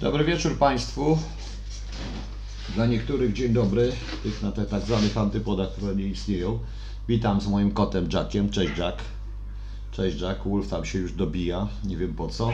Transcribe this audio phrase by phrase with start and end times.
[0.00, 1.18] Dobry wieczór Państwu.
[2.74, 3.92] Dla niektórych dzień dobry,
[4.22, 6.58] tych na tych tak zwanych antypodach, które nie istnieją.
[7.08, 8.50] Witam z moim kotem Jackiem.
[8.50, 8.98] Cześć Jack.
[9.92, 10.40] Cześć Jack.
[10.44, 12.50] Wolf tam się już dobija, nie wiem po co.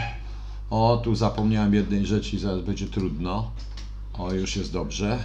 [0.71, 3.51] O, tu zapomniałem jednej rzeczy zaraz będzie trudno.
[4.13, 5.19] O, już jest dobrze.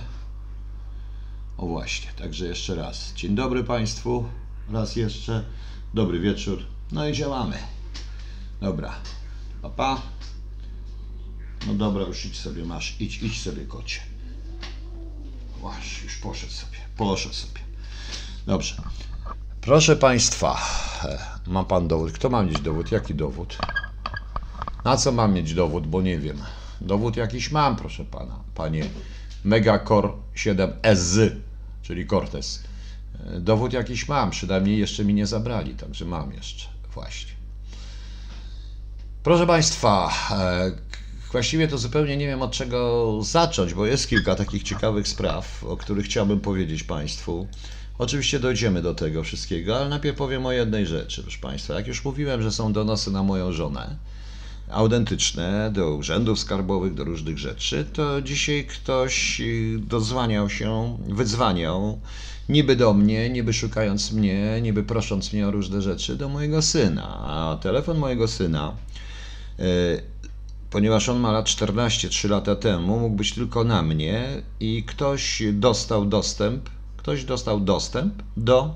[1.58, 3.14] O właśnie, także jeszcze raz.
[3.14, 4.26] Dzień dobry Państwu.
[4.72, 5.44] Raz jeszcze.
[5.94, 6.60] Dobry wieczór.
[6.92, 7.58] No i działamy.
[8.62, 8.94] Dobra.
[9.62, 10.02] Pa, pa.
[11.68, 12.96] No dobra, już idź sobie, masz.
[13.00, 14.00] Idź, idź sobie, kocie.
[15.60, 16.78] Właśnie, już poszedł sobie.
[16.98, 17.60] Poszedł sobie.
[18.46, 18.76] Dobrze.
[19.62, 20.62] Proszę Państwa,
[21.04, 22.12] e, ma Pan dowód.
[22.12, 22.92] Kto ma mieć dowód?
[22.92, 23.58] Jaki dowód?
[24.86, 26.42] Na co mam mieć dowód, bo nie wiem.
[26.82, 28.40] Dowód jakiś mam, proszę Pana.
[28.56, 28.86] Panie
[29.44, 31.32] Megacore 7S,
[31.82, 32.64] czyli Cortez.
[33.26, 36.68] E, Dowód jakiś mam, przynajmniej jeszcze mi nie zabrali, także mam jeszcze.
[36.94, 37.32] Właśnie.
[39.24, 40.72] Proszę Państwa, e,
[41.32, 45.78] właściwie to zupełnie nie wiem od czego zacząć, bo jest kilka takich ciekawych spraw, o
[45.78, 47.48] których chciałbym powiedzieć Państwu.
[47.98, 51.74] Oczywiście dojdziemy do tego wszystkiego, ale najpierw powiem o jednej rzeczy, proszę Państwa.
[51.74, 53.96] Jak już mówiłem, że są donosy na moją żonę,
[54.70, 62.00] autentyczne, do urzędów skarbowych, do różnych rzeczy, to dzisiaj ktoś y, dozwaniał się, wydzwaniał,
[62.50, 67.18] niby do mnie, niby szukając mnie, niby prosząc mnie o różne rzeczy, do mojego syna.
[67.20, 68.76] A telefon mojego syna
[69.60, 70.02] y,
[70.72, 75.44] ponieważ on ma lat 14, 3 lata temu, mógł być tylko na mnie i ktoś
[75.54, 78.76] dostał dostęp, ktoś dostał dostęp do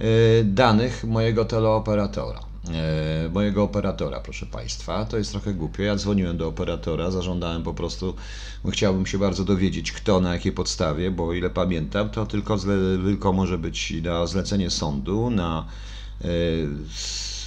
[0.00, 2.40] y, danych mojego teleoperatora.
[3.26, 5.04] y, Mojego operatora, proszę Państwa.
[5.04, 5.82] To jest trochę głupio.
[5.82, 8.14] Ja dzwoniłem do operatora, zażądałem po prostu,
[8.70, 12.58] chciałbym się bardzo dowiedzieć, kto, na jakiej podstawie, bo o ile pamiętam, to tylko,
[13.04, 15.66] tylko może być na zlecenie sądu, na
[16.24, 16.68] y,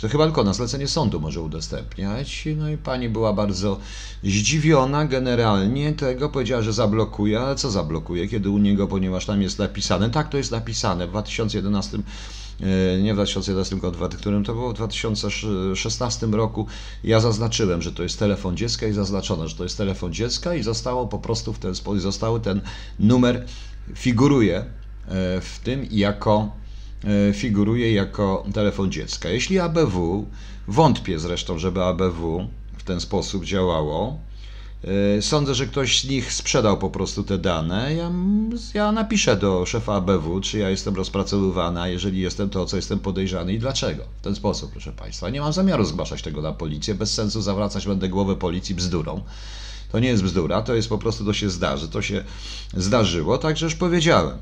[0.03, 2.47] to chyba tylko na zlecenie sądu może udostępniać.
[2.57, 3.79] No i pani była bardzo
[4.23, 9.59] zdziwiona generalnie tego, powiedziała, że zablokuje, ale co zablokuje, kiedy u niego, ponieważ tam jest
[9.59, 11.97] napisane, tak to jest napisane, w 2011,
[12.61, 16.67] e, nie w 2011, tylko w którym to było, w 2016 roku.
[17.03, 20.63] Ja zaznaczyłem, że to jest telefon dziecka i zaznaczono, że to jest telefon dziecka i
[20.63, 22.61] zostało po prostu w ten sposób, zostały ten
[22.99, 23.45] numer
[23.95, 24.66] figuruje e,
[25.41, 26.62] w tym jako
[27.34, 29.30] figuruje jako telefon dziecka.
[29.30, 30.25] Jeśli ABW,
[30.68, 32.47] wątpię zresztą, żeby ABW
[32.78, 34.19] w ten sposób działało,
[35.18, 37.96] e, sądzę, że ktoś z nich sprzedał po prostu te dane.
[37.96, 38.12] Ja,
[38.74, 43.53] ja napiszę do szefa ABW, czy ja jestem rozpracowywana, jeżeli jestem, to co jestem podejrzany
[43.53, 44.03] i dlaczego.
[44.20, 45.30] W ten sposób, proszę Państwa.
[45.30, 49.22] Nie mam zamiaru zgłaszać tego na policję, bez sensu zawracać będę głowę policji bzdurą.
[49.91, 52.24] To nie jest bzdura, to jest po prostu, to się zdarzy, to się
[52.74, 54.38] zdarzyło, także już powiedziałem.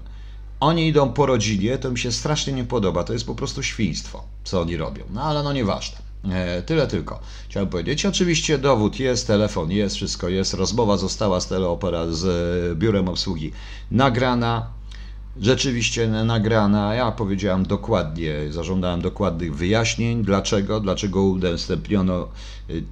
[0.62, 3.04] Oni idą po rodzinie, to mi się strasznie nie podoba.
[3.04, 5.04] To jest po prostu świństwo, co oni robią.
[5.14, 5.98] No ale no nieważne.
[6.32, 7.20] E, tyle tylko.
[7.50, 8.06] Chciałem powiedzieć.
[8.06, 10.54] Oczywiście dowód jest, telefon jest, wszystko jest.
[10.54, 13.52] Rozmowa została z teleopera, z e, biurem obsługi
[13.92, 14.68] nagrana.
[15.42, 16.96] Rzeczywiście nagrana.
[16.96, 22.28] Ja powiedziałem dokładnie, zażądałem dokładnych wyjaśnień, dlaczego, dlaczego udostępniono
[22.70, 22.84] y,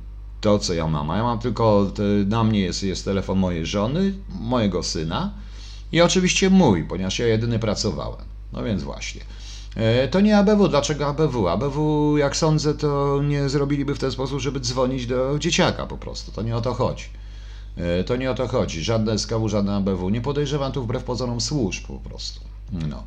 [0.42, 1.12] to, co ja mam.
[1.12, 1.92] A ja mam tylko,
[2.26, 5.32] na mnie jest, jest telefon mojej żony, mojego syna.
[5.92, 8.26] I oczywiście mój, ponieważ ja jedyny pracowałem.
[8.54, 9.22] No więc właśnie.
[9.76, 10.68] E, To nie ABW.
[10.68, 11.48] Dlaczego ABW?
[11.48, 16.32] ABW, jak sądzę, to nie zrobiliby w ten sposób, żeby dzwonić do dzieciaka po prostu.
[16.32, 17.06] To nie o to chodzi.
[17.78, 18.84] E, To nie o to chodzi.
[18.84, 20.10] Żadne SKW, żadne ABW.
[20.10, 22.40] Nie podejrzewam tu wbrew pozorom służb po prostu.
[22.72, 23.04] No.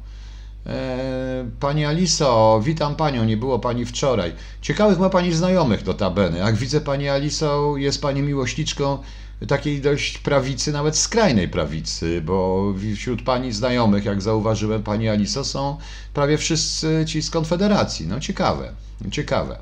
[0.66, 4.32] E, Pani Aliso, witam Panią, nie było Pani wczoraj.
[4.60, 6.38] Ciekawych ma Pani znajomych notabene.
[6.38, 8.98] Jak widzę Pani Aliso, jest Pani miłośniczką
[9.48, 15.76] takiej dość prawicy, nawet skrajnej prawicy, bo wśród Pani znajomych, jak zauważyłem Pani Aliso, są
[16.14, 18.06] prawie wszyscy ci z Konfederacji.
[18.06, 18.72] No ciekawe,
[19.10, 19.58] ciekawe.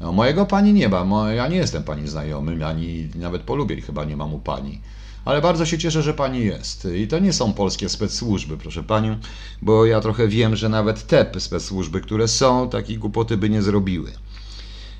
[0.00, 4.16] No, mojego Pani nie ma, ja nie jestem Pani znajomym, ani nawet polubień chyba nie
[4.16, 4.80] mam u Pani.
[5.24, 6.88] Ale bardzo się cieszę, że pani jest.
[6.96, 9.18] I to nie są polskie specsłużby, proszę panią,
[9.62, 14.12] bo ja trochę wiem, że nawet te specsłużby, które są, takiej głupoty by nie zrobiły.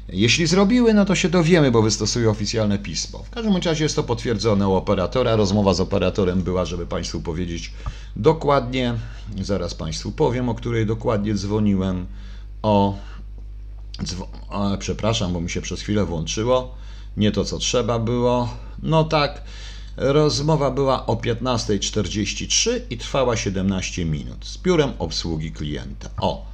[0.08, 3.18] Jeśli zrobiły, no to się dowiemy, bo wystosują oficjalne pismo.
[3.18, 5.36] W każdym razie jest to potwierdzone u operatora.
[5.36, 7.72] Rozmowa z operatorem była, żeby Państwu powiedzieć
[8.16, 8.94] dokładnie.
[9.40, 12.06] Zaraz Państwu powiem, o której dokładnie dzwoniłem.
[12.62, 12.98] O,
[14.48, 16.74] o przepraszam, bo mi się przez chwilę włączyło.
[17.16, 18.48] Nie to, co trzeba było.
[18.82, 19.42] No tak.
[19.96, 26.10] Rozmowa była o 15.43 i trwała 17 minut z biurem obsługi klienta.
[26.20, 26.46] O,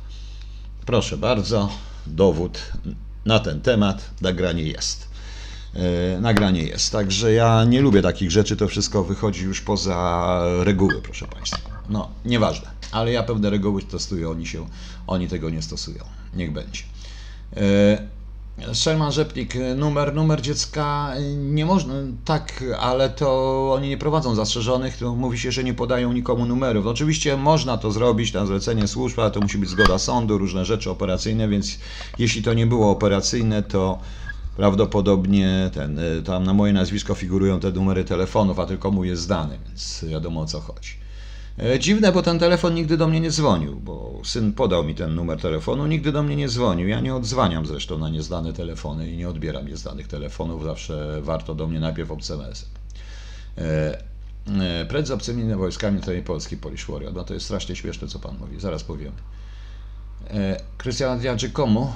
[0.87, 1.69] proszę bardzo,
[2.07, 2.59] dowód
[3.29, 5.09] na ten temat, nagranie jest.
[5.75, 6.93] E, Nagranie jest.
[6.93, 11.59] Także ja nie lubię takich rzeczy, to wszystko wychodzi już poza reguły, proszę Państwa.
[11.89, 14.67] No, nieważne, ale ja pewne reguły stosuję, oni się,
[15.07, 16.05] oni tego nie stosują.
[16.35, 16.83] Niech będzie.
[18.67, 21.95] E, Sherman Rzeplik, numer, numer dziecka nie można,
[22.25, 26.87] tak, ale to oni nie prowadzą zastrzeżonych, to mówi się, że nie podają nikomu numerów.
[26.87, 30.91] Oczywiście można to zrobić na zlecenie służb, ale to musi być zgoda sądu, różne rzeczy
[30.91, 31.79] operacyjne, więc
[32.19, 33.99] jeśli to nie było operacyjne, to
[34.57, 39.59] prawdopodobnie ten, tam na moje nazwisko figurują te numery telefonów, a tylko mój jest zdany,
[39.67, 41.08] więc wiadomo o co chodzi.
[41.59, 45.15] E, dziwne, bo ten telefon nigdy do mnie nie dzwonił, bo syn podał mi ten
[45.15, 46.89] numer telefonu, nigdy do mnie nie dzwonił.
[46.89, 51.67] Ja nie odzwaniam zresztą na nieznane telefony i nie odbieram nieznanych telefonów, zawsze warto do
[51.67, 52.67] mnie najpierw SMS.
[53.59, 53.99] E,
[54.61, 57.15] e, Pred z obcymi wojskami tej Polski Polish Warrior.
[57.15, 58.61] No to jest strasznie śmieszne, co pan mówi.
[58.61, 59.17] Zaraz powiemy.
[60.79, 61.93] Krystian Adrianczyk komu?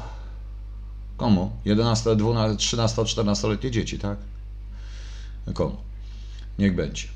[1.16, 1.50] Komu?
[1.64, 4.18] 11, 12, 13, 14-letnie dzieci, tak?
[5.54, 5.76] Komu?
[6.58, 7.08] Niech będzie.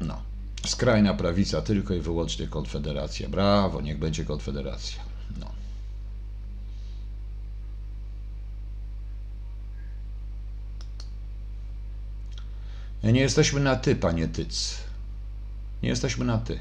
[0.00, 0.29] No.
[0.66, 3.28] Skrajna prawica, tylko i wyłącznie Konfederacja.
[3.28, 5.02] Brawo, niech będzie Konfederacja.
[5.40, 5.50] No.
[13.12, 14.78] Nie jesteśmy na ty, panie Tyc.
[15.82, 16.60] Nie jesteśmy na ty.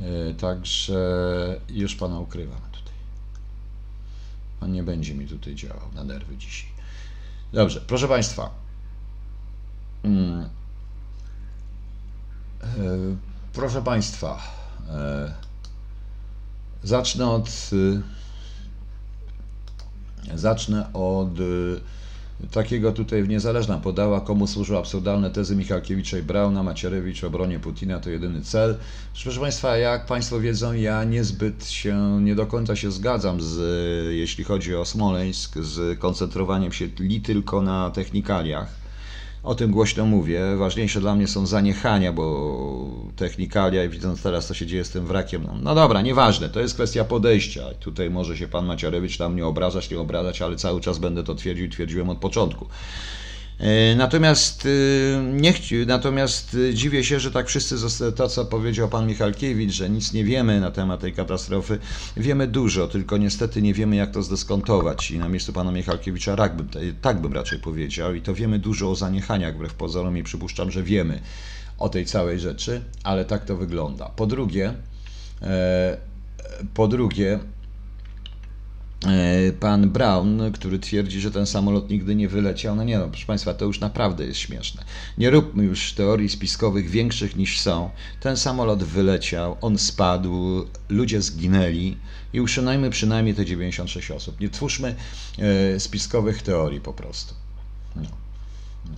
[0.00, 2.94] E, także już pana ukrywam tutaj.
[4.60, 6.70] Pan nie będzie mi tutaj działał na nerwy dzisiaj.
[7.52, 8.50] Dobrze, proszę państwa.
[10.02, 10.48] Hmm.
[12.62, 12.66] E,
[13.52, 14.38] proszę Państwa,
[14.90, 15.32] e,
[16.82, 17.48] zacznę od
[20.28, 21.30] e, zacznę od
[22.50, 28.00] takiego tutaj niezależna podała, komu służą absurdalne tezy Michalkiewicza i Brauna, Macierewicz o obronie Putina
[28.00, 28.76] to jedyny cel.
[29.22, 33.58] Proszę Państwa, jak Państwo wiedzą, ja niezbyt się, nie do końca się zgadzam z,
[34.14, 38.85] jeśli chodzi o Smoleńsk, z koncentrowaniem się li tylko na technikaliach
[39.46, 40.40] o tym głośno mówię.
[40.56, 45.06] Ważniejsze dla mnie są zaniechania, bo technikalia i widząc teraz, co się dzieje z tym
[45.06, 47.62] wrakiem, no, no dobra, nieważne, to jest kwestia podejścia.
[47.80, 51.34] Tutaj może się pan Maciarewicz tam nie obrażać, nie obrażać, ale cały czas będę to
[51.34, 52.66] twierdził, twierdziłem od początku.
[53.58, 54.68] E, natomiast,
[55.18, 57.76] e, nie chci, natomiast dziwię się, że tak wszyscy,
[58.16, 61.78] to co powiedział pan Michalkiewicz, że nic nie wiemy na temat tej katastrofy.
[62.16, 66.56] Wiemy dużo, tylko niestety nie wiemy jak to zdeskontować i na miejscu pana Michalkiewicza tak
[66.56, 66.68] bym,
[67.00, 70.82] tak bym raczej powiedział i to wiemy dużo o zaniechaniach wbrew pozorom i przypuszczam, że
[70.82, 71.20] wiemy
[71.78, 74.08] o tej całej rzeczy, ale tak to wygląda.
[74.08, 74.74] Po drugie,
[75.42, 75.96] e,
[76.74, 77.38] po drugie,
[79.60, 82.76] pan Brown, który twierdzi, że ten samolot nigdy nie wyleciał.
[82.76, 84.84] No nie no, proszę Państwa, to już naprawdę jest śmieszne.
[85.18, 87.90] Nie róbmy już teorii spiskowych większych niż są.
[88.20, 91.96] Ten samolot wyleciał, on spadł, ludzie zginęli
[92.32, 94.40] i uszanujmy przynajmniej te 96 osób.
[94.40, 94.94] Nie twórzmy
[95.38, 97.34] e, spiskowych teorii po prostu.
[97.96, 98.02] No.
[98.84, 98.96] No.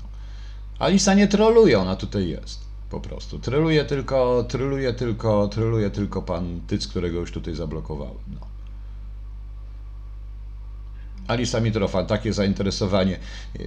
[0.78, 2.60] Alisa nie troluje, ona tutaj jest.
[2.90, 3.38] Po prostu.
[3.38, 8.14] Troluje tylko, troluje tylko, troluje tylko pan Tyc, którego już tutaj zablokowałem.
[8.34, 8.57] No.
[11.28, 13.18] Alisa Mitrofan, takie zainteresowanie.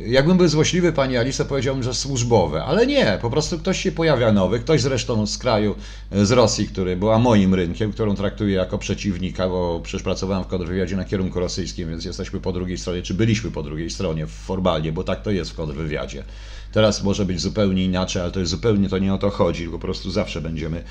[0.07, 4.31] Jakbym był złośliwy, pani Alisa, powiedziałbym, że służbowe, ale nie, po prostu ktoś się pojawia
[4.31, 5.75] nowy, ktoś zresztą z kraju,
[6.11, 10.95] z Rosji, który była moim rynkiem, którą traktuję jako przeciwnika, bo przecież pracowałem w kontrwywiadzie
[10.95, 15.03] na kierunku rosyjskim, więc jesteśmy po drugiej stronie, czy byliśmy po drugiej stronie formalnie, bo
[15.03, 16.23] tak to jest w kontrwywiadzie.
[16.71, 19.79] Teraz może być zupełnie inaczej, ale to jest zupełnie to nie o to chodzi, po
[19.79, 20.83] prostu zawsze będziemy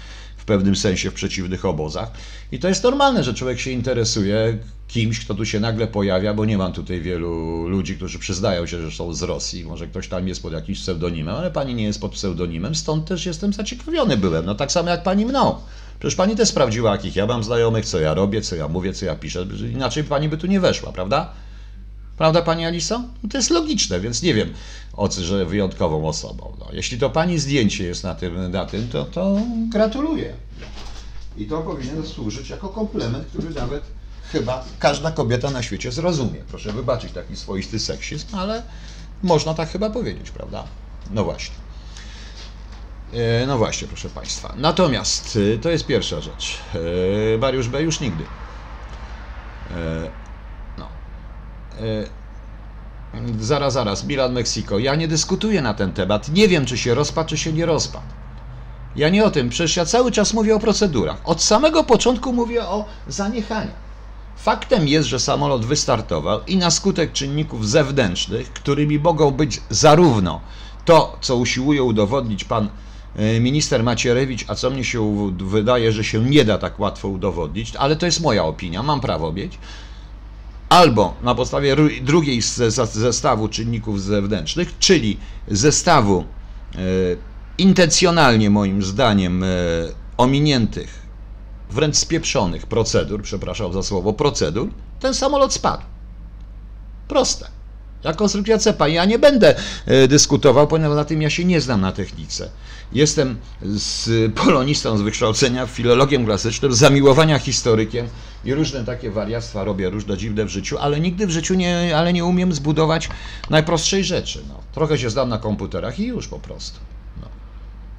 [0.51, 2.11] pewnym sensie w przeciwnych obozach.
[2.53, 4.59] I to jest normalne, że człowiek się interesuje
[4.89, 8.83] kimś, kto tu się nagle pojawia, bo nie mam tutaj wielu ludzi, którzy przyznają się,
[8.83, 9.65] że są z Rosji.
[9.65, 13.27] Może ktoś tam jest pod jakimś pseudonimem, ale pani nie jest pod pseudonimem, stąd też
[13.27, 14.47] jestem zaciekawiony byłem.
[14.47, 15.55] No tak samo jak pani mną.
[15.99, 19.07] Przecież pani też sprawdziła, jakich ja mam znajomych, co ja robię, co ja mówię, co
[19.07, 19.47] ja piszę.
[19.73, 21.33] Inaczej pani by tu nie weszła, prawda?
[22.21, 23.03] Prawda, pani Aliso?
[23.23, 24.55] No to jest logiczne, więc nie wiem,
[24.93, 26.53] o co, że wyjątkową osobą.
[26.59, 29.37] No, jeśli to pani zdjęcie jest na tym, na tym to, to
[29.69, 30.33] gratuluję.
[31.37, 33.83] I to powinien służyć jako komplement, który nawet
[34.33, 36.41] chyba każda kobieta na świecie zrozumie.
[36.49, 38.63] Proszę wybaczyć taki swoisty seksizm, ale
[39.23, 40.65] można tak chyba powiedzieć, prawda?
[41.11, 41.55] No właśnie.
[43.13, 44.55] E, no właśnie, proszę Państwa.
[44.57, 46.59] Natomiast e, to jest pierwsza rzecz.
[47.35, 47.83] E, Mariusz B.
[47.83, 48.25] już nigdy.
[51.81, 53.21] No.
[53.41, 54.79] Zaraz, zaraz, Milan, Meksiko.
[54.79, 56.29] Ja nie dyskutuję na ten temat.
[56.29, 58.07] Nie wiem, czy się rozpadł, czy się nie rozpadł.
[58.97, 61.17] Ja nie o tym, przecież ja cały czas mówię o procedurach.
[61.25, 63.91] Od samego początku mówię o zaniechaniach.
[64.37, 70.41] Faktem jest, że samolot wystartował i na skutek czynników zewnętrznych, którymi mogą być zarówno
[70.85, 72.69] to, co usiłuje udowodnić pan
[73.17, 77.77] e, minister Macierewicz, a co mnie się wydaje, że się nie da tak łatwo udowodnić,
[77.77, 79.59] ale to jest moja opinia, mam prawo mieć,
[80.71, 82.43] albo na podstawie drugiej
[82.93, 85.17] zestawu czynników zewnętrznych, czyli
[85.49, 86.25] zestawu
[86.75, 86.79] e,
[87.59, 89.47] intencjonalnie moim zdaniem e,
[90.17, 91.01] ominiętych
[91.71, 94.69] wręcz spieprzonych procedur, przepraszam za słowo, procedur,
[95.01, 95.83] ten samolot spadł.
[97.09, 97.60] Proste.
[98.05, 98.89] Jak konstrukcja cepa.
[98.89, 99.55] Ja nie będę
[99.87, 102.51] e, dyskutował, ponieważ na tym ja się nie znam na technice.
[102.93, 108.09] Jestem z polonistą z wykształcenia, filologiem klasycznym, zamiłowania historykiem
[108.45, 112.13] i różne takie wariactwa robię, różne dziwne w życiu, ale nigdy w życiu nie, ale
[112.13, 113.09] nie umiem zbudować
[113.51, 114.43] najprostszej rzeczy.
[114.49, 114.55] No.
[114.73, 116.81] Trochę się znam na komputerach i już po prostu.
[117.21, 117.29] No.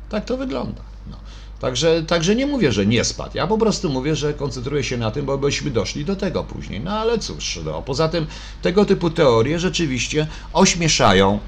[0.09, 0.81] Tak to wygląda.
[1.11, 1.17] No.
[1.61, 3.37] Także, także nie mówię, że nie spadł.
[3.37, 6.79] Ja po prostu mówię, że koncentruję się na tym, bo byśmy doszli do tego później.
[6.79, 8.25] No ale cóż, no, poza tym
[8.61, 11.39] tego typu teorie rzeczywiście ośmieszają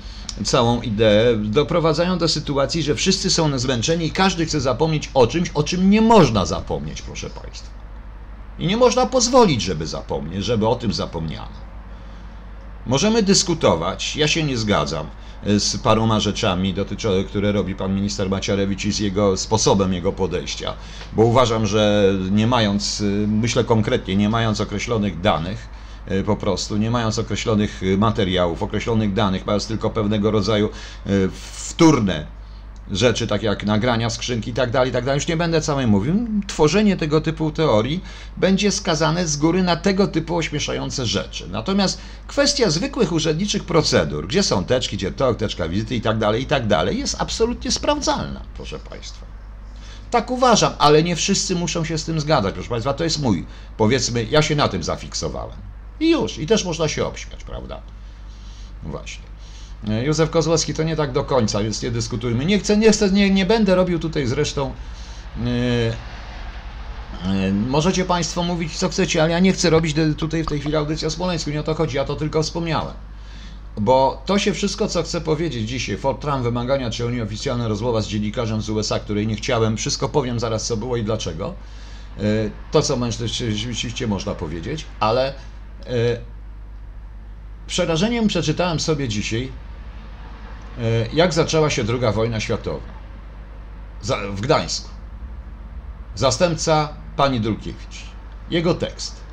[0.45, 5.49] całą ideę, doprowadzają do sytuacji, że wszyscy są zmęczeni i każdy chce zapomnieć o czymś,
[5.53, 7.69] o czym nie można zapomnieć, proszę Państwa.
[8.59, 11.72] I nie można pozwolić, żeby zapomnieć, żeby o tym zapomniano.
[12.85, 15.07] Możemy dyskutować, ja się nie zgadzam
[15.43, 16.75] e, z paroma rzeczami,
[17.27, 20.73] które robi pan minister Maciarewicz i z jego sposobem jego podejścia,
[21.13, 25.69] bo uważam, że nie mając, e, myślę konkretnie, nie mając określonych danych,
[26.05, 30.69] e, po prostu, nie mając określonych materiałów, określonych danych, mając tylko pewnego rodzaju
[31.31, 32.42] wtórne
[32.91, 35.17] rzeczy, takie jak nagrania skrzynki i tak dalej, tak dalej.
[35.17, 36.27] Już nie będę całej mówił.
[36.47, 38.03] Tworzenie tego typu teorii
[38.37, 41.47] będzie skazane z góry na tego typu ośmieszające rzeczy.
[41.49, 46.43] Natomiast kwestia zwykłych urzędniczych procedur, gdzie są teczki, gdzie to, teczka wizyty i tak dalej,
[46.43, 49.25] i tak dalej, jest absolutnie sprawdzalna, proszę Państwa.
[50.11, 52.93] Tak uważam, ale nie wszyscy muszą się z tym zgadzać, proszę Państwa.
[52.93, 53.45] To jest mój,
[53.77, 55.57] powiedzmy, ja się na tym zafiksowałem.
[55.99, 57.81] I już, i też można się obśmiać, prawda?
[58.83, 59.32] Właśnie.
[59.87, 62.45] Józef Kozłowski to nie tak do końca, więc nie dyskutujmy.
[62.45, 64.73] Nie chcę, nie chcę, nie, nie będę robił tutaj zresztą.
[65.37, 65.45] Yy,
[67.33, 70.75] yy, możecie Państwo mówić co chcecie, ale ja nie chcę robić tutaj w tej chwili
[70.75, 72.93] audycji o Smoleńsku, nie o to chodzi, ja to tylko wspomniałem.
[73.77, 78.07] Bo to się wszystko, co chcę powiedzieć dzisiaj, Fort Trump, wymagania, czy nieoficjalna rozmowa z
[78.07, 81.53] dziennikarzem z USA, której nie chciałem, wszystko powiem zaraz, co było i dlaczego.
[82.17, 85.33] Yy, to, co rzeczywiście można powiedzieć, ale
[87.67, 89.62] przerażeniem przeczytałem sobie dzisiaj E,
[91.13, 92.93] jak zaczęła się II wojna światowa
[94.33, 94.89] w Gdańsku.
[96.15, 98.05] Zastępca pani Dulkiewicz.
[98.49, 99.23] Jego tekst.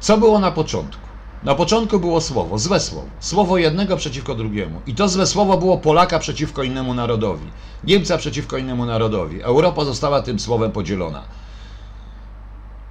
[0.00, 1.08] Co było na początku?
[1.42, 3.08] Na początku było słowo, złe słowo.
[3.20, 4.80] Słowo jednego przeciwko drugiemu.
[4.86, 7.52] I to złe słowo było Polaka przeciwko innemu narodowi.
[7.84, 9.42] Niemca przeciwko innemu narodowi.
[9.42, 11.24] Europa została tym słowem podzielona.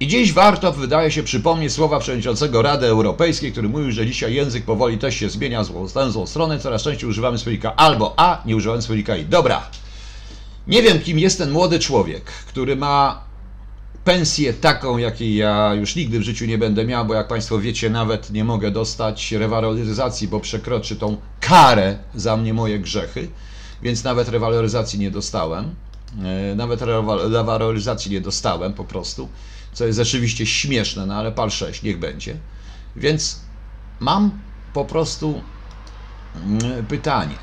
[0.04, 4.64] I dziś warto, wydaje się, przypomnieć słowa przewodniczącego Rady Europejskiej, który mówił, że dzisiaj język
[4.64, 8.56] powoli też się zmienia w złą, złą stronę, coraz częściej używamy słownika albo a, nie
[8.56, 9.24] używamy słownika i.
[9.24, 9.70] Dobra,
[10.66, 13.24] nie wiem kim jest ten młody człowiek, który ma
[14.04, 17.90] pensję taką, jakiej ja już nigdy w życiu nie będę miał, bo jak Państwo wiecie,
[17.90, 23.28] nawet nie mogę dostać rewaloryzacji, bo przekroczy tą karę za mnie moje grzechy,
[23.82, 25.74] więc nawet rewaloryzacji nie dostałem.
[26.24, 26.82] E, nawet
[27.30, 29.28] rewaloryzacji nie dostałem po prostu
[29.74, 32.36] co jest rzeczywiście śmieszne, no ale pal 6, niech będzie.
[32.96, 33.40] Więc
[34.00, 34.30] mam
[34.72, 35.40] po prostu
[36.36, 37.34] mm, pytanie.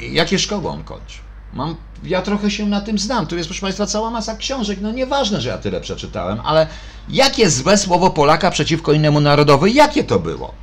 [0.00, 1.18] Jakie szkoły on kończy?
[1.52, 3.26] Mam, ja trochę się na tym znam.
[3.26, 4.78] Tu jest, proszę Państwa, cała masa książek.
[4.80, 6.66] No nieważne, że ja tyle przeczytałem, ale
[7.08, 10.54] jakie złe słowo Polaka przeciwko innemu narodowi, jakie to było?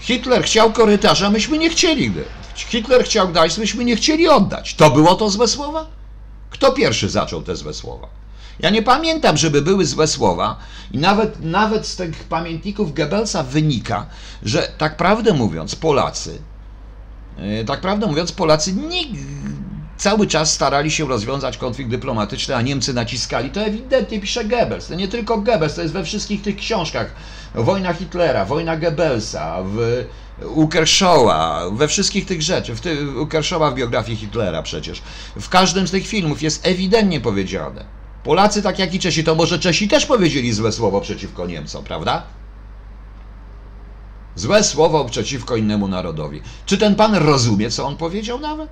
[0.00, 2.12] Hitler chciał korytarza, myśmy nie chcieli.
[2.54, 4.74] Hitler chciał dać, myśmy nie chcieli oddać.
[4.74, 5.86] To było to złe słowa?
[6.50, 8.08] Kto pierwszy zaczął te złe słowa?
[8.60, 10.56] Ja nie pamiętam, żeby były złe słowa
[10.92, 14.06] i nawet, nawet z tych pamiętników Goebbelsa wynika,
[14.42, 16.38] że tak prawdę mówiąc Polacy,
[17.38, 18.74] e, tak prawdę mówiąc Polacy
[19.96, 23.50] cały czas starali się rozwiązać konflikt dyplomatyczny, a Niemcy naciskali.
[23.50, 24.86] To ewidentnie pisze Goebbels.
[24.86, 27.14] To nie tylko Goebbels, to jest we wszystkich tych książkach.
[27.54, 30.04] Wojna Hitlera, wojna Goebbelsa, w
[30.54, 30.68] u
[31.72, 33.06] we wszystkich tych rzeczy, w ty,
[33.70, 35.02] w biografii Hitlera przecież.
[35.40, 39.58] W każdym z tych filmów jest ewidentnie powiedziane Polacy, tak jak i Czesi, to może
[39.58, 42.22] Czesi też powiedzieli złe słowo przeciwko Niemcom, prawda?
[44.34, 46.40] Złe słowo przeciwko innemu narodowi.
[46.66, 48.70] Czy ten pan rozumie, co on powiedział nawet?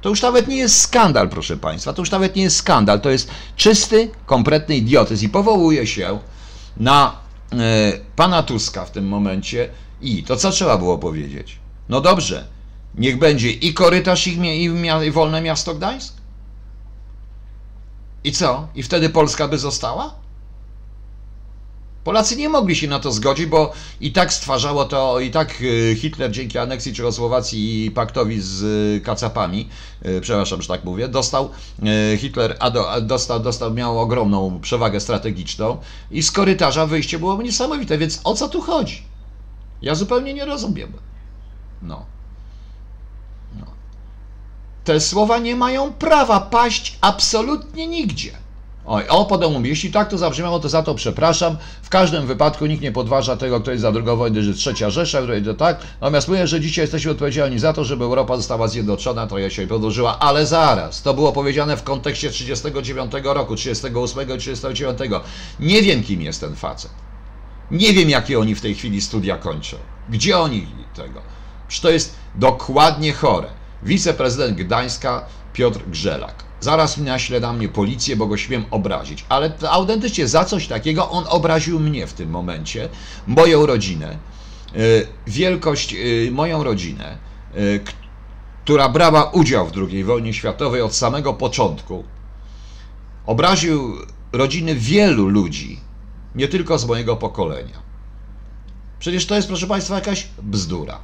[0.00, 1.92] To już nawet nie jest skandal, proszę Państwa.
[1.92, 3.00] To już nawet nie jest skandal.
[3.00, 5.26] To jest czysty, kompletny idiotyzm.
[5.26, 6.18] I powołuje się
[6.76, 7.16] na
[7.52, 7.56] e,
[8.16, 9.68] pana Tuska w tym momencie.
[10.00, 11.58] I to co trzeba było powiedzieć?
[11.88, 12.46] No dobrze,
[12.94, 14.70] niech będzie i korytarz, i, i,
[15.06, 16.14] i wolne miasto Gdańsk?
[18.26, 18.68] I co?
[18.74, 20.14] I wtedy Polska by została?
[22.04, 25.96] Polacy nie mogli się na to zgodzić, bo i tak stwarzało to, i tak y,
[25.98, 29.68] Hitler dzięki aneksji Czechosłowacji i paktowi z y, kacapami,
[30.06, 31.50] y, przepraszam, że tak mówię, dostał,
[32.18, 32.58] Hitler
[33.02, 35.76] dostał, dostał, miał ogromną przewagę strategiczną
[36.10, 39.02] i z korytarza wyjście byłoby niesamowite, więc o co tu chodzi?
[39.82, 40.92] Ja zupełnie nie rozumiem.
[41.82, 42.15] No
[44.86, 48.30] te słowa nie mają prawa paść absolutnie nigdzie.
[48.86, 51.56] Oj, o, potem mówi, jeśli tak to zabrzmiało, to za to przepraszam.
[51.82, 55.18] W każdym wypadku nikt nie podważa tego, kto jest za drugą wojnę, że trzecia Rzesza,
[55.18, 55.78] której to tak.
[56.00, 59.66] Natomiast mówię, że dzisiaj jesteśmy odpowiedzialni za to, żeby Europa została zjednoczona, to ja się
[59.66, 61.02] podłożyła, ale zaraz.
[61.02, 64.98] To było powiedziane w kontekście 39 roku, 38 i 39.
[65.60, 66.90] Nie wiem, kim jest ten facet.
[67.70, 69.76] Nie wiem, jakie oni w tej chwili studia kończą.
[70.08, 70.66] Gdzie oni
[70.96, 71.20] tego?
[71.68, 73.65] Przecież to jest dokładnie chore.
[73.86, 76.44] Wiceprezydent Gdańska Piotr Grzelak.
[76.60, 79.24] Zaraz naśle na mnie policję, bo go śmiem obrazić.
[79.28, 82.88] Ale autentycznie za coś takiego on obraził mnie w tym momencie,
[83.26, 84.18] moją rodzinę,
[84.76, 87.18] y, wielkość, y, moją rodzinę,
[87.56, 87.80] y,
[88.64, 92.04] która brała udział w II wojnie światowej od samego początku.
[93.26, 93.96] Obraził
[94.32, 95.80] rodziny wielu ludzi,
[96.34, 97.82] nie tylko z mojego pokolenia.
[98.98, 100.98] Przecież to jest, proszę Państwa, jakaś bzdura.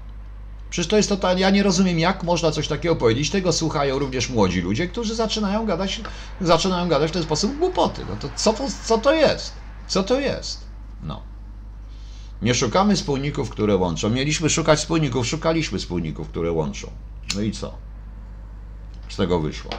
[0.72, 3.30] Przecież to jest totalnie, ja nie rozumiem, jak można coś takiego powiedzieć.
[3.30, 6.00] Tego słuchają również młodzi ludzie, którzy zaczynają gadać,
[6.40, 8.02] zaczynają gadać w ten sposób głupoty.
[8.10, 9.52] No to co, co to jest?
[9.88, 10.60] Co to jest?
[11.02, 11.22] No.
[12.42, 14.10] Nie szukamy wspólników, które łączą.
[14.10, 16.90] Mieliśmy szukać wspólników, szukaliśmy wspólników, które łączą.
[17.34, 17.74] No i co?
[19.08, 19.70] Z tego wyszło.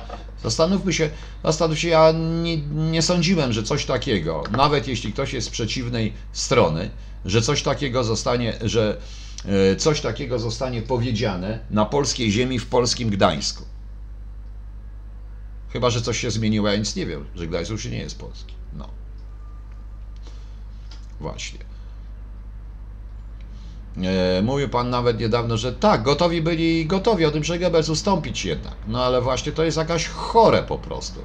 [0.43, 1.09] Zastanówmy się,
[1.43, 2.11] zastanów się, ja
[2.43, 2.57] nie,
[2.91, 6.89] nie sądziłem, że coś takiego, nawet jeśli ktoś jest z przeciwnej strony,
[7.25, 8.97] że coś takiego zostanie, że
[9.77, 13.63] coś takiego zostanie powiedziane na polskiej ziemi w polskim Gdańsku.
[15.69, 18.53] Chyba, że coś się zmieniło, ja nic nie wiem, że Gdańsk już nie jest polski.
[18.73, 18.89] No.
[21.19, 21.59] Właśnie.
[24.01, 28.45] E, mówił pan nawet niedawno, że tak, gotowi byli gotowi o tym, że Goebbels ustąpić
[28.45, 28.75] jednak.
[28.87, 31.19] No ale właśnie to jest jakaś chore po prostu.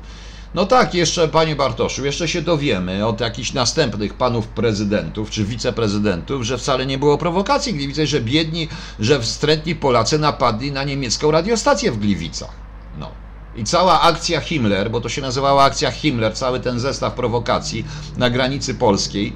[0.54, 6.42] No tak, jeszcze panie Bartoszu, jeszcze się dowiemy od jakichś następnych panów prezydentów czy wiceprezydentów,
[6.42, 8.68] że wcale nie było prowokacji w Gliwicach, że biedni,
[9.00, 12.50] że wstrętni Polacy napadli na niemiecką radiostację w Gliwicach.
[12.98, 13.10] No.
[13.56, 17.84] I cała akcja Himmler, bo to się nazywała akcja Himmler, cały ten zestaw prowokacji
[18.16, 19.32] na granicy polskiej,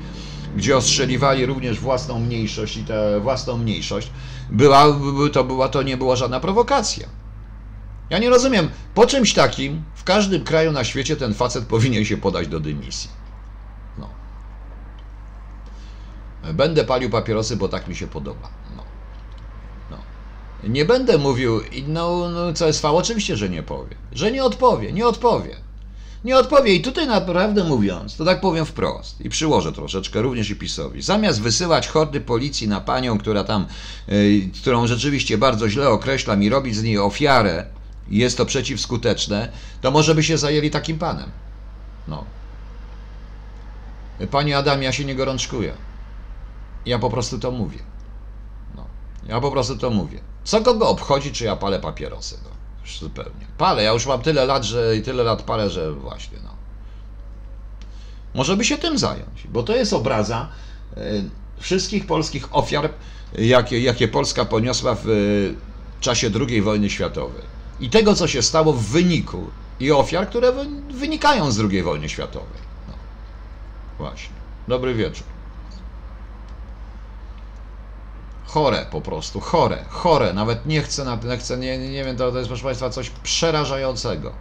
[0.56, 4.10] gdzie ostrzeliwali również własną mniejszość i tę własną mniejszość,
[4.50, 4.86] była,
[5.32, 7.21] to, była, to nie była żadna prowokacja.
[8.12, 12.16] Ja nie rozumiem, po czymś takim w każdym kraju na świecie ten facet powinien się
[12.16, 13.10] podać do dymisji.
[13.98, 14.08] No.
[16.52, 18.48] Będę palił papierosy, bo tak mi się podoba.
[18.76, 18.84] No.
[19.90, 19.96] No.
[20.68, 23.96] Nie będę mówił, no, no fał, oczywiście, że nie powie.
[24.12, 25.56] Że nie odpowie, nie odpowie.
[26.24, 26.74] Nie odpowie.
[26.74, 31.02] I tutaj naprawdę mówiąc, to tak powiem wprost i przyłożę troszeczkę również i PiSowi.
[31.02, 33.66] Zamiast wysyłać hordy policji na panią, która tam,
[34.08, 37.66] yy, którą rzeczywiście bardzo źle określam i robić z niej ofiarę,
[38.08, 41.30] i jest to przeciwskuteczne, to może by się zajęli takim panem.
[42.08, 42.24] No.
[44.30, 45.74] Panie Adam, ja się nie gorączkuję.
[46.86, 47.78] Ja po prostu to mówię.
[48.76, 48.86] No.
[49.26, 50.20] Ja po prostu to mówię.
[50.44, 52.38] Co kogo obchodzi, czy ja palę papierosy?
[52.44, 52.50] No.
[52.82, 53.46] Już zupełnie.
[53.58, 56.50] Palę, ja już mam tyle lat, że i tyle lat palę, że właśnie, no.
[58.34, 60.48] Może by się tym zająć, bo to jest obraza
[60.96, 61.00] y,
[61.58, 62.90] wszystkich polskich ofiar,
[63.38, 65.54] jakie, jakie Polska poniosła w y,
[66.00, 67.51] czasie II wojny światowej
[67.82, 70.52] i tego, co się stało w wyniku i ofiar, które
[70.90, 72.62] wynikają z II wojny światowej.
[72.88, 72.94] No.
[73.98, 74.34] Właśnie.
[74.68, 75.26] Dobry wieczór.
[78.46, 80.32] Chore po prostu, chore, chore.
[80.32, 84.32] Nawet nie chcę, nie, chcę, nie, nie wiem, to, to jest proszę Państwa coś przerażającego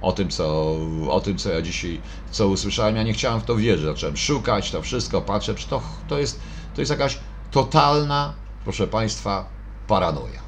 [0.00, 0.76] o tym, co,
[1.08, 2.96] o tym, co ja dzisiaj co usłyszałem.
[2.96, 3.86] Ja nie chciałem w to wierzyć.
[3.86, 6.40] Zacząłem szukać to wszystko, patrzę, to, to, jest,
[6.74, 7.18] to jest jakaś
[7.50, 9.46] totalna, proszę Państwa,
[9.88, 10.45] paranoja.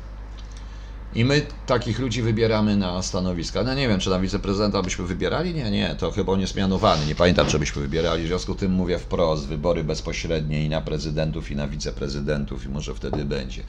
[1.14, 3.62] I my takich ludzi wybieramy na stanowiska.
[3.62, 5.54] No nie wiem, czy na wiceprezydenta byśmy wybierali?
[5.54, 7.06] Nie, nie, to chyba on jest mianowany.
[7.06, 8.24] Nie pamiętam, czy byśmy wybierali.
[8.24, 12.68] W związku z tym mówię wprost, wybory bezpośrednie i na prezydentów, i na wiceprezydentów, i
[12.68, 13.62] może wtedy będzie.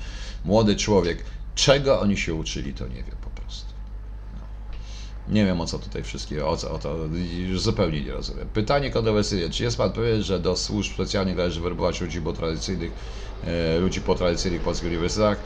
[0.46, 1.24] Młody człowiek,
[1.56, 3.74] czego oni się uczyli, to nie wiem po prostu.
[4.34, 5.34] No.
[5.34, 6.98] Nie wiem o co tutaj wszystkiego, o, co, o to
[7.48, 8.48] już zupełnie nie rozumiem.
[8.54, 9.50] Pytanie kontrowersyjne.
[9.50, 12.92] Czy jest Pan pewien, że do służb specjalnych należy werbować ludzi po tradycyjnych,
[13.44, 15.38] e, ludzi po tradycyjnych polskich uniwersytetach?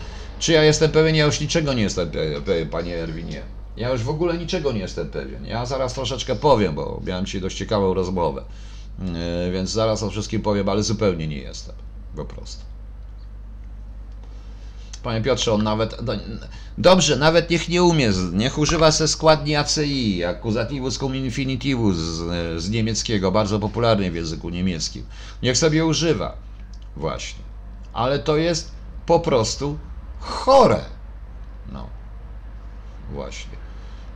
[0.44, 1.16] Czy ja jestem pewien?
[1.16, 2.12] Ja już niczego nie jestem
[2.46, 3.42] pewien, panie Erwinie.
[3.78, 5.46] Ja już w ogóle niczego nie jestem pewien.
[5.46, 8.44] Ja zaraz troszeczkę powiem, bo miałem dzisiaj dość ciekawą rozmowę.
[9.00, 11.76] Yy, więc zaraz o wszystkim powiem, ale zupełnie nie jestem.
[12.16, 12.64] Po prostu.
[15.04, 15.98] Panie Piotrze, on nawet.
[16.78, 22.70] Dobrze, nawet niech nie umie, niech używa se składni ACI, accusativus cum infinitivus z, z
[22.70, 25.06] niemieckiego, bardzo popularny w języku niemieckim.
[25.44, 26.38] Niech sobie używa.
[26.98, 27.44] Właśnie.
[27.94, 28.72] Ale to jest
[29.06, 29.78] po prostu
[30.24, 30.82] chore.
[31.72, 31.88] No,
[33.12, 33.64] właśnie.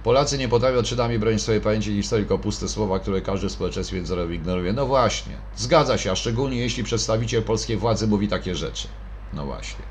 [0.03, 3.95] Polacy nie potrafią czytami bronić swojej pamięci historii, tylko puste słowa, które każdy w społeczeństwie
[3.95, 4.73] międzynarodowym ignoruje.
[4.73, 8.87] No właśnie, zgadza się, a szczególnie jeśli przedstawiciel polskiej władzy mówi takie rzeczy.
[9.33, 9.85] No właśnie.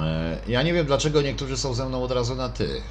[0.00, 2.82] E, Ja nie wiem, dlaczego niektórzy są ze mną od razu na ty.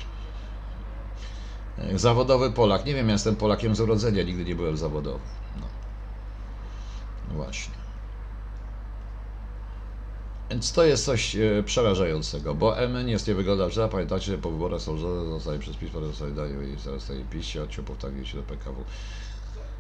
[1.77, 2.85] E, Zawodowy Polak.
[2.85, 5.19] Nie wiem, ja jestem Polakiem z urodzenia, nigdy nie byłem zawodowy.
[5.59, 5.67] No.
[7.33, 7.73] Właśnie.
[10.49, 13.89] Więc to jest coś e, przerażającego, bo MN jest nie wygląda źle.
[13.89, 14.97] Pamiętacie, że po wyborach są
[15.29, 17.11] zostaje przez PiS, potem dają i zaraz
[17.63, 18.83] a ciupów tak się do PKW.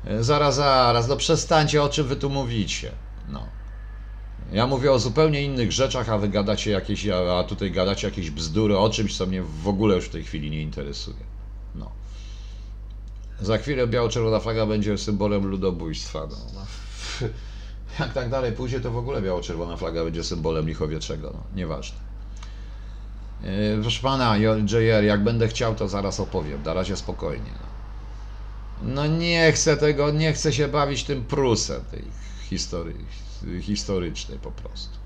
[0.05, 2.91] E, Zaraz, zaraz, no przestańcie, o czym wy tu mówicie.
[3.29, 3.47] No.
[4.51, 8.77] Ja mówię o zupełnie innych rzeczach, a wy gadacie jakieś, a tutaj gadacie jakieś bzdury
[8.77, 11.17] o czymś, co mnie w ogóle już w tej chwili nie interesuje.
[11.75, 11.91] No.
[13.41, 16.19] Za chwilę biało-czerwona flaga będzie symbolem ludobójstwa.
[16.19, 16.65] No.
[17.99, 21.31] Jak tak dalej pójdzie, to w ogóle biało-czerwona flaga będzie symbolem lichowieczego.
[21.33, 21.43] No.
[21.55, 21.97] Nieważne.
[23.43, 26.63] Yy, Proszę pana, JR, jak będę chciał, to zaraz opowiem.
[26.63, 27.51] Na razie spokojnie.
[28.81, 28.93] No.
[28.93, 32.03] no nie chcę tego, nie chcę się bawić tym prusem tej
[32.49, 33.05] historii,
[33.61, 34.97] historycznej po prostu.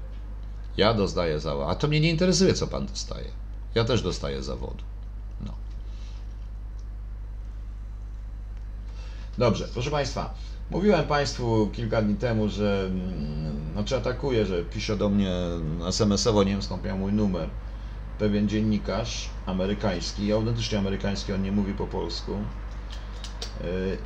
[0.78, 1.70] Ja dostaję zawodu.
[1.70, 3.28] A to mnie nie interesuje, co pan dostaje.
[3.76, 4.84] Ja też dostaję zawodu.
[5.42, 5.54] No.
[9.38, 10.34] Dobrze, proszę Państwa.
[10.72, 15.32] Mówiłem Państwu kilka dni temu, że mm, znaczy atakuję, że pisze do mnie
[15.88, 17.50] SMS-owo, nie wiem skąd miał mój numer,
[18.20, 22.32] pewien dziennikarz amerykański, autentycznie amerykański, on nie mówi po polsku.
[23.62, 23.98] Yy,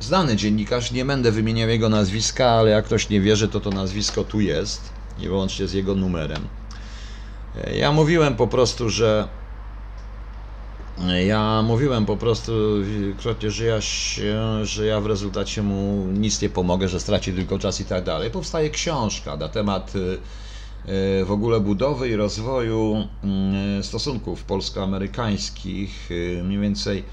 [0.00, 4.24] Znany dziennikarz, nie będę wymieniał jego nazwiska, ale jak ktoś nie wierzy, to to nazwisko
[4.24, 6.48] tu jest i wyłącznie z jego numerem.
[7.54, 9.28] Yy, Ja mówiłem po prostu, że
[11.26, 12.52] ja mówiłem po prostu
[12.84, 17.58] wielokrotnie, że ja, się, że ja w rezultacie mu nic nie pomogę, że straci tylko
[17.58, 18.30] czas i tak dalej.
[18.30, 19.98] Powstaje książka na temat y,
[21.18, 23.08] y, w ogóle budowy i rozwoju
[23.80, 26.08] y, stosunków polsko-amerykańskich,
[26.44, 27.04] mniej więcej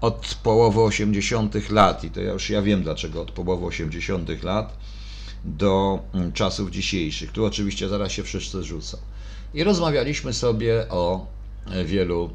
[0.00, 1.70] od połowy 80.
[1.70, 4.42] lat, i to ja już ja wiem dlaczego od połowy 80.
[4.42, 4.76] lat
[5.44, 7.32] do mm, czasów dzisiejszych.
[7.32, 8.98] Tu oczywiście zaraz się wszyscy rzucą.
[9.54, 11.26] I rozmawialiśmy sobie o
[11.70, 12.30] e, wielu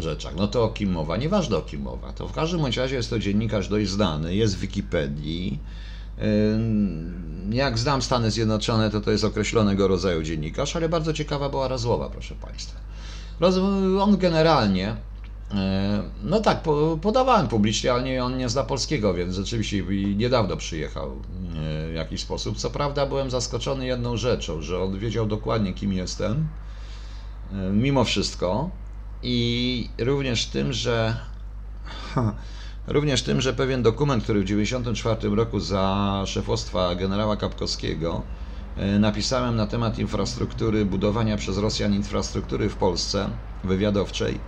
[0.00, 0.34] rzeczach.
[0.36, 1.16] No to o kim mowa?
[1.16, 2.12] Nieważne o kim mowa.
[2.12, 5.58] To w każdym bądź razie jest to dziennikarz dość znany, jest w Wikipedii.
[7.50, 12.08] Jak znam Stany Zjednoczone, to to jest określonego rodzaju dziennikarz, ale bardzo ciekawa była rozmowa,
[12.10, 12.80] proszę Państwa.
[14.00, 14.96] On generalnie,
[15.54, 19.82] e, no tak, po- podawałem publicznie, ale nie, on nie zna polskiego, więc rzeczywiście
[20.16, 22.56] niedawno przyjechał e, w jakiś sposób.
[22.56, 26.48] Co prawda byłem zaskoczony jedną rzeczą, że on wiedział dokładnie kim jestem,
[27.52, 28.70] e, mimo wszystko.
[29.22, 31.16] I również tym, że
[32.86, 38.26] również tym, że pewien dokument, który w 1994 roku za szefostwa generała Kapkowskiego
[38.76, 44.40] e, napisałem na temat infrastruktury, budowania przez Rosjan infrastruktury w Polsce wywiadowczej,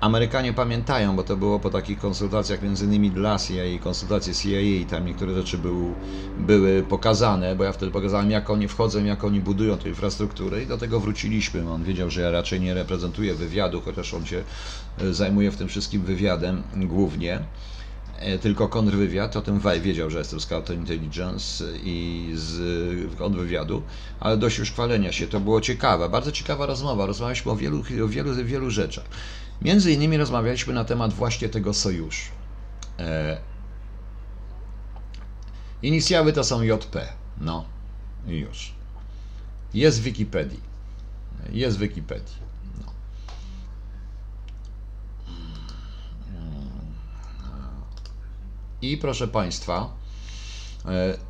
[0.00, 4.86] Amerykanie pamiętają, bo to było po takich konsultacjach między innymi dla CIA konsultacje CIA i
[4.86, 5.98] tam niektóre rzeczy był,
[6.36, 10.66] były pokazane, bo ja wtedy pokazałem jak oni wchodzą, jak oni budują tę infrastrukturę i
[10.66, 11.70] do tego wróciliśmy.
[11.70, 14.44] On wiedział, że ja raczej nie reprezentuję wywiadu, chociaż on się
[14.98, 17.40] e, zajmuje w tym wszystkim wywiadem głównie.
[18.18, 23.82] E, Tylko kontrwywiad, o tym Waj wiedział, że jestem z counterintelligence i z kontrwywiadu,
[24.20, 28.08] ale dość już chwalenia się, to było ciekawe, bardzo ciekawa rozmowa, rozmawialiśmy o wielu, o
[28.08, 29.04] wielu, wielu rzeczach.
[29.62, 32.32] Między innymi rozmawialiśmy na temat właśnie tego sojuszu.
[32.98, 33.38] E,
[35.82, 37.08] inicjały to są JP,
[37.40, 37.64] no
[38.26, 38.72] już.
[39.74, 40.60] Jest w Wikipedii.
[41.50, 42.36] Jest w Wikipedii.
[42.80, 42.92] No.
[48.82, 49.92] I proszę Państwa,
[50.86, 51.27] e,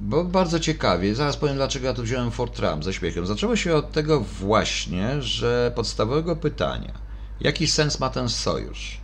[0.00, 3.26] bo bardzo ciekawie, zaraz powiem dlaczego ja tu wziąłem Fort Trump ze śmiechem.
[3.26, 6.92] Zaczęło się od tego właśnie, że podstawowego pytania,
[7.40, 9.00] jaki sens ma ten sojusz?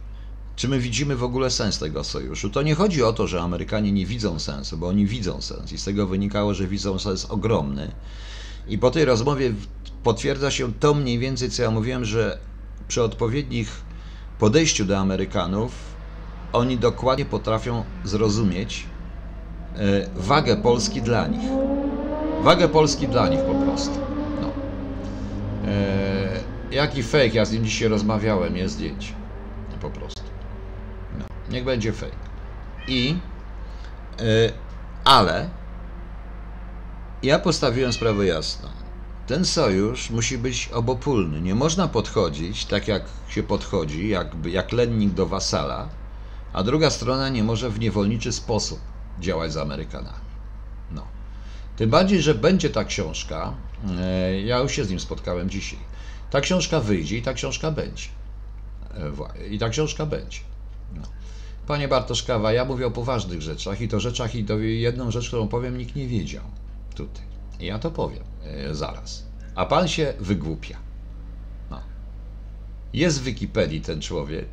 [0.56, 2.50] Czy my widzimy w ogóle sens tego sojuszu?
[2.50, 5.78] To nie chodzi o to, że Amerykanie nie widzą sensu, bo oni widzą sens i
[5.78, 7.92] z tego wynikało, że widzą sens ogromny.
[8.68, 9.54] I po tej rozmowie
[10.02, 12.38] potwierdza się to mniej więcej, co ja mówiłem, że
[12.88, 13.82] przy odpowiednich
[14.38, 15.72] podejściu do Amerykanów
[16.52, 18.93] oni dokładnie potrafią zrozumieć
[20.16, 21.50] wagę Polski dla nich.
[22.42, 23.98] Wagę Polski dla nich po prostu.
[24.40, 24.48] No.
[25.68, 29.14] E, jaki fake, ja z nim dzisiaj rozmawiałem, jest zdjęcie.
[29.80, 30.22] Po prostu.
[31.18, 31.24] No.
[31.50, 32.16] Niech będzie fake.
[32.88, 33.16] I,
[34.20, 34.52] e,
[35.04, 35.48] ale
[37.22, 38.68] ja postawiłem sprawę jasno.
[39.26, 41.40] Ten sojusz musi być obopólny.
[41.40, 45.88] Nie można podchodzić tak, jak się podchodzi, jakby, jak lennik do wasala,
[46.52, 48.80] a druga strona nie może w niewolniczy sposób
[49.20, 50.24] działać z Amerykanami.
[50.90, 51.06] No.
[51.76, 53.54] Tym bardziej, że będzie ta książka,
[54.00, 55.78] e, ja już się z nim spotkałem dzisiaj.
[56.30, 58.08] Ta książka wyjdzie i ta książka będzie.
[59.40, 60.38] E, I ta książka będzie.
[60.94, 61.02] No.
[61.66, 65.48] Panie Bartoszkawa, ja mówię o poważnych rzeczach i to rzeczach, i to jedną rzecz, którą
[65.48, 66.44] powiem, nikt nie wiedział
[66.94, 67.24] tutaj.
[67.60, 69.26] Ja to powiem e, zaraz.
[69.54, 70.76] a pan się wygłupia.
[71.70, 71.80] No.
[72.92, 74.48] Jest w Wikipedii ten człowiek.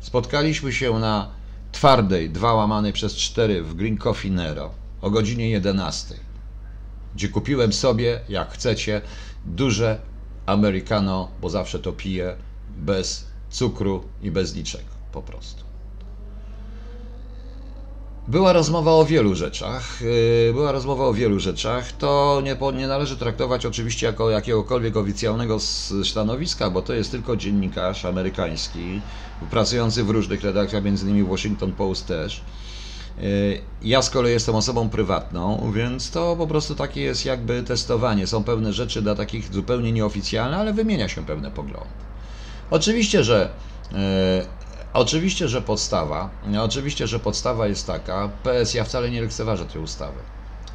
[0.00, 1.30] Spotkaliśmy się na
[1.74, 6.14] twardej, dwa łamanej przez cztery w Green Coffee Nero o godzinie 11,
[7.14, 9.00] gdzie kupiłem sobie, jak chcecie,
[9.44, 10.00] duże
[10.46, 12.36] americano, bo zawsze to piję,
[12.76, 15.64] bez cukru i bez niczego, po prostu.
[18.28, 20.00] Była rozmowa o wielu rzeczach.
[20.46, 21.92] yy, Była rozmowa o wielu rzeczach.
[21.92, 25.58] To nie, nie należy traktować oczywiście jako jakiegokolwiek oficjalnego
[26.04, 29.00] stanowiska, bo to jest tylko dziennikarz amerykański,
[29.50, 32.44] pracujący w różnych redakcjach, między innymi Washington Post też.
[33.18, 38.26] Yy, Ja z kolei jestem osobą prywatną, więc to po prostu takie jest jakby testowanie.
[38.26, 42.04] Są pewne rzeczy dla takich zupełnie nieoficjalne, ale wymienia się pewne poglądy.
[42.70, 43.50] Oczywiście, że
[43.92, 44.63] e,
[44.94, 46.30] oczywiście, że podstawa,
[46.60, 50.18] oczywiście, że podstawa jest taka, PS ja wcale nie lekceważę tej ustawy.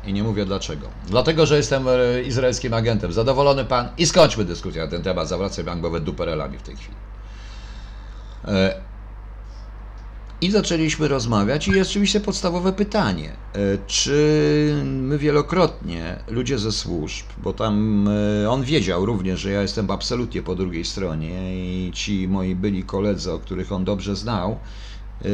[0.04, 0.88] I nie mówię dlaczego.
[1.08, 3.14] Dlatego, że jestem e, izraelskim agentem.
[3.14, 5.28] Zadowolony pan i skończmy dyskusję na ten temat.
[5.28, 6.98] Zawracam bankowe duperelami w tej chwili.
[10.42, 17.26] I zaczęliśmy rozmawiać i jest oczywiście podstawowe pytanie, e, czy my wielokrotnie, ludzie ze służb,
[17.38, 18.08] bo tam
[18.44, 22.84] e, on wiedział również, że ja jestem absolutnie po drugiej stronie i ci moi byli
[22.84, 25.28] koledzy, o których on dobrze znał, e,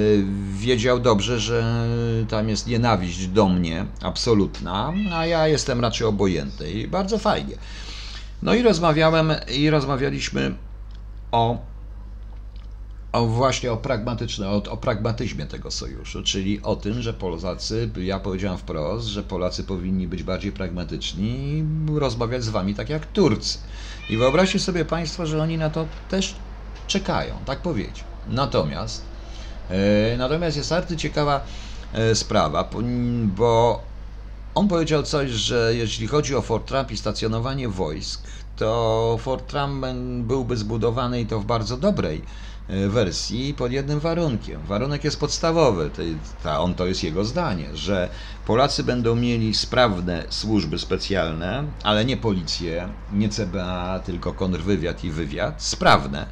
[0.53, 1.87] wiedział dobrze, że
[2.29, 7.55] tam jest nienawiść do mnie absolutna, a ja jestem raczej obojętny i bardzo fajnie.
[8.41, 10.55] No i rozmawiałem i rozmawialiśmy
[11.31, 11.74] o
[13.15, 18.19] o właśnie o pragmatyczne, o, o pragmatyzmie tego sojuszu, czyli o tym, że Polacy, ja
[18.19, 21.65] powiedziałem wprost, że Polacy powinni być bardziej pragmatyczni i
[21.99, 23.57] rozmawiać z wami tak jak Turcy.
[24.09, 26.35] I wyobraźcie sobie Państwo, że oni na to też
[26.87, 28.03] czekają, tak powiedzieć.
[28.29, 29.05] Natomiast,
[29.69, 31.45] e, natomiast jest bardzo ciekawa
[31.93, 32.69] e, sprawa,
[33.25, 33.83] bo
[34.55, 39.85] on powiedział coś, że jeśli chodzi o Fort Trump i stacjonowanie wojsk, to Fort Trump
[40.19, 42.21] byłby zbudowany i to w bardzo dobrej
[42.69, 44.61] wersji pod jednym warunkiem.
[44.61, 45.89] Warunek jest podstawowy,
[46.59, 48.09] on to jest jego zdanie, że
[48.45, 55.63] Polacy będą mieli sprawne służby specjalne, ale nie policję, nie CBA, tylko kontrwywiad i wywiad,
[55.63, 56.25] sprawne,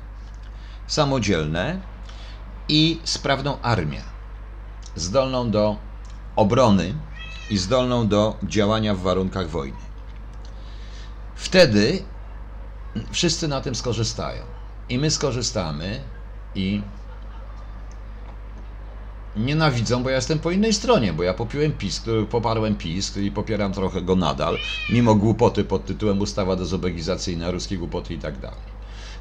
[0.88, 1.80] samodzielne
[2.70, 4.02] i sprawną armię,
[4.96, 5.78] zdolną do
[6.36, 6.94] obrony
[7.50, 9.78] i zdolną do działania w warunkach wojny.
[11.36, 12.04] Wtedy
[13.12, 14.44] wszyscy na tym skorzystają.
[14.90, 16.02] I my skorzystamy
[16.56, 16.82] i
[19.36, 23.74] nienawidzą, bo ja jestem po innej stronie, bo ja popiłem PiS, poparłem PiS i popieram
[23.74, 28.74] trochę go nadal, mimo głupoty pod tytułem ustawa dezobegizacyjna, ruskie głupoty i tak dalej.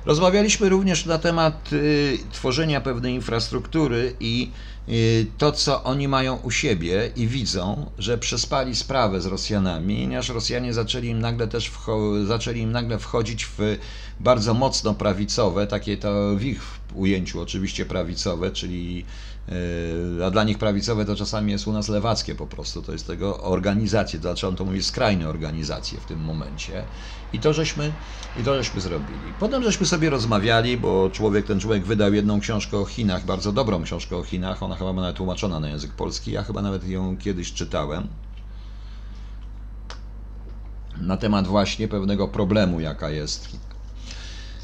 [0.05, 4.53] Rozmawialiśmy również na temat y, tworzenia pewnej infrastruktury i
[4.89, 10.29] y, to, co oni mają u siebie i widzą, że przespali sprawę z Rosjanami, aż
[10.29, 13.59] Rosjanie zaczęli im nagle też wcho- zaczęli im nagle wchodzić w
[14.21, 16.63] bardzo mocno prawicowe, takie to w ich
[16.97, 19.05] ujęciu oczywiście prawicowe, czyli
[20.19, 23.07] y, a dla nich prawicowe to czasami jest u nas lewackie po prostu, to jest
[23.07, 26.85] tego organizacje, dlaczego on to mówi skrajne organizacje w tym momencie.
[27.33, 27.93] I to żeśmy,
[28.37, 29.35] i to żeśmy zrobili.
[29.39, 33.83] Potem żeśmy sobie rozmawiali, bo człowiek, ten człowiek wydał jedną książkę o Chinach, bardzo dobrą
[33.83, 37.53] książkę o Chinach, ona chyba nawet tłumaczona na język polski, ja chyba nawet ją kiedyś
[37.53, 38.09] czytałem.
[41.01, 43.49] Na temat właśnie pewnego problemu, jaka jest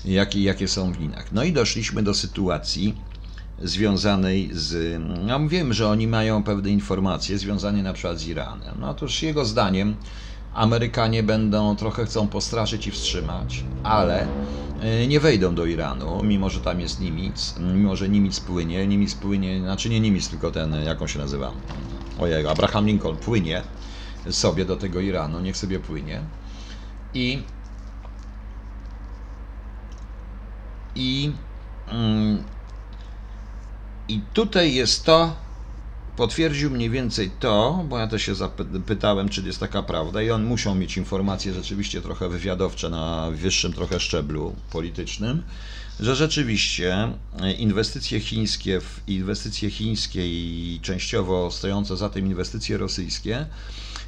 [0.08, 0.34] w Chinach.
[0.34, 0.98] Jakie, są w.
[1.32, 2.94] No i doszliśmy do sytuacji
[3.62, 5.00] związanej z.
[5.26, 8.74] No wiem, że oni mają pewne informacje związane na przykład z Iranem.
[8.80, 9.96] No otóż jego zdaniem
[10.54, 14.26] Amerykanie będą trochę chcą postraszyć i wstrzymać, ale
[15.02, 19.14] y, nie wejdą do Iranu, mimo że tam jest Niemiec, mimo że Niemiec płynie, Niemiec
[19.14, 21.52] płynie, znaczy nie Niemiec, tylko ten, jak on się nazywa,
[22.20, 23.62] ojej, Abraham Lincoln płynie
[24.30, 26.20] sobie do tego Iranu, niech sobie płynie
[27.14, 27.42] i
[30.98, 31.32] i
[31.86, 32.44] mm,
[34.08, 35.36] i tutaj jest to,
[36.16, 40.44] potwierdził mniej więcej to, bo ja też się zapytałem, czy jest taka prawda, i on
[40.44, 45.42] musiał mieć informacje rzeczywiście trochę wywiadowcze na wyższym trochę szczeblu politycznym,
[46.00, 47.12] że rzeczywiście
[47.58, 53.46] inwestycje chińskie, inwestycje chińskie i częściowo stojące za tym inwestycje rosyjskie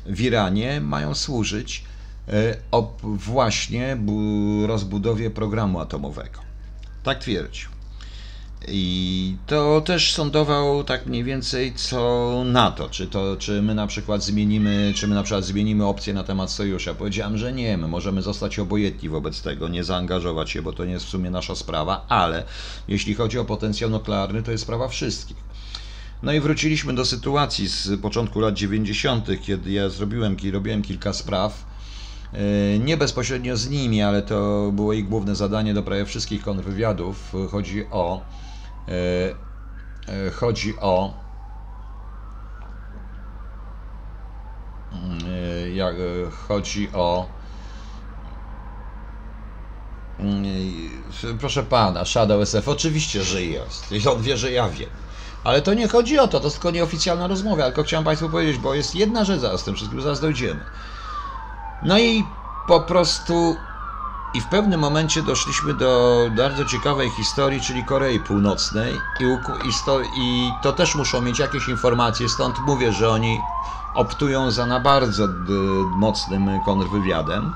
[0.07, 1.85] w Iranie mają służyć
[2.29, 2.57] e,
[3.03, 6.50] właśnie bu- rozbudowie programu atomowego.
[7.03, 7.71] Tak twierdził.
[8.69, 13.87] I to też sądował tak mniej więcej co na to, czy to, czy my na
[13.87, 16.95] przykład zmienimy, czy my na przykład zmienimy opcję na temat sojusza.
[16.95, 20.93] Powiedziałem, że nie, my możemy zostać obojętni wobec tego, nie zaangażować się, bo to nie
[20.93, 22.45] jest w sumie nasza sprawa, ale
[22.89, 25.37] jeśli chodzi o potencjał nuklearny, to jest sprawa wszystkich.
[26.23, 31.70] No i wróciliśmy do sytuacji z początku lat 90., kiedy ja zrobiłem, robiłem kilka spraw
[32.81, 37.33] nie bezpośrednio z nimi, ale to było ich główne zadanie do prawie wszystkich kontrwywiadów.
[37.51, 38.27] Chodzi o
[38.89, 41.15] e, chodzi o
[44.93, 45.95] mm, jak
[46.49, 47.29] chodzi o
[50.19, 50.45] mm,
[51.41, 53.93] proszę pana, Shadow SF oczywiście, że jest.
[53.93, 54.91] I on wie, że ja wiem.
[55.45, 58.59] Ale to nie chodzi o to, to jest tylko nieoficjalna rozmowa, tylko chciałem Państwu powiedzieć,
[58.59, 60.61] bo jest jedna rzecz zaraz z tym wszystkim, zaraz dojdziemy.
[61.83, 62.25] No i
[62.67, 63.57] po prostu
[64.35, 69.25] i w pewnym momencie doszliśmy do bardzo ciekawej historii, czyli Korei Północnej i,
[69.69, 73.45] i, sto, i to też muszą mieć jakieś informacje, stąd mówię, że oni
[73.95, 75.29] optują za na bardzo
[75.91, 77.55] mocnym kontrwywiadem,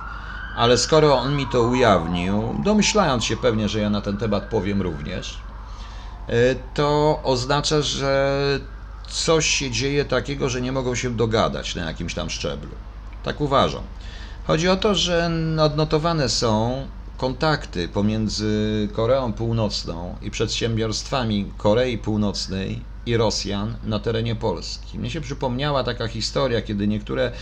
[0.55, 4.83] ale skoro on mi to ujawnił, domyślając się pewnie, że ja na ten temat powiem
[4.83, 5.45] również,
[6.27, 8.61] E, to oznacza, że
[9.09, 12.77] coś się dzieje takiego, że nie mogą się dogadać na jakimś tam szczeblu.
[13.23, 13.83] Tak uważam.
[14.47, 15.31] Chodzi o to, że
[15.61, 24.99] odnotowane są kontakty pomiędzy Koreą Północną i przedsiębiorstwami Korei Północnej i Rosjan na terenie Polski.
[24.99, 27.33] Mnie się przypomniała taka historia, kiedy niektóre,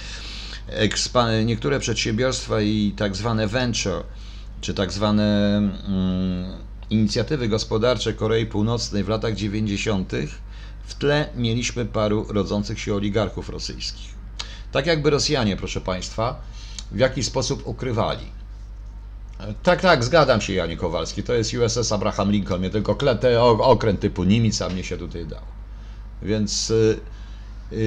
[1.44, 4.02] niektóre przedsiębiorstwa i tak zwane venture,
[4.60, 6.52] czy tak zwane mm,
[6.90, 10.12] inicjatywy gospodarcze Korei Północnej w latach 90.
[10.86, 14.14] w tle mieliśmy paru rodzących się oligarchów rosyjskich.
[14.72, 16.52] Tak jakby Rosjanie, proszę Państwa,
[16.92, 18.26] w jakiś sposób ukrywali.
[19.62, 21.22] Tak, tak, zgadzam się, Janie Kowalski.
[21.22, 22.62] To jest USS Abraham Lincoln.
[22.62, 25.42] Nie tylko te okręt typu Nimitz, a mnie się tutaj dał.
[26.22, 27.00] Więc Y,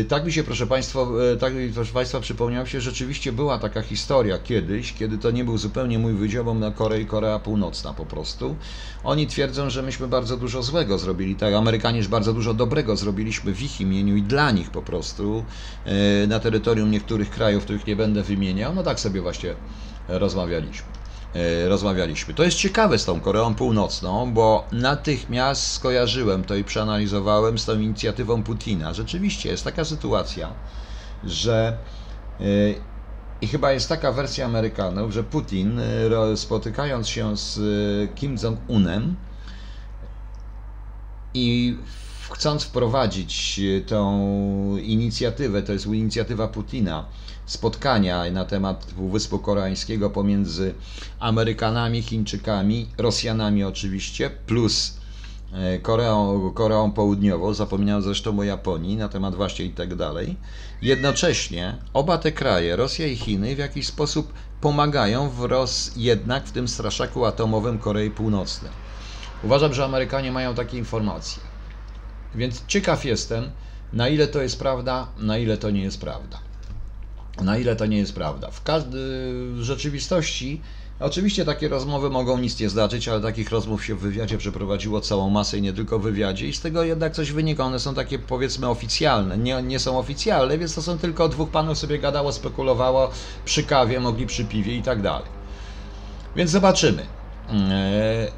[0.10, 1.00] tak mi się, proszę Państwa,
[1.34, 5.44] y, tak mi, proszę Państwa, przypomniał się, rzeczywiście była taka historia kiedyś, kiedy to nie
[5.44, 8.56] był zupełnie mój wydział na Korei, Korea Północna po prostu.
[9.04, 13.62] Oni twierdzą, że myśmy bardzo dużo złego zrobili, tak, Amerykanie bardzo dużo dobrego zrobiliśmy w
[13.62, 15.46] ich imieniu i dla nich po prostu
[16.24, 18.76] y, na terytorium niektórych krajów, których nie będę wymieniał.
[18.76, 19.56] No tak sobie właśnie
[20.08, 21.05] rozmawialiśmy.
[21.36, 22.34] E, rozmawialiśmy.
[22.34, 27.80] To jest ciekawe z tą Koreą Północną, bo natychmiast skojarzyłem to i przeanalizowałem z tą
[27.80, 28.94] inicjatywą Putina.
[28.94, 30.54] Rzeczywiście jest taka sytuacja,
[31.24, 31.78] że
[32.40, 32.46] e,
[33.42, 37.60] i chyba jest taka wersja Amerykanów, że Putin e, spotykając się z
[38.16, 39.16] Kim Jong-unem
[41.34, 41.78] i
[42.32, 47.06] chcąc wprowadzić tą inicjatywę, to jest inicjatywa Putina,
[47.46, 50.74] spotkania na temat Półwyspu Koreańskiego pomiędzy
[51.20, 54.98] Amerykanami, Chińczykami, Rosjanami oczywiście, plus
[55.54, 60.36] e, Koreą, Koreą Południową, zapominałem zresztą o Japonii na temat właśnie i tak dalej.
[60.82, 66.52] Jednocześnie oba te kraje, Rosja i Chiny, w jakiś sposób pomagają w roz, jednak w
[66.52, 68.72] tym straszaku atomowym Korei Północnej.
[69.44, 71.44] Uważam, że Amerykanie mają takie informacje.
[72.36, 73.52] Więc ciekaw jestem,
[73.94, 76.45] na ile to jest prawda, na ile to nie jest prawda
[77.42, 78.52] na ile to nie jest prawda.
[78.52, 79.00] W, każdy,
[79.54, 80.62] w rzeczywistości
[81.00, 85.30] Oczywiście takie rozmowy mogą nic nie znaczyć, ale takich rozmów się w wywiadzie przeprowadziło całą
[85.30, 87.64] masę i nie tylko w wywiadzie i z tego jednak coś wynika.
[87.64, 91.78] One są takie powiedzmy oficjalne, nie, nie są oficjalne, więc to są tylko dwóch panów
[91.78, 93.12] sobie gadało, spekulowało
[93.46, 95.28] przy kawie, mogli przy piwie i tak dalej.
[96.36, 97.06] Więc zobaczymy.
[97.50, 98.32] Eee,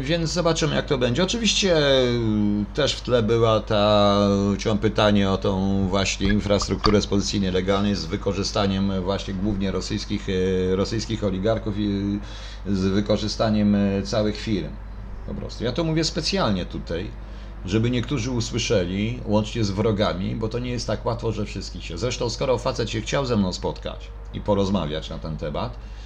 [0.00, 1.22] więc zobaczymy, jak to będzie.
[1.22, 2.02] Oczywiście e,
[2.74, 4.18] też w tle była ta
[4.58, 10.76] ciąg pytanie o tą właśnie infrastrukturę z pozycji nielegalnej z wykorzystaniem właśnie głównie rosyjskich, e,
[10.76, 12.18] rosyjskich oligarchów i
[12.66, 14.76] z wykorzystaniem całych firm.
[15.26, 15.64] Po prostu.
[15.64, 17.10] Ja to mówię specjalnie tutaj,
[17.64, 21.98] żeby niektórzy usłyszeli, łącznie z wrogami, bo to nie jest tak łatwo, że wszystkich się.
[21.98, 25.97] Zresztą, skoro facet się chciał ze mną spotkać i porozmawiać na ten temat, E,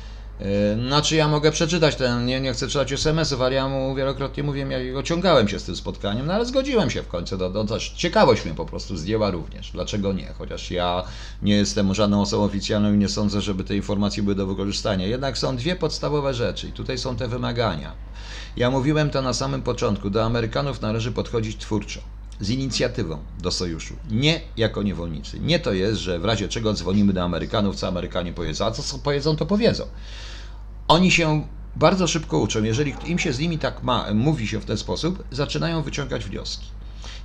[0.87, 4.71] znaczy ja mogę przeczytać ten, nie, nie chcę czytać SMS-ów, ale ja mu wielokrotnie mówiłem,
[4.71, 8.45] ja ociągałem się z tym spotkaniem, no ale zgodziłem się w końcu, do, do ciekawość
[8.45, 11.05] mnie po prostu zdjęła również, dlaczego nie, chociaż ja
[11.43, 15.07] nie jestem żadną osobą oficjalną i nie sądzę, żeby te informacje były do wykorzystania.
[15.07, 17.93] Jednak są dwie podstawowe rzeczy i tutaj są te wymagania.
[18.57, 22.01] Ja mówiłem to na samym początku, do Amerykanów należy podchodzić twórczo
[22.41, 23.95] z inicjatywą do sojuszu.
[24.11, 25.41] Nie jako niewolnicy.
[25.41, 28.99] Nie to jest, że w razie czego dzwonimy do Amerykanów, co Amerykanie powiedzą, a co
[28.99, 29.85] powiedzą, to powiedzą.
[30.89, 32.63] Oni się bardzo szybko uczą.
[32.63, 36.67] Jeżeli im się z nimi tak ma, mówi się w ten sposób, zaczynają wyciągać wnioski.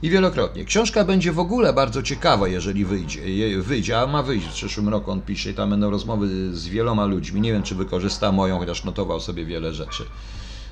[0.02, 0.66] I wielokrotnie.
[0.66, 3.22] Książka będzie w ogóle bardzo ciekawa, jeżeli wyjdzie,
[3.62, 7.06] wyjdzie, a ma wyjść w przyszłym roku, on pisze i tam będą rozmowy z wieloma
[7.06, 7.42] ludźmi.
[7.42, 10.04] Nie wiem, czy wykorzysta moją, chociaż notował sobie wiele rzeczy.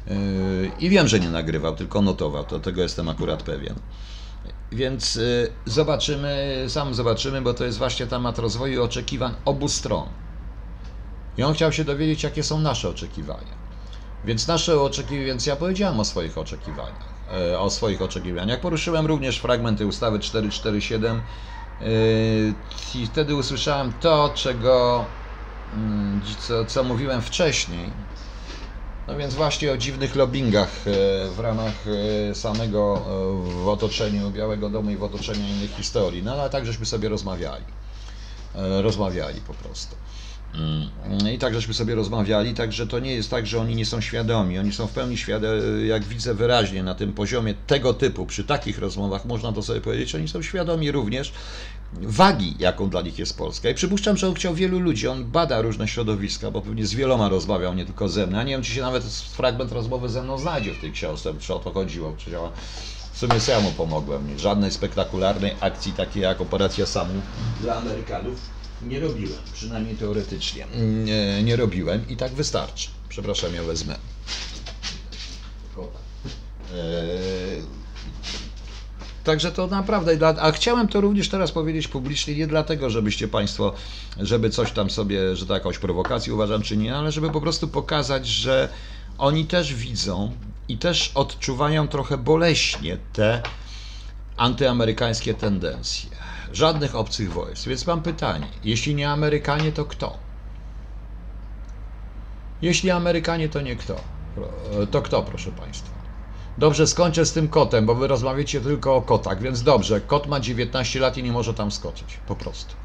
[0.07, 3.75] Yy, I wiem, że nie nagrywał, tylko notował, to tego jestem akurat pewien.
[4.71, 10.09] Więc yy, zobaczymy, sam zobaczymy, bo to jest właśnie temat rozwoju oczekiwań obu stron.
[11.37, 13.57] I on chciał się dowiedzieć, jakie są nasze oczekiwania.
[14.23, 17.15] Więc nasze oczekiwania, więc ja powiedziałem o swoich oczekiwaniach.
[17.27, 18.59] E, o swoich oczekiwaniach.
[18.59, 21.21] Poruszyłem również fragmenty ustawy 447
[21.81, 21.85] e,
[22.95, 25.05] i wtedy usłyszałem to, czego
[25.73, 27.89] mm, co, co mówiłem wcześniej.
[29.07, 30.91] No więc właśnie o dziwnych lobbyingach e,
[31.29, 31.85] w ramach
[32.33, 33.05] samego
[33.63, 36.23] w otoczeniu Białego Domu i w otoczeniu innych historii.
[36.23, 37.65] No ale tak żeśmy sobie rozmawiali.
[38.81, 39.95] Rozmawiali po prostu.
[40.53, 41.33] Mm.
[41.33, 44.59] I tak żeśmy sobie rozmawiali, także to nie jest tak, że oni nie są świadomi.
[44.59, 48.79] Oni są w pełni świadomi, jak widzę wyraźnie na tym poziomie tego typu, przy takich
[48.79, 51.33] rozmowach można to sobie powiedzieć, oni są świadomi również
[51.93, 53.69] wagi, jaką dla nich jest Polska.
[53.69, 57.29] I przypuszczam, że on chciał wielu ludzi, on bada różne środowiska, bo pewnie z wieloma
[57.29, 58.37] rozmawiał, nie tylko ze mną.
[58.37, 61.53] Ja nie wiem, czy się nawet fragment rozmowy ze mną znajdzie w tej książce, czy
[61.53, 62.13] o to chodziło.
[62.17, 62.39] Czy ja,
[63.13, 64.39] w sumie sam mu pomogłem.
[64.39, 67.21] Żadnej spektakularnej akcji takiej jak operacja SAMU
[67.61, 70.67] dla Amerykanów nie robiłem, przynajmniej teoretycznie.
[71.05, 72.89] Nie, nie robiłem i tak wystarczy.
[73.09, 73.95] Przepraszam, ja wezmę.
[76.73, 77.61] Eee,
[79.23, 83.73] Także to naprawdę, a chciałem to również teraz powiedzieć publicznie, nie dlatego, żebyście Państwo,
[84.19, 87.67] żeby coś tam sobie, że to jakąś prowokację uważam czy nie, ale żeby po prostu
[87.67, 88.69] pokazać, że
[89.17, 90.31] oni też widzą
[90.67, 93.41] i też odczuwają trochę boleśnie te
[94.37, 96.09] antyamerykańskie tendencje.
[96.53, 97.67] Żadnych obcych wojsk.
[97.67, 100.17] Więc mam pytanie, jeśli nie Amerykanie, to kto?
[102.61, 103.95] Jeśli Amerykanie, to nie kto?
[104.91, 105.95] To kto, proszę Państwa?
[106.57, 110.39] Dobrze, skończę z tym kotem, bo wy rozmawiacie tylko o kotach, więc dobrze, kot ma
[110.39, 112.19] 19 lat i nie może tam skoczyć.
[112.27, 112.75] Po prostu.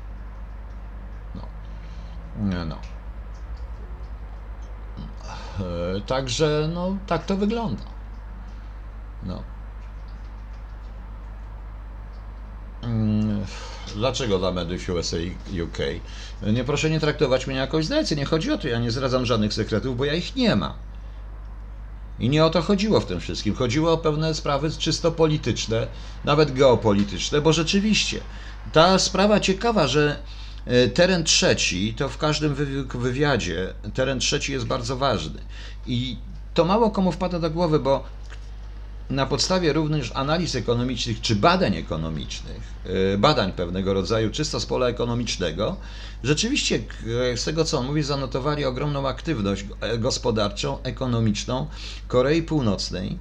[1.35, 1.43] No.
[2.67, 2.77] No.
[5.97, 7.83] E, także, no, tak to wygląda.
[9.23, 9.35] No.
[9.35, 9.45] Mm,
[13.95, 15.16] dlaczego dla Medów USA
[15.64, 15.78] UK?
[16.53, 19.55] Nie proszę nie traktować mnie jako zdrajcy, nie chodzi o to, ja nie zdradzam żadnych
[19.55, 20.72] sekretów, bo ja ich nie mam.
[22.18, 23.55] I nie o to chodziło w tym wszystkim.
[23.55, 25.87] Chodziło o pewne sprawy czysto polityczne,
[26.24, 28.20] nawet geopolityczne, bo rzeczywiście
[28.72, 30.16] ta sprawa ciekawa, że
[30.66, 32.55] e, teren trzeci, to w każdym
[32.95, 35.41] wywiadzie, teren trzeci jest bardzo ważny.
[35.87, 36.16] I
[36.55, 38.05] to mało komu wpada do głowy, bo
[39.11, 42.63] na podstawie również analiz ekonomicznych czy badań ekonomicznych,
[43.15, 45.77] e, badań pewnego rodzaju czysto z pola ekonomicznego,
[46.25, 46.83] rzeczywiście
[47.37, 51.67] z tego co on mówi, zanotowali ogromną aktywność e, gospodarczą, ekonomiczną
[52.09, 53.19] Korei Północnej,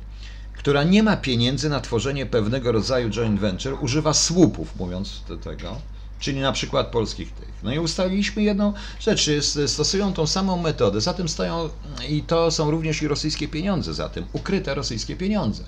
[0.58, 5.82] która nie ma pieniędzy na tworzenie pewnego rodzaju joint venture, używa słupów, mówiąc do tego,
[6.20, 7.54] czyli na przykład polskich tych.
[7.64, 9.30] No i ustaliliśmy jedną rzecz,
[9.68, 11.70] stosują tą samą metodę, za tym stoją
[12.10, 15.64] i to są również i rosyjskie pieniądze za tym, ukryte rosyjskie pieniądze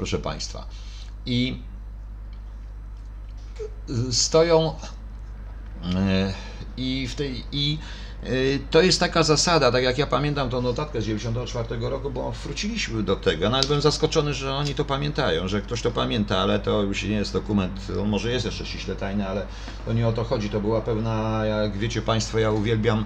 [0.00, 0.66] proszę Państwa.
[1.26, 1.56] I
[4.10, 4.74] stoją
[5.94, 6.34] e,
[6.76, 7.78] i w tej i
[8.22, 8.28] e,
[8.70, 13.02] to jest taka zasada, tak jak ja pamiętam tą notatkę z 94 roku, bo wróciliśmy
[13.02, 13.50] do tego.
[13.50, 17.16] Nawet byłem zaskoczony, że oni to pamiętają, że ktoś to pamięta, ale to już nie
[17.16, 19.46] jest dokument, on może jest jeszcze ściśle tajny, ale
[19.86, 20.50] to nie o to chodzi.
[20.50, 23.04] To była pewna, jak wiecie Państwo, ja uwielbiam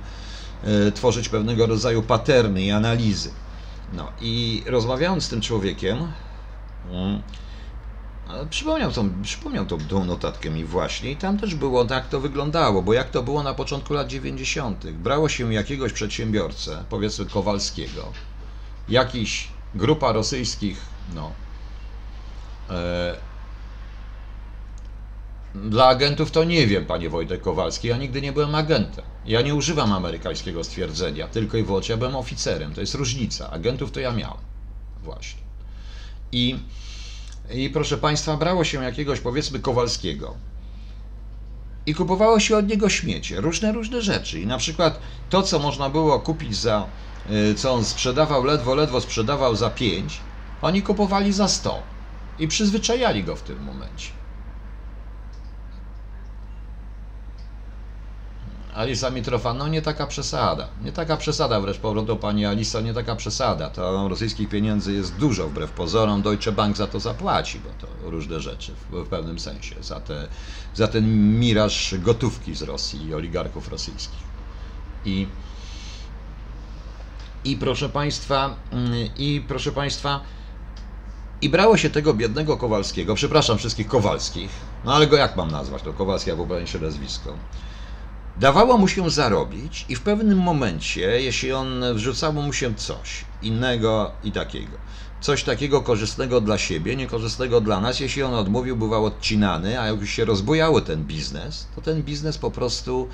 [0.64, 3.30] e, tworzyć pewnego rodzaju paterny i analizy.
[3.92, 6.12] No i rozmawiając z tym człowiekiem,
[6.90, 7.22] Mm.
[8.50, 12.82] Przypomniał tą, przypomniał tą, tą notatkę mi właśnie i tam też było tak to wyglądało,
[12.82, 14.90] bo jak to było na początku lat 90.
[14.90, 18.12] Brało się jakiegoś przedsiębiorcę, powiedzmy Kowalskiego,
[18.88, 20.78] jakiś grupa rosyjskich,
[21.14, 21.32] no,
[22.70, 23.14] e,
[25.54, 29.04] dla agentów to nie wiem, panie Wojtek Kowalski, ja nigdy nie byłem agentem.
[29.26, 33.50] Ja nie używam amerykańskiego stwierdzenia, tylko i wyłącznie ja byłem oficerem, to jest różnica.
[33.50, 34.40] Agentów to ja miałem,
[35.02, 35.43] właśnie.
[36.34, 36.58] I,
[37.54, 40.34] I proszę Państwa, brało się jakiegoś powiedzmy Kowalskiego
[41.86, 44.40] i kupowało się od niego śmiecie, różne, różne rzeczy.
[44.40, 46.86] I na przykład to, co można było kupić za,
[47.50, 50.20] y, co on sprzedawał, ledwo, ledwo sprzedawał za 5,
[50.62, 51.82] oni kupowali za 100
[52.38, 54.23] i przyzwyczajali go w tym momencie.
[58.74, 60.68] Alisa Mitrofa, no nie taka przesada.
[60.84, 63.70] Nie taka przesada, wręcz powrotu pani Alisa, nie taka przesada.
[63.70, 66.22] To rosyjskich pieniędzy jest dużo, wbrew pozorom.
[66.22, 69.82] Deutsche Bank za to zapłaci, bo to różne rzeczy w, w pewnym sensie.
[69.82, 70.28] Za, te,
[70.74, 74.24] za ten miraż gotówki z Rosji i oligarchów rosyjskich.
[75.04, 75.26] I,
[77.44, 80.20] i proszę państwa, mm, i proszę państwa,
[81.40, 84.50] i brało się tego biednego Kowalskiego, przepraszam wszystkich Kowalskich,
[84.84, 87.38] no ale go jak mam nazwać, to Kowalski, albo się nazwisko
[88.36, 94.12] Dawało mu się zarobić i w pewnym momencie, jeśli on wrzucało mu się coś innego
[94.22, 94.78] i takiego,
[95.20, 100.00] coś takiego korzystnego dla siebie, niekorzystnego dla nas, jeśli on odmówił, bywał odcinany, a jak
[100.00, 103.08] już się rozbujało ten biznes, to ten biznes po prostu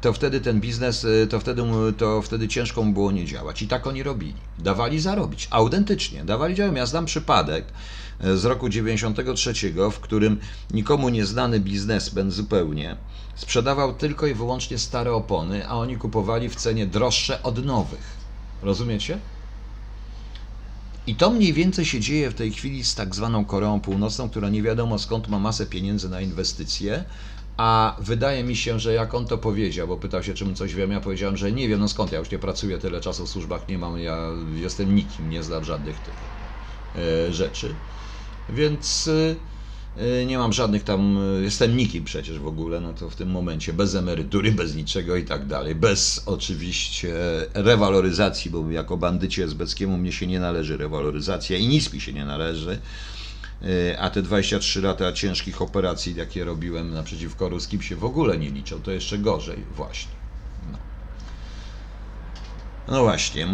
[0.00, 1.62] to wtedy ten biznes, y, to wtedy,
[1.98, 3.62] to wtedy ciężko mu było nie działać.
[3.62, 4.40] I tak oni robili.
[4.58, 5.48] Dawali zarobić.
[5.50, 6.24] Autentycznie.
[6.24, 6.78] Dawali zarobić.
[6.78, 7.64] Ja znam przypadek
[8.24, 9.52] y, z roku 93,
[9.92, 10.40] w którym
[10.70, 12.96] nikomu nieznany biznesmen zupełnie
[13.36, 18.16] sprzedawał tylko i wyłącznie stare opony, a oni kupowali w cenie droższe od nowych.
[18.62, 19.18] Rozumiecie?
[21.06, 24.48] I to mniej więcej się dzieje w tej chwili z tak zwaną Koreą Północną, która
[24.48, 27.04] nie wiadomo skąd ma masę pieniędzy na inwestycje,
[27.56, 30.92] a wydaje mi się, że jak on to powiedział, bo pytał się, czym coś wiem,
[30.92, 33.68] ja powiedziałem, że nie wiem, no skąd, ja już nie pracuję tyle czasu w służbach,
[33.68, 34.18] nie mam, ja
[34.54, 36.14] jestem nikim, nie znam żadnych tych
[36.96, 37.74] e, rzeczy,
[38.48, 39.55] więc e,
[40.26, 43.72] nie mam żadnych tam, e, jestem nikim przecież w ogóle, no to w tym momencie
[43.72, 47.14] bez emerytury, bez niczego i tak dalej, bez oczywiście
[47.54, 52.24] rewaloryzacji, bo jako bandycie esbeckiemu mnie się nie należy rewaloryzacja i nic mi się nie
[52.24, 52.78] należy,
[53.62, 58.50] E, a te 23 lata ciężkich operacji, jakie robiłem naprzeciwko ruskim, się w ogóle nie
[58.50, 58.82] liczą.
[58.82, 60.15] To jeszcze gorzej, właśnie.
[62.88, 63.46] No, no właśnie.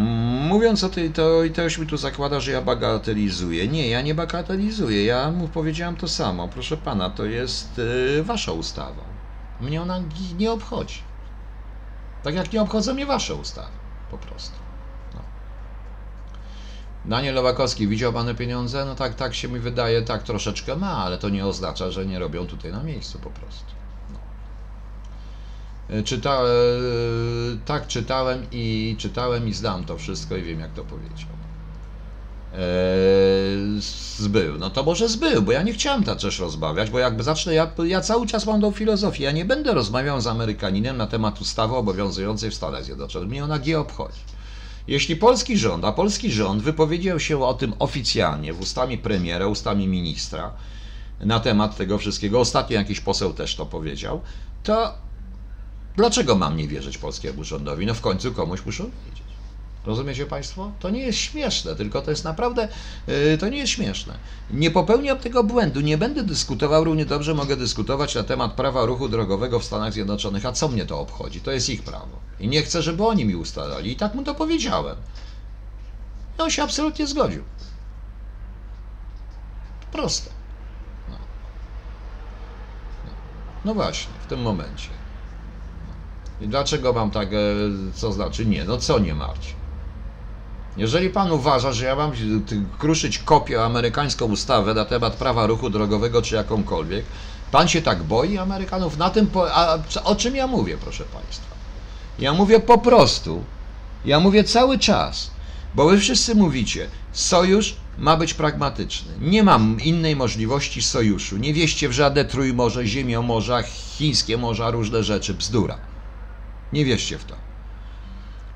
[0.48, 3.68] Mówiąc o tej, to i też mi tu zakłada, że ja bagatelizuję.
[3.68, 5.04] Nie, ja nie bagatelizuję.
[5.04, 6.48] Ja mu powiedziałem to samo.
[6.48, 7.80] Proszę pana, to jest
[8.18, 9.04] e, wasza ustawa.
[9.60, 10.00] Mnie ona
[10.38, 10.98] nie obchodzi.
[12.22, 13.72] Tak jak nie obchodzą mnie wasze ustawy.
[14.10, 14.62] Po prostu.
[17.04, 18.84] Daniel Nowakowski, widział Pan pieniądze?
[18.84, 22.18] No tak, tak się mi wydaje, tak troszeczkę ma, ale to nie oznacza, że nie
[22.18, 23.81] robią tutaj na miejscu po prostu.
[25.92, 26.46] E, Czyta, e,
[27.64, 31.28] tak, czytałem i czytałem i znam to wszystko i wiem, jak to powiedział.
[32.54, 32.58] E,
[34.18, 34.58] zbył.
[34.58, 37.70] No to może zbył, bo ja nie chciałem tak też rozmawiać, bo jakby zacznę, ja,
[37.84, 39.24] ja cały czas mam tą filozofię.
[39.24, 43.28] Ja nie będę rozmawiał z Amerykaninem na temat ustawy obowiązującej w Stanach Zjednoczonych.
[43.28, 44.20] Mnie ona nie obchodzi.
[44.86, 49.88] Jeśli polski rząd, a polski rząd wypowiedział się o tym oficjalnie, w ustami premiera, ustami
[49.88, 50.52] ministra,
[51.20, 54.20] na temat tego wszystkiego, ostatnio jakiś poseł też to powiedział,
[54.62, 54.94] to
[55.96, 57.86] dlaczego mam nie wierzyć polskiemu rządowi?
[57.86, 59.22] No w końcu komuś muszą wiedzieć.
[59.86, 60.72] Rozumiecie Państwo?
[60.80, 62.68] To nie jest śmieszne, tylko to jest naprawdę,
[63.06, 64.18] yy, to nie jest śmieszne.
[64.50, 69.08] Nie popełniam tego błędu, nie będę dyskutował, równie dobrze mogę dyskutować na temat prawa ruchu
[69.08, 71.40] drogowego w Stanach Zjednoczonych, a co mnie to obchodzi?
[71.40, 72.20] To jest ich prawo.
[72.40, 73.92] I nie chcę, żeby oni mi ustalali.
[73.92, 74.96] I tak mu to powiedziałem.
[76.38, 77.42] I on się absolutnie zgodził.
[79.92, 80.30] Proste.
[81.10, 81.16] No,
[83.64, 85.01] no właśnie, w tym momencie.
[86.46, 87.36] Dlaczego mam tak, e,
[87.94, 88.64] co znaczy nie?
[88.64, 89.52] No co nie martwi?
[90.76, 92.12] Jeżeli pan uważa, że ja mam
[92.78, 97.04] kruszyć kopię amerykańską ustawę na temat prawa ruchu drogowego czy jakąkolwiek,
[97.50, 101.54] pan się tak boi Amerykanów na tym, po, a o czym ja mówię, proszę państwa?
[102.18, 103.44] Ja mówię po prostu,
[104.04, 105.30] ja mówię cały czas,
[105.74, 109.12] bo wy wszyscy mówicie, sojusz ma być pragmatyczny.
[109.20, 111.36] Nie mam innej możliwości sojuszu.
[111.36, 115.91] Nie wieście w żadne trójmorze, ziemiomorza, chińskie morza, różne rzeczy, bzdura.
[116.72, 117.36] Nie wierzcie w to.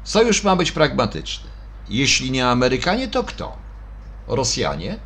[0.04, 1.50] Sojusz ma być pragmatyczny.
[1.88, 3.56] Jeśli nie Amerykanie, to kto?
[4.26, 4.98] Rosjanie?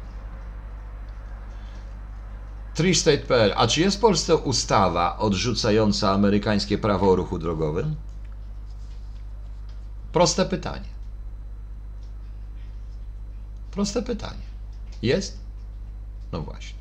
[2.74, 3.52] Treestate.pl.
[3.56, 7.96] A czy jest w Polsce ustawa odrzucająca amerykańskie prawo o ruchu drogowym?
[10.12, 10.88] Proste pytanie.
[13.70, 14.42] Proste pytanie.
[15.02, 15.38] Jest?
[16.32, 16.78] No właśnie.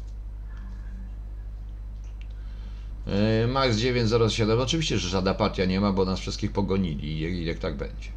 [2.98, 2.98] Yy,
[3.47, 4.59] Max 907.
[4.59, 8.09] Oczywiście, że żadna partia nie ma, bo nas wszystkich pogonili i jak tak będzie.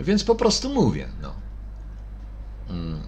[0.00, 1.34] Więc po prostu mówię, no.
[2.70, 3.00] Mm.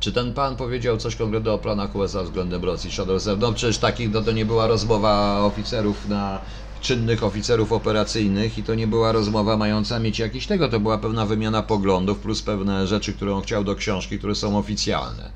[0.00, 3.22] Czy ten pan powiedział coś konkretnego o planach USA względem Rosji Shadow?
[3.38, 6.40] No przecież takich, no to nie była rozmowa oficerów na
[6.80, 11.26] czynnych oficerów operacyjnych i to nie była rozmowa mająca mieć jakiś tego, to była pewna
[11.26, 15.30] wymiana poglądów plus pewne rzeczy, które on chciał do książki, które są oficjalne.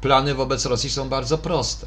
[0.00, 1.86] Plany wobec Rosji są bardzo proste.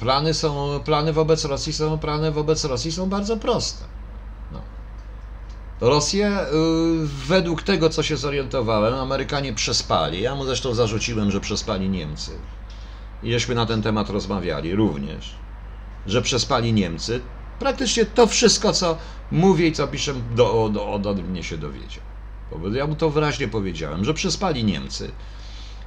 [0.00, 3.84] Plany są, plany wobec Rosji są, plany wobec Rosji są bardzo proste.
[4.52, 4.60] No.
[5.80, 6.46] Rosję, y,
[7.06, 10.20] według tego co się zorientowałem, Amerykanie przespali.
[10.20, 12.30] Ja mu zresztą zarzuciłem, że przespali Niemcy.
[13.22, 15.34] I żeśmy na ten temat rozmawiali również,
[16.06, 17.20] że przespali Niemcy.
[17.58, 18.98] Praktycznie to wszystko, co
[19.30, 22.04] mówię i co piszę, do, do, ode mnie się dowiedział.
[22.72, 25.10] Ja mu to wyraźnie powiedziałem, że przespali Niemcy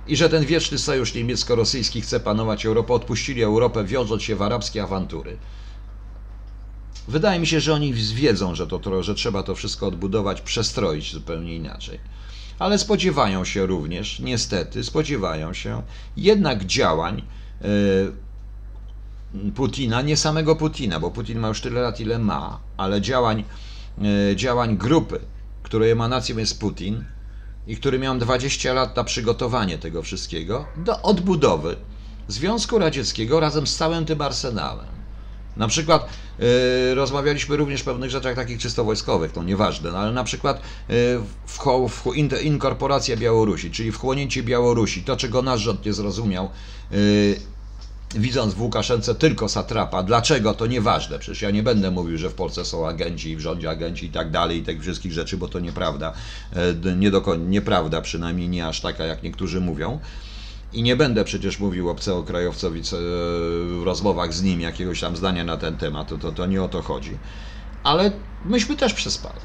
[0.07, 4.83] i że ten wieczny sojusz niemiecko-rosyjski chce panować Europę, odpuścili Europę, wiążąc się w arabskie
[4.83, 5.37] awantury.
[7.07, 11.55] Wydaje mi się, że oni wiedzą, że, to, że trzeba to wszystko odbudować, przestroić zupełnie
[11.55, 11.99] inaczej.
[12.59, 15.81] Ale spodziewają się również, niestety, spodziewają się
[16.17, 17.23] jednak działań
[17.61, 17.67] e,
[19.55, 23.43] Putina, nie samego Putina, bo Putin ma już tyle lat, ile ma, ale działań,
[24.31, 25.19] e, działań grupy,
[25.63, 27.03] której emanacją jest Putin,
[27.67, 31.75] i który miał 20 lat na przygotowanie tego wszystkiego do odbudowy
[32.27, 34.87] Związku Radzieckiego razem z całym tym arsenałem.
[35.57, 36.09] Na przykład
[36.91, 40.57] y, rozmawialiśmy również o pewnych rzeczach takich czysto wojskowych, to nieważne, no, ale na przykład
[40.57, 40.61] y,
[41.45, 41.59] w,
[41.89, 46.49] w, in, inkorporacja Białorusi, czyli wchłonięcie Białorusi, to czego nasz rząd nie zrozumiał,
[46.91, 47.39] y,
[48.15, 50.03] widząc w Łukaszence tylko satrapa.
[50.03, 50.53] Dlaczego?
[50.53, 51.19] To nieważne.
[51.19, 54.31] Przecież ja nie będę mówił, że w Polsce są agenci, w rządzie agenci i tak
[54.31, 56.13] dalej, i tych wszystkich rzeczy, bo to nieprawda.
[56.97, 59.99] Nie do, nieprawda, przynajmniej nie aż taka, jak niektórzy mówią.
[60.73, 65.77] I nie będę przecież mówił obcokrajowcowi w rozmowach z nim jakiegoś tam zdania na ten
[65.77, 67.17] temat, to, to, to nie o to chodzi.
[67.83, 68.11] Ale
[68.45, 69.39] myśmy też przespali.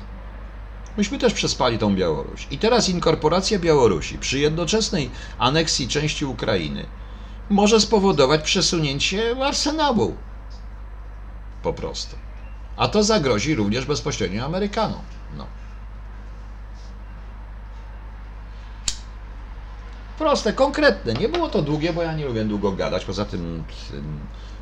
[0.96, 2.46] Myśmy też przespali tą Białoruś.
[2.50, 6.86] I teraz inkorporacja Białorusi przy jednoczesnej aneksji części Ukrainy
[7.52, 10.16] może spowodować przesunięcie arsenału.
[11.62, 12.16] Po prostu.
[12.76, 15.02] A to zagrozi również bezpośrednio Amerykanom.
[15.36, 15.46] No.
[20.18, 21.14] Proste, konkretne.
[21.14, 23.04] Nie było to długie, bo ja nie lubię długo gadać.
[23.04, 23.64] Poza tym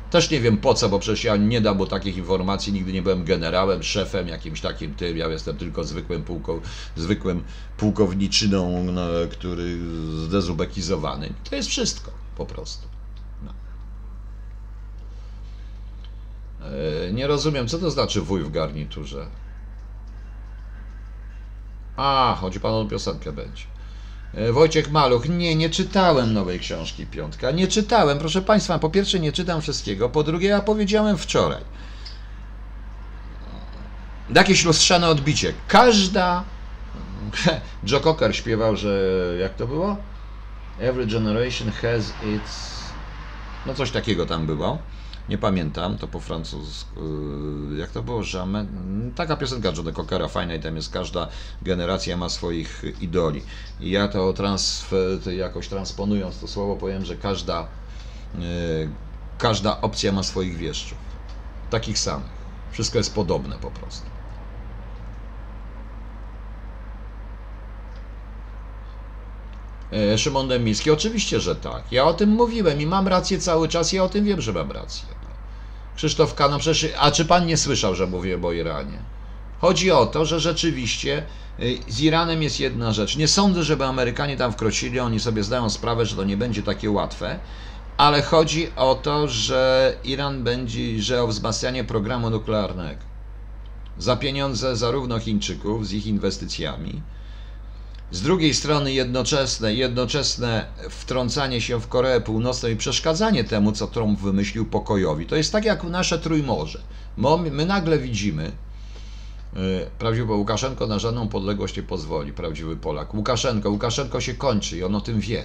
[0.09, 2.73] też nie wiem po co, bo przecież ja nie dam bo takich informacji.
[2.73, 5.17] Nigdy nie byłem generałem, szefem, jakimś takim tym.
[5.17, 6.59] Ja jestem tylko zwykłym, pułko,
[6.95, 7.43] zwykłym
[7.77, 9.77] pułkowniczyną, no, który
[10.27, 11.33] zdezubekizowany.
[11.49, 12.87] To jest wszystko po prostu.
[13.43, 13.51] No.
[16.67, 19.27] E, nie rozumiem, co to znaczy wuj w garniturze.
[21.95, 23.63] A, chodzi panu o piosenkę będzie.
[24.33, 27.51] E, Wojciech Maluch, nie, nie czytałem nowej książki Piątka.
[27.51, 28.79] Nie czytałem, proszę Państwa.
[28.79, 30.09] Po pierwsze, nie czytam wszystkiego.
[30.09, 31.61] Po drugie, ja powiedziałem wczoraj.
[34.35, 35.53] Jakieś lustrzane odbicie.
[35.67, 36.43] Każda.
[37.89, 38.99] Joe Cocker śpiewał, że.
[39.39, 40.10] Jak to było?
[40.79, 42.81] Every generation has its.
[43.65, 44.77] No coś takiego tam było
[45.29, 46.99] nie pamiętam, to po francusku,
[47.73, 48.47] y, jak to było, że
[49.15, 51.27] taka piosenka Johna Cockera fajna i tam jest każda
[51.61, 53.41] generacja ma swoich idoli.
[53.79, 57.67] I ja to transfer, jakoś transponując to słowo powiem, że każda,
[58.35, 58.89] y,
[59.37, 60.97] każda opcja ma swoich wieszczów.
[61.69, 62.41] Takich samych.
[62.71, 64.20] Wszystko jest podobne po prostu.
[70.17, 71.83] Szymon Demiński, oczywiście, że tak.
[71.91, 74.71] Ja o tym mówiłem i mam rację cały czas, ja o tym wiem, że mam
[74.71, 75.05] rację.
[75.95, 78.99] Krzysztof Kano, przecież, a czy pan nie słyszał, że mówiłem o Iranie?
[79.59, 81.23] Chodzi o to, że rzeczywiście
[81.59, 83.17] y, z Iranem jest jedna rzecz.
[83.17, 86.91] Nie sądzę, żeby Amerykanie tam wkroczyli, oni sobie zdają sprawę, że to nie będzie takie
[86.91, 87.39] łatwe,
[87.97, 93.01] ale chodzi o to, że Iran będzie, że o wzmacnianie programu nuklearnego.
[93.97, 97.01] Za pieniądze zarówno Chińczyków z ich inwestycjami,
[98.11, 104.19] z drugiej strony jednoczesne, jednoczesne wtrącanie się w Koreę Północną i przeszkadzanie temu, co Trump
[104.19, 105.25] wymyślił pokojowi.
[105.25, 106.81] To jest tak jak nasze Trójmorze.
[107.51, 108.51] My nagle widzimy,
[109.57, 113.13] y, prawdziwy Łukaszenko na żadną podległość nie pozwoli, prawdziwy Polak.
[113.13, 115.43] Łukaszenko, Łukaszenko się kończy i on o tym wie.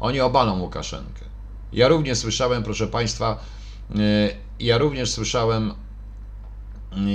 [0.00, 1.24] Oni obalą Łukaszenkę.
[1.72, 3.44] Ja również słyszałem, proszę Państwa,
[3.90, 3.96] y,
[4.60, 5.74] ja również słyszałem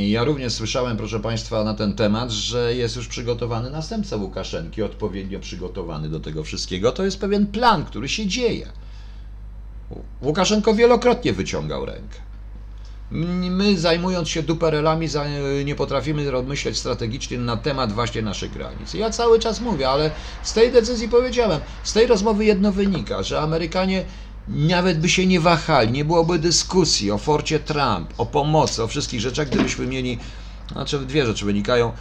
[0.08, 5.40] ja również słyszałem, proszę Państwa, na ten temat, że jest już przygotowany następca Łukaszenki, odpowiednio
[5.40, 6.92] przygotowany do tego wszystkiego.
[6.92, 8.68] To jest pewien plan, który się dzieje.
[10.22, 12.18] Łukaszenko wielokrotnie wyciągał rękę.
[13.12, 15.08] My, zajmując się duperelami,
[15.66, 18.94] nie potrafimy myśleć strategicznie na temat właśnie naszych granic.
[18.94, 20.12] Ja cały czas mówię, ale
[20.44, 24.06] z tej decyzji powiedziałem, z tej rozmowy jedno wynika, że Amerykanie
[24.48, 29.22] nawet by się nie wahali, nie byłoby dyskusji o forcie Trump, o pomocy, o wszystkich
[29.22, 30.20] rzeczach, gdybyśmy mieli,
[30.72, 31.92] znaczy dwie rzeczy wynikają,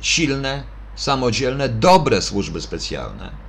[0.00, 0.62] silne,
[0.96, 3.48] samodzielne, dobre służby specjalne.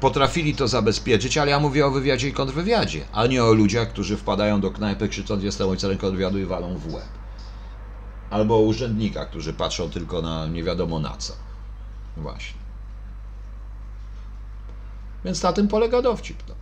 [0.00, 4.16] Potrafili to zabezpieczyć, ale ja mówię o wywiadzie i kontrwywiadzie, a nie o ludziach, którzy
[4.16, 7.08] wpadają do knajpy krzycząc jestem ojcem kontrwywiadu i walą w łeb.
[8.30, 11.32] Albo o urzędnikach, którzy patrzą tylko na nie wiadomo na co.
[12.16, 12.65] Właśnie.
[15.26, 16.42] Więc na tym polega dowcip.
[16.48, 16.54] No.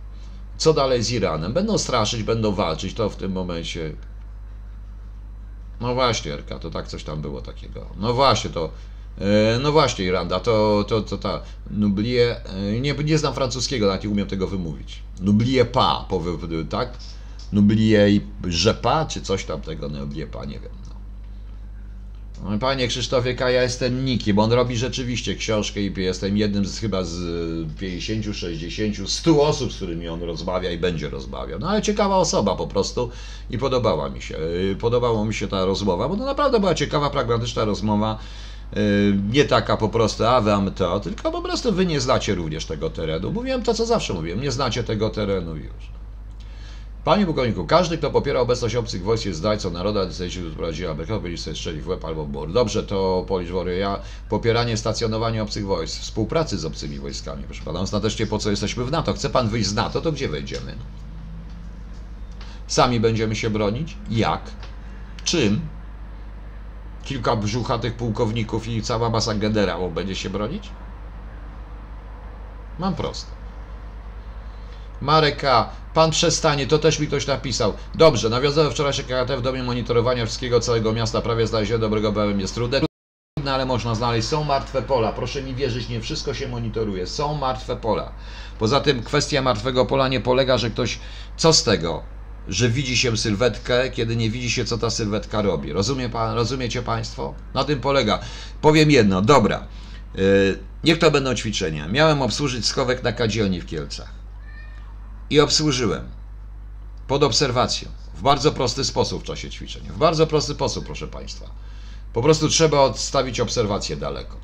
[0.57, 1.53] Co dalej z Iranem?
[1.53, 3.93] Będą straszyć, będą walczyć, to w tym momencie.
[5.81, 7.85] No właśnie, Erka, to tak coś tam było takiego.
[7.97, 8.69] No właśnie, to.
[9.21, 11.41] E, no właśnie, Iranda, to, to, to ta
[11.71, 15.03] Nublie, e, nie, nie znam francuskiego, nawet nie umiem tego wymówić.
[15.21, 16.07] Nublie pa,
[16.69, 16.97] tak?
[17.51, 20.84] Nublie i rzepa, czy coś tam tego, Nublie pa, nie wiem.
[22.59, 26.79] Panie Krzysztofie K, ja jestem Niki, bo on robi rzeczywiście książkę i jestem jednym z
[26.79, 27.17] chyba z
[27.79, 31.59] 50, 60, 100 osób, z którymi on rozmawia i będzie rozmawiał.
[31.59, 33.09] No ale ciekawa osoba po prostu
[33.49, 34.37] i podobała mi się.
[34.37, 38.19] Y, podobała mi się ta rozmowa, bo to naprawdę była ciekawa, pragmatyczna rozmowa.
[38.77, 42.65] Y, nie taka po prostu, a wam to, tylko po prostu wy nie znacie również
[42.65, 43.31] tego terenu.
[43.31, 46.04] Mówiłem to, co zawsze mówiłem, nie znacie tego terenu już.
[47.05, 51.37] Panie pułkowniku, każdy, kto popiera obecność obcych wojsk jest zdrajcą naroda, decyzji prowadziła Ameryka, powinien
[51.37, 52.51] sobie strzelić w łeb albo w bor.
[52.51, 53.99] Dobrze, to Polish Warrior, ja
[54.29, 58.91] popieranie stacjonowania obcych wojsk, współpracy z obcymi wojskami, proszę pana, ostatecznie po co jesteśmy w
[58.91, 59.13] NATO?
[59.13, 60.75] Chce pan wyjść z NATO, to gdzie wejdziemy?
[62.67, 63.97] Sami będziemy się bronić?
[64.09, 64.41] Jak?
[65.23, 65.61] Czym?
[67.03, 70.69] Kilka brzuchatych pułkowników i cała masa generałów będzie się bronić?
[72.79, 73.44] Mam prosto.
[75.05, 75.69] Marek K.
[75.93, 77.73] Pan przestanie, to też mi ktoś napisał.
[77.95, 81.21] Dobrze, nawiązałem wczorajsze KRT w domie monitorowania wszystkiego całego miasta.
[81.21, 82.81] Prawie znalezione dobrego BM jest trudne,
[83.35, 84.27] trudne, ale można znaleźć.
[84.27, 85.11] Są martwe pola.
[85.11, 87.07] Proszę mi wierzyć, nie wszystko się monitoruje.
[87.07, 88.11] Są martwe pola.
[88.59, 90.99] Poza tym kwestia martwego pola nie polega, że ktoś.
[91.37, 92.03] Co z tego?
[92.47, 95.73] Że widzi się sylwetkę, kiedy nie widzi się, co ta sylwetka robi.
[95.73, 97.33] Rozumie pan, rozumiecie Państwo?
[97.53, 98.19] Na tym polega.
[98.61, 99.67] Powiem jedno, dobra.
[100.15, 101.87] Yy, niech to będą ćwiczenia.
[101.87, 104.24] Miałem obsłużyć schowek na Kadzioni w Kielcach
[105.29, 106.09] i obsłużyłem
[107.07, 109.83] pod obserwacją w bardzo prosty sposób w czasie ćwiczeń.
[109.83, 111.45] W bardzo prosty sposób, proszę Państwa.
[112.13, 114.37] Po prostu trzeba odstawić obserwację daleko.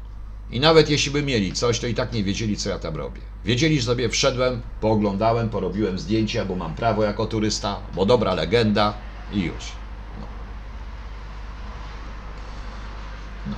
[0.52, 3.22] I nawet jeśli by mieli coś, to i tak nie wiedzieli, co ja tam robię.
[3.46, 8.94] Wiedzieli, że sobie wszedłem, pooglądałem, porobiłem zdjęcia, bo mam prawo jako turysta, bo dobra legenda
[9.34, 9.72] i już.
[10.20, 10.28] No.
[13.48, 13.56] No.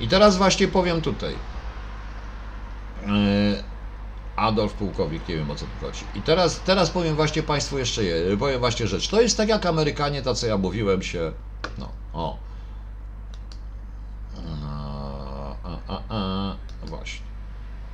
[0.00, 1.34] I teraz właśnie powiem tutaj.
[3.06, 3.69] Yy,
[4.40, 6.04] Adolf Pułkownik, nie wiem o co tu chodzi.
[6.14, 9.08] I teraz, teraz powiem właśnie Państwu jeszcze je, powiem właśnie rzecz.
[9.08, 11.32] To jest tak jak Amerykanie, to co ja mówiłem się,
[11.78, 12.38] no, o.
[15.68, 16.56] A, a, a.
[16.86, 17.26] Właśnie.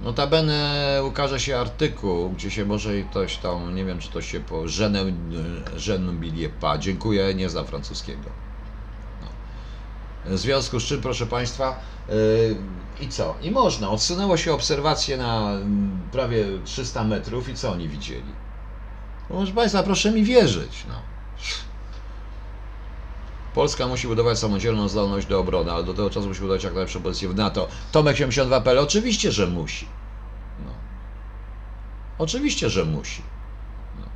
[0.00, 4.68] Notabene ukaże się artykuł, gdzie się może ktoś tam, nie wiem czy to się po
[4.68, 8.45] Żenę Biliepa, dziękuję, nie znam francuskiego.
[10.26, 12.14] W związku z czym, proszę Państwa, yy,
[13.00, 13.34] i co?
[13.42, 13.90] I można.
[13.90, 18.32] Odsunęło się obserwacje na mm, prawie 300 metrów i co oni widzieli?
[19.30, 20.84] No, proszę Państwa, proszę mi wierzyć.
[20.88, 20.94] No.
[23.54, 27.02] Polska musi budować samodzielną zdolność do obrony, ale do tego czasu musi budować jak najlepszą
[27.02, 27.68] pozycję w NATO.
[27.92, 29.86] Tomek 72PL, oczywiście, że musi.
[30.66, 30.72] No.
[32.18, 33.22] Oczywiście, że musi.
[33.98, 34.06] No.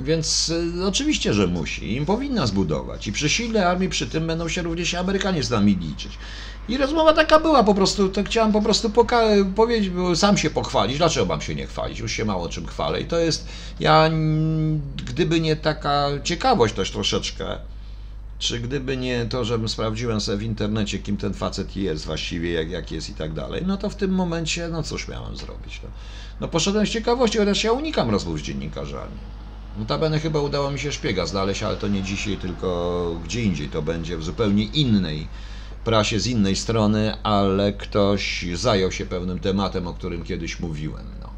[0.00, 1.94] Więc y, oczywiście, że musi.
[1.94, 3.06] Im powinna zbudować.
[3.06, 6.18] I przy silnej armii przy tym będą się również Amerykanie z nami liczyć.
[6.68, 10.98] I rozmowa taka była, po prostu to chciałem po prostu poka- powiedzieć, sam się pochwalić.
[10.98, 11.98] Dlaczego mam się nie chwalić?
[11.98, 13.00] Już się mało czym chwalę.
[13.00, 13.48] I to jest,
[13.80, 14.10] ja
[14.96, 17.58] gdyby nie taka ciekawość też troszeczkę,
[18.38, 22.70] czy gdyby nie to, żebym sprawdziłem sobie w internecie, kim ten facet jest właściwie, jak,
[22.70, 25.80] jak jest i tak dalej, no to w tym momencie, no cóż miałem zrobić?
[25.82, 25.88] No,
[26.40, 29.18] no poszedłem z ciekawości, chociaż ja unikam rozmów z dziennikarzami.
[29.78, 33.68] Notabene chyba udało mi się szpiega znaleźć, ale to nie dzisiaj, tylko gdzie indziej.
[33.68, 35.28] To będzie w zupełnie innej
[35.84, 41.06] prasie, z innej strony, ale ktoś zajął się pewnym tematem, o którym kiedyś mówiłem.
[41.20, 41.32] No.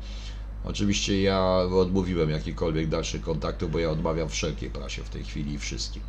[0.65, 5.59] Oczywiście ja odmówiłem jakichkolwiek dalszych kontaktów, bo ja odmawiam wszelkiej prasie w tej chwili i
[5.59, 6.03] wszystkim.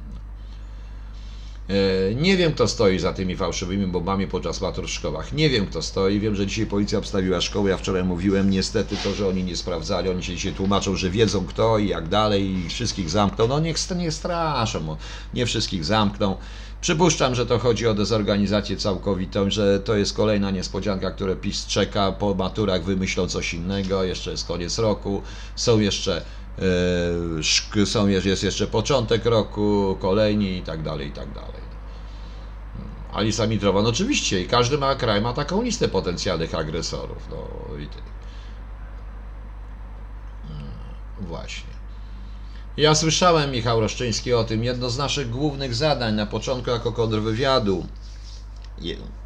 [1.70, 5.34] E, nie wiem, kto stoi za tymi fałszywymi bombami podczas matur w szkołach.
[5.34, 6.20] Nie wiem, kto stoi.
[6.20, 7.70] Wiem, że dzisiaj policja obstawiła szkoły.
[7.70, 10.10] Ja wczoraj mówiłem, niestety to, że oni nie sprawdzali.
[10.10, 13.48] Oni się dzisiaj tłumaczą, że wiedzą kto i jak dalej i wszystkich zamkną.
[13.48, 14.98] No niech nie straszą.
[15.34, 16.38] Nie wszystkich zamkną.
[16.82, 22.12] Przypuszczam, że to chodzi o dezorganizację całkowitą, że to jest kolejna niespodzianka, które PiS czeka.
[22.12, 24.04] Po maturach wymyślą coś innego.
[24.04, 25.22] Jeszcze jest koniec roku.
[25.56, 26.22] Są jeszcze
[27.86, 31.62] są, jest jeszcze początek roku, kolejni i tak dalej, i tak dalej.
[32.74, 32.92] Hmm.
[33.14, 37.28] Alisa Mitrowa, no oczywiście, i każdy ma, kraj ma taką listę potencjalnych agresorów.
[37.30, 37.98] No i ty.
[40.48, 40.72] Hmm,
[41.20, 41.72] właśnie.
[42.78, 44.64] Ja słyszałem, Michał Roszczyński, o tym.
[44.64, 47.86] Jedno z naszych głównych zadań na początku jako kontrwywiadu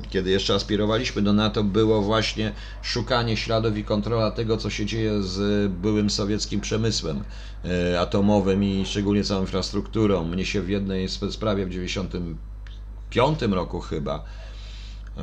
[0.10, 2.52] kiedy jeszcze aspirowaliśmy do NATO, było właśnie
[2.82, 7.24] szukanie śladów i kontrola tego, co się dzieje z byłym sowieckim przemysłem
[7.66, 10.24] e, atomowym i szczególnie całą infrastrukturą.
[10.24, 15.22] Mnie się w jednej sprawie w 1995 roku chyba e,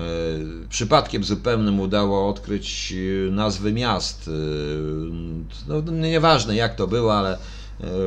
[0.68, 2.94] przypadkiem zupełnym udało odkryć
[3.30, 4.28] nazwy miast.
[4.28, 4.32] E,
[5.68, 7.61] no, nieważne jak to było, ale E,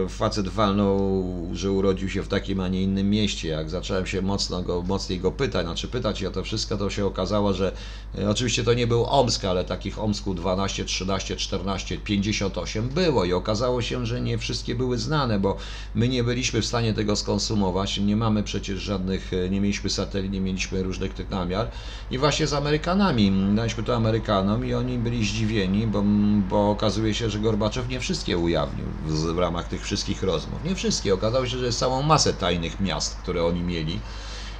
[0.09, 3.47] facet walnął, że urodził się w takim, a nie innym mieście.
[3.47, 7.05] Jak zacząłem się mocno go, mocniej go pytać, znaczy pytać o to wszystko, to się
[7.05, 7.71] okazało, że
[8.17, 13.25] e, oczywiście to nie był Omsk, ale takich Omsku 12, 13, 14, 58 było.
[13.25, 15.57] I okazało się, że nie wszystkie były znane, bo
[15.95, 20.31] my nie byliśmy w stanie tego skonsumować, nie mamy przecież żadnych, e, nie mieliśmy satelit,
[20.31, 21.71] nie mieliśmy różnych tych namiar.
[22.11, 26.03] I właśnie z Amerykanami, daliśmy to Amerykanom i oni byli zdziwieni, bo,
[26.49, 30.63] bo okazuje się, że Gorbaczow nie wszystkie ujawnił w, w ramach ramach tych wszystkich rozmów.
[30.63, 31.13] Nie wszystkie.
[31.13, 33.99] Okazało się, że jest całą masę tajnych miast, które oni mieli.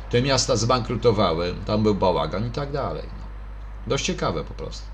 [0.10, 3.04] Te miasta zbankrutowały, tam był bałagan i tak dalej.
[3.04, 3.26] No.
[3.88, 4.86] Dość ciekawe po prostu.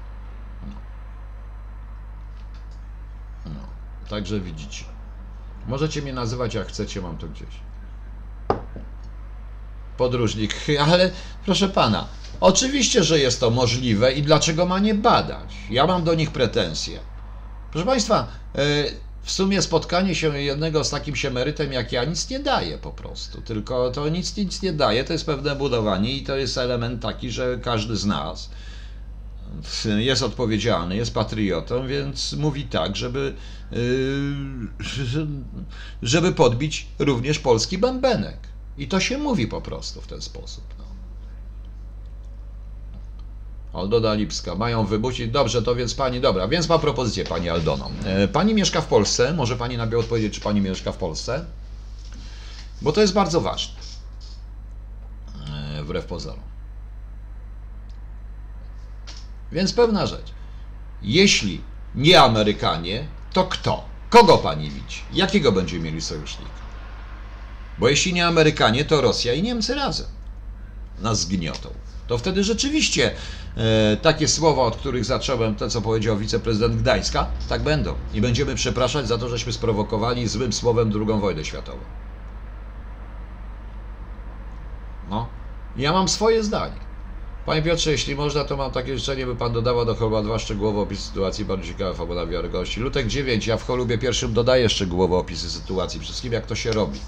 [3.45, 3.61] No.
[4.09, 4.85] Także widzicie.
[5.67, 7.61] Możecie mnie nazywać jak chcecie, mam to gdzieś.
[9.97, 10.55] Podróżnik,
[10.91, 11.11] ale
[11.45, 12.07] proszę pana,
[12.39, 15.53] oczywiście, że jest to możliwe i dlaczego ma nie badać?
[15.69, 16.99] Ja mam do nich pretensje.
[17.71, 22.39] Proszę państwa, e, w sumie spotkanie się jednego z takim siemerytem jak ja nic nie
[22.39, 23.41] daje po prostu.
[23.41, 27.31] Tylko to nic, nic nie daje, to jest pewne budowanie i to jest element taki,
[27.31, 28.49] że każdy z nas
[29.97, 33.33] jest odpowiedzialny, jest patriotą, więc mówi tak, żeby,
[33.71, 33.79] yy,
[36.01, 38.37] żeby podbić również polski bębenek.
[38.77, 40.80] I to się mówi po prostu w ten sposób.
[43.73, 45.31] Aldona Lipska, mają wybudzić.
[45.31, 47.91] Dobrze, to więc pani, dobra, więc ma propozycję pani Aldono.
[48.05, 51.45] E, Pani mieszka w Polsce, może pani na odpowiedzieć, czy pani mieszka w Polsce?
[52.81, 53.73] Bo to jest bardzo ważne.
[55.77, 56.43] E, Wbrew pozorom.
[59.51, 60.31] Więc pewna rzecz.
[61.01, 61.61] Jeśli
[61.95, 63.83] nie Amerykanie, to kto?
[64.09, 65.01] Kogo pani widzi?
[65.13, 66.51] Jakiego będziemy mieli sojusznika?
[67.79, 70.07] Bo jeśli nie Amerykanie, to Rosja i Niemcy razem
[70.99, 71.69] nas zgniotą.
[72.11, 73.15] To wtedy rzeczywiście
[73.57, 77.95] e, takie słowa, od których zacząłem, to co powiedział wiceprezydent Gdańska, tak będą.
[78.13, 81.79] I będziemy przepraszać za to, żeśmy sprowokowali złym słowem II wojnę światową.
[85.09, 85.27] No.
[85.75, 86.79] Ja mam swoje zdanie.
[87.45, 90.79] Panie Piotrze, jeśli można, to mam takie życzenie, by Pan dodawał do choluba dwa szczegółowe
[90.79, 92.79] opisy sytuacji, bardzo ciekawe fabuła wiarygodności.
[92.79, 96.99] Lutek 9, ja w cholubie pierwszym dodaję szczegółowe opisy sytuacji, wszystkim jak to się robi.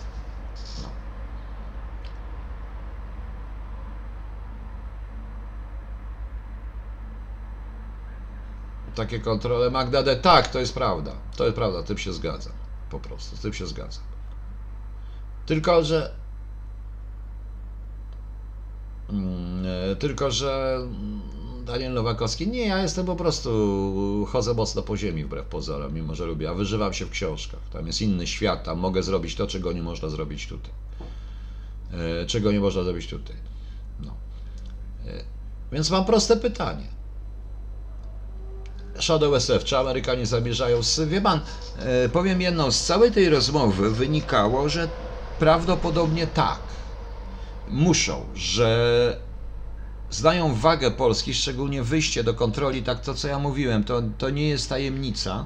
[8.95, 10.15] Takie kontrole Magda D.
[10.15, 11.11] Tak, to jest prawda.
[11.37, 12.53] To jest prawda, tym się zgadzam.
[12.89, 14.03] Po prostu, tym się zgadzam.
[15.45, 16.13] Tylko, że
[19.09, 21.21] Mm, e, Tylko, że mm,
[21.65, 26.25] Daniel Nowakowski, nie, ja jestem po prostu, chodzę mocno po ziemi wbrew pozorom, mimo że
[26.25, 27.59] lubię, a wyżywam się w książkach.
[27.73, 30.71] Tam jest inny świat, tam mogę zrobić to, czego nie można zrobić tutaj.
[32.21, 33.35] E, Czego nie można zrobić tutaj.
[33.99, 34.13] No.
[35.07, 35.23] E,
[35.71, 36.87] Więc mam proste pytanie.
[38.99, 41.39] Shadow SF, czy Amerykanie zamierzają, z, wie pan,
[41.75, 44.89] e, powiem jedną, z całej tej rozmowy wynikało, że
[45.39, 46.59] prawdopodobnie tak
[47.67, 49.21] muszą, że
[50.09, 54.49] znają wagę Polski, szczególnie wyjście do kontroli, tak to co ja mówiłem, to, to nie
[54.49, 55.45] jest tajemnica.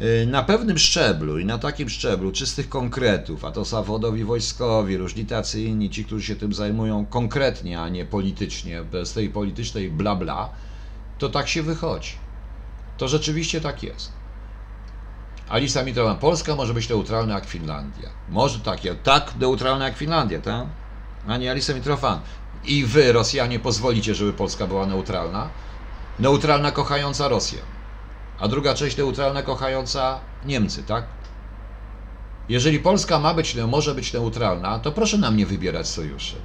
[0.00, 5.26] Y, Na pewnym szczeblu i na takim szczeblu czystych konkretów, a to zawodowi wojskowi, różni
[5.26, 10.16] tacy inni, ci, którzy się tym zajmują konkretnie, a nie politycznie, bez tej politycznej bla
[10.16, 10.50] bla,
[11.18, 12.29] to tak się wychodzi.
[13.00, 14.12] To rzeczywiście tak jest.
[15.48, 18.08] Alisa Mitrowa, Polska może być neutralna jak Finlandia.
[18.28, 20.66] Może takie, tak neutralna jak Finlandia, tak?
[21.28, 22.20] a nie Alisa Mitrofan.
[22.64, 25.48] I wy, Rosjanie, pozwolicie, żeby Polska była neutralna?
[26.18, 27.58] Neutralna kochająca Rosję.
[28.40, 31.04] A druga część neutralna kochająca Niemcy, tak?
[32.48, 36.36] Jeżeli Polska ma być, może być neutralna, to proszę nam nie wybierać sojuszy.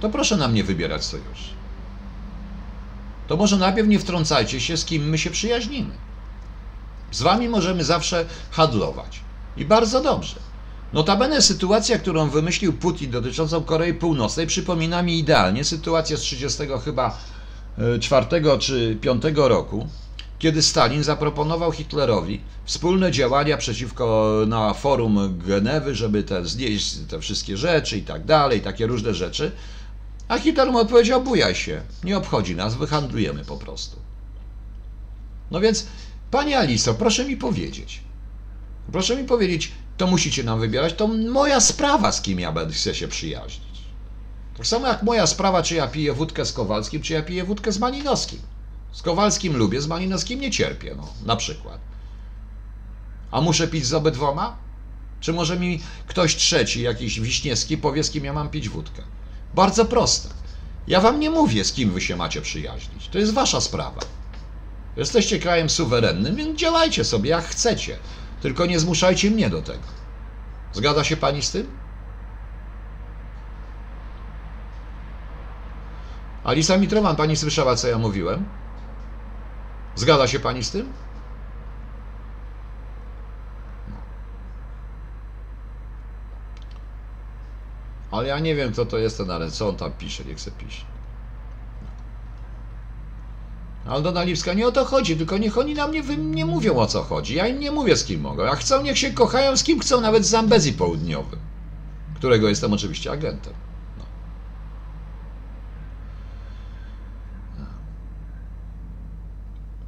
[0.00, 1.53] To proszę nam nie wybierać sojuszy.
[3.26, 5.90] To może najpierw nie wtrącajcie się, z kim my się przyjaźnimy.
[7.10, 9.20] Z wami możemy zawsze handlować.
[9.56, 10.40] I bardzo dobrze.
[10.92, 17.18] Notabene sytuacja, którą wymyślił Putin dotyczącą Korei Północnej przypomina mi idealnie sytuację z 30 chyba
[18.00, 18.26] 4
[18.58, 19.88] czy 5 roku,
[20.38, 27.56] kiedy Stalin zaproponował Hitlerowi wspólne działania przeciwko na forum Genewy, żeby te, znieść te wszystkie
[27.56, 29.52] rzeczy i tak dalej, takie różne rzeczy.
[30.28, 33.96] A Hitler mu odpowiedział: bujaj się, nie obchodzi nas, wyhandlujemy po prostu.
[35.50, 35.86] No więc,
[36.30, 38.00] Pani Aliso, proszę mi powiedzieć,
[38.92, 42.94] proszę mi powiedzieć, to musicie nam wybierać, to moja sprawa, z kim ja będę chcę
[42.94, 43.74] się przyjaźnić.
[44.56, 47.72] Tak samo jak moja sprawa, czy ja piję wódkę z Kowalskim, czy ja piję wódkę
[47.72, 48.38] z Malinowskim.
[48.92, 51.80] Z Kowalskim lubię, z Malinowskim nie cierpię, no, na przykład.
[53.30, 54.56] A muszę pić z obydwoma?
[55.20, 59.02] Czy może mi ktoś trzeci, jakiś Wiśniewski, powie, z kim ja mam pić wódkę?
[59.54, 60.28] Bardzo proste.
[60.86, 63.08] Ja wam nie mówię, z kim wy się macie przyjaźnić.
[63.08, 64.00] To jest wasza sprawa.
[64.96, 67.98] Jesteście krajem suwerennym, więc działajcie sobie jak chcecie.
[68.40, 69.86] Tylko nie zmuszajcie mnie do tego.
[70.72, 71.78] Zgadza się pani z tym?
[76.44, 78.44] Alisa Mitrowan, pani słyszała, co ja mówiłem?
[79.94, 81.03] Zgadza się pani z tym?
[88.14, 90.50] Ale ja nie wiem, kto to jest ten, ale co on tam pisze, niech se
[90.50, 90.84] pisze.
[93.86, 97.02] Aldona Lipska, nie o to chodzi, tylko niech oni na mnie nie mówią o co
[97.02, 97.34] chodzi.
[97.34, 98.44] Ja im nie mówię z kim mogą.
[98.44, 101.38] Jak chcą, niech się kochają z kim chcą, nawet z Zambezji Południowym,
[102.14, 103.52] którego jestem oczywiście agentem.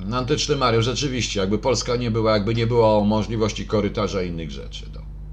[0.01, 0.17] No.
[0.17, 4.87] Antyczny Mariusz, rzeczywiście, jakby Polska nie była, jakby nie było możliwości korytarza i innych rzeczy.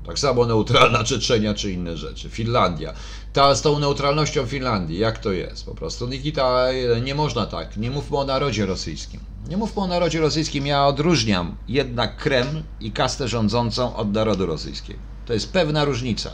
[0.06, 2.30] Tak samo neutralna Czeczenia czy inne rzeczy.
[2.30, 2.94] Finlandia.
[3.34, 6.08] Ta z tą neutralnością Finlandii, jak to jest po prostu?
[6.08, 6.68] Nikita,
[7.04, 7.78] nie można tak.
[7.78, 9.20] Nie mówmy o narodzie rosyjskim.
[9.50, 10.68] Nie mówmy o narodzie rosyjskim.
[10.68, 15.00] Ja odróżniam jednak Kreml i kastę rządzącą od narodu rosyjskiego.
[15.26, 16.32] To jest pewna różnica.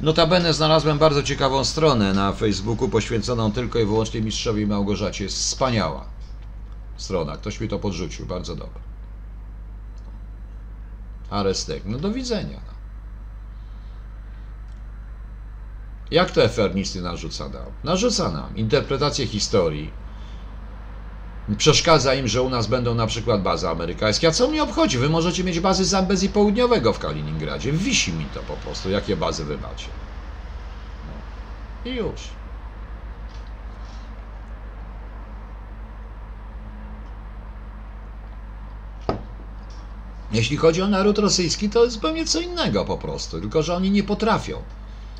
[0.00, 5.24] Notabene znalazłem bardzo ciekawą stronę na Facebooku poświęconą tylko i wyłącznie mistrzowi Małgorzacie.
[5.24, 6.04] Jest wspaniała
[6.96, 7.36] strona.
[7.36, 8.26] Ktoś mi to podrzucił.
[8.26, 8.80] Bardzo dobra.
[11.30, 11.82] Arestek.
[11.86, 12.77] No do widzenia.
[16.10, 16.40] Jak to
[16.94, 17.72] nie narzuca nam?
[17.84, 19.92] Narzuca nam interpretację historii.
[21.56, 24.28] Przeszkadza im, że u nas będą na przykład bazy amerykańskie.
[24.28, 24.98] A co mnie obchodzi?
[24.98, 27.72] Wy możecie mieć bazy Zambezji Południowego w Kaliningradzie.
[27.72, 29.88] Wisi mi to po prostu, jakie bazy wy macie.
[31.06, 31.90] No.
[31.90, 32.20] I już.
[40.32, 43.90] Jeśli chodzi o naród rosyjski, to jest zupełnie co innego po prostu, tylko że oni
[43.90, 44.62] nie potrafią.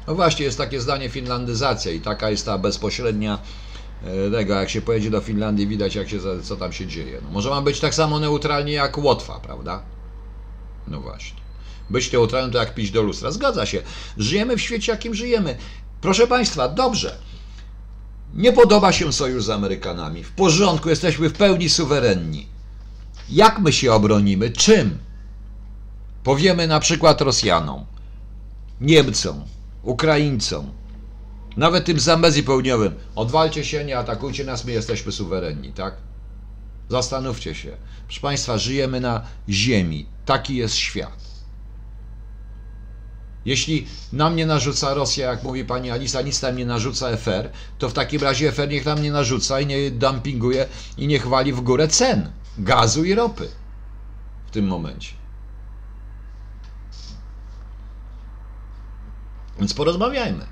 [0.09, 3.39] No właśnie, jest takie zdanie finlandyzacja i taka jest ta bezpośrednia
[4.05, 7.21] e, tego, jak się pojedzie do Finlandii, widać jak się, co tam się dzieje.
[7.23, 9.83] No, może ma być tak samo neutralnie jak Łotwa, prawda?
[10.87, 11.41] No właśnie.
[11.91, 13.31] Być neutralnym to jak pić do lustra.
[13.31, 13.83] Zgadza się.
[14.17, 15.57] Żyjemy w świecie, jakim żyjemy.
[16.01, 17.19] Proszę Państwa, dobrze.
[18.35, 20.25] Nie podoba się sojusz z Amerykanami.
[20.25, 22.47] W porządku, jesteśmy w pełni suwerenni.
[23.31, 24.51] Jak my się obronimy?
[24.51, 24.99] Czym?
[26.25, 27.87] Powiemy na przykład Rosjanom,
[28.81, 29.45] Niemcom,
[29.89, 30.72] Ukraińcom,
[31.57, 32.95] nawet tym Zambezji Południowym.
[33.14, 35.97] Odwalcie się, nie atakujcie nas, my jesteśmy suwerenni, tak?
[36.89, 37.76] Zastanówcie się.
[38.07, 40.07] Proszę Państwa, żyjemy na ziemi.
[40.24, 41.28] Taki jest świat.
[43.45, 47.89] Jeśli nam nie narzuca Rosja, jak mówi pani Alisa, nic nam nie narzuca FR, to
[47.89, 50.66] w takim razie FR niech nam nie narzuca i nie dumpinguje
[50.97, 53.49] i nie chwali w górę cen gazu i ropy
[54.47, 55.12] w tym momencie.
[59.59, 60.47] Więc porozmawiajmy.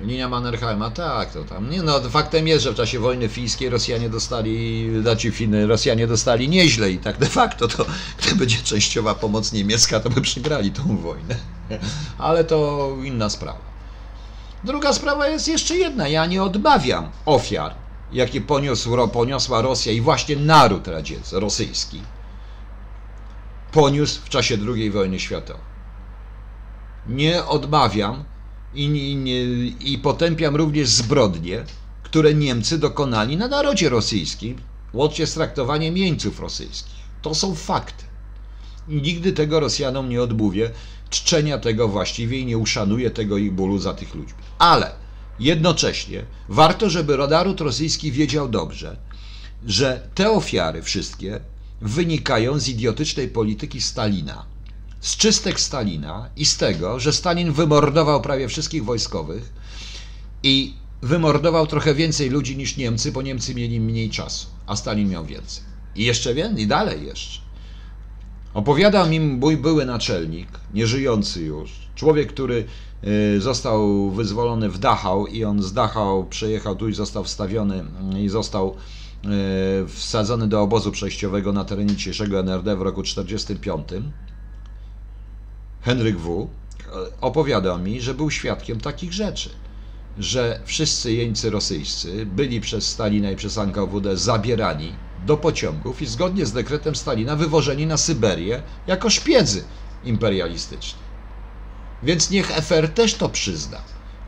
[0.00, 1.70] Linia Mannerheima, tak, to tam.
[1.70, 6.48] Nie no, faktem jest, że w czasie wojny fińskiej Rosjanie dostali, znaczy Finy, Rosjanie dostali
[6.48, 7.86] nieźle i tak de facto to,
[8.22, 11.36] gdy będzie częściowa pomoc niemiecka, to by przegrali tą wojnę.
[12.18, 13.70] Ale to inna sprawa.
[14.64, 16.08] Druga sprawa jest jeszcze jedna.
[16.08, 17.74] Ja nie odbawiam ofiar,
[18.12, 22.02] jakie poniósł, poniosła Rosja i właśnie naród radziecki, rosyjski
[23.72, 25.69] poniósł w czasie II wojny światowej
[27.08, 28.24] nie odmawiam
[28.74, 31.64] i, i, potępiam również zbrodnie,
[32.02, 34.58] które Niemcy dokonali na narodzie rosyjskim,
[34.92, 37.00] łącznie z traktowaniem jeńców rosyjskich.
[37.22, 38.04] To są fakty.
[38.88, 40.70] Nigdy tego Rosjanom nie odmówię,
[41.10, 44.34] czczenia tego właściwie i nie uszanuję tego ich bólu za tych ludzi.
[44.58, 44.92] Ale
[45.40, 48.96] jednocześnie warto, żeby naród rosyjski wiedział dobrze,
[49.66, 51.40] że te ofiary wszystkie
[51.80, 54.44] wynikają z idiotycznej polityki Stalina
[55.00, 59.52] z czystek Stalina i z tego, że Stalin wymordował prawie wszystkich wojskowych
[60.42, 65.24] i wymordował trochę więcej ludzi niż Niemcy, bo Niemcy mieli mniej czasu, a Stalin miał
[65.24, 65.64] więcej.
[65.96, 67.40] I jeszcze więcej, i dalej jeszcze.
[68.54, 72.64] Opowiadał mi mój były naczelnik, nieżyjący już, człowiek, który
[73.36, 77.84] y, został wyzwolony w Dachau i on z Dachau przejechał tu i został wstawiony
[78.18, 78.76] i został
[79.84, 83.88] y, wsadzony do obozu przejściowego na terenie dzisiejszego NRD w roku 1945
[85.82, 86.48] Henryk W.
[87.20, 89.50] opowiadał mi, że był świadkiem takich rzeczy,
[90.18, 94.94] że wszyscy jeńcy rosyjscy byli przez Stalina i przez NKWD zabierani
[95.26, 99.64] do pociągów i zgodnie z dekretem Stalina wywożeni na Syberię jako szpiedzy
[100.04, 101.00] imperialistyczni.
[102.02, 103.78] Więc niech FR też to przyzna.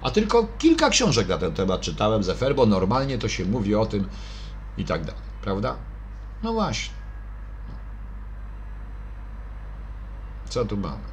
[0.02, 3.74] A tylko kilka książek na ten temat czytałem z FR, bo normalnie to się mówi
[3.74, 4.08] o tym
[4.76, 5.76] i tak dalej, prawda?
[6.42, 6.94] No właśnie.
[10.48, 11.11] Co tu mamy?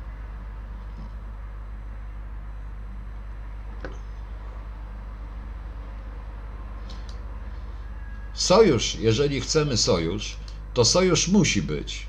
[8.40, 10.38] Sojusz, jeżeli chcemy sojusz,
[10.74, 12.08] to sojusz musi być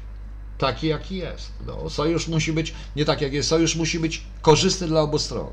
[0.58, 1.52] taki, jaki jest.
[1.66, 5.46] No, sojusz musi być, nie tak jak jest, sojusz musi być korzystny dla obu stron.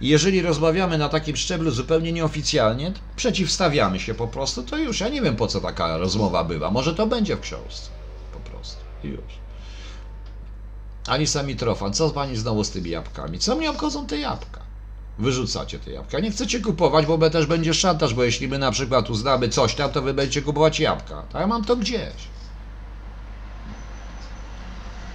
[0.00, 5.08] I jeżeli rozmawiamy na takim szczeblu zupełnie nieoficjalnie, przeciwstawiamy się po prostu, to już ja
[5.08, 6.70] nie wiem po co taka rozmowa bywa.
[6.70, 7.90] Może to będzie w książce.
[8.32, 8.80] Po prostu.
[9.04, 9.32] I już.
[11.06, 13.38] Ani sami trofan, co pani znowu z tymi jabłkami?
[13.38, 14.59] Co mnie obchodzą te jabłka?
[15.20, 16.20] Wyrzucacie te jabłka.
[16.20, 19.90] Nie chcecie kupować, bo też będzie szantaż, bo jeśli my na przykład uznamy coś tam,
[19.90, 21.22] to wy będziecie kupować jabłka.
[21.32, 22.14] A ja mam to gdzieś.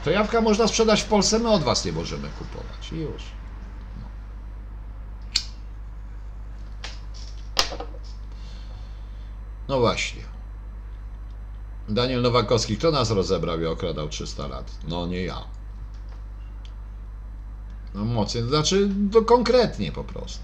[0.03, 2.91] To jabłka można sprzedać w Polsce, my od was nie możemy kupować.
[2.91, 3.24] I już.
[9.68, 10.22] No właśnie.
[11.89, 14.72] Daniel Nowakowski, kto nas rozebrał i okradał 300 lat?
[14.88, 15.41] No nie ja.
[17.96, 20.43] No to znaczy to konkretnie po prostu.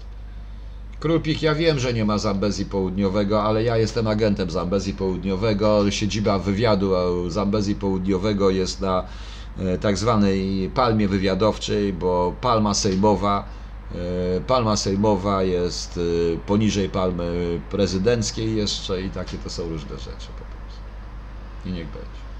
[1.00, 5.90] Królpik, ja wiem, że nie ma Zambezji Południowego, ale ja jestem agentem Zambezji Południowego.
[5.90, 6.90] Siedziba wywiadu
[7.30, 9.06] Zambezji Południowego jest na
[9.58, 13.48] e, tak zwanej palmie wywiadowczej, bo palma sejmowa,
[13.90, 20.28] e, palma sejmowa jest e, poniżej palmy prezydenckiej jeszcze i takie to są różne rzeczy
[20.38, 20.82] po prostu.
[21.64, 22.31] I niech będzie.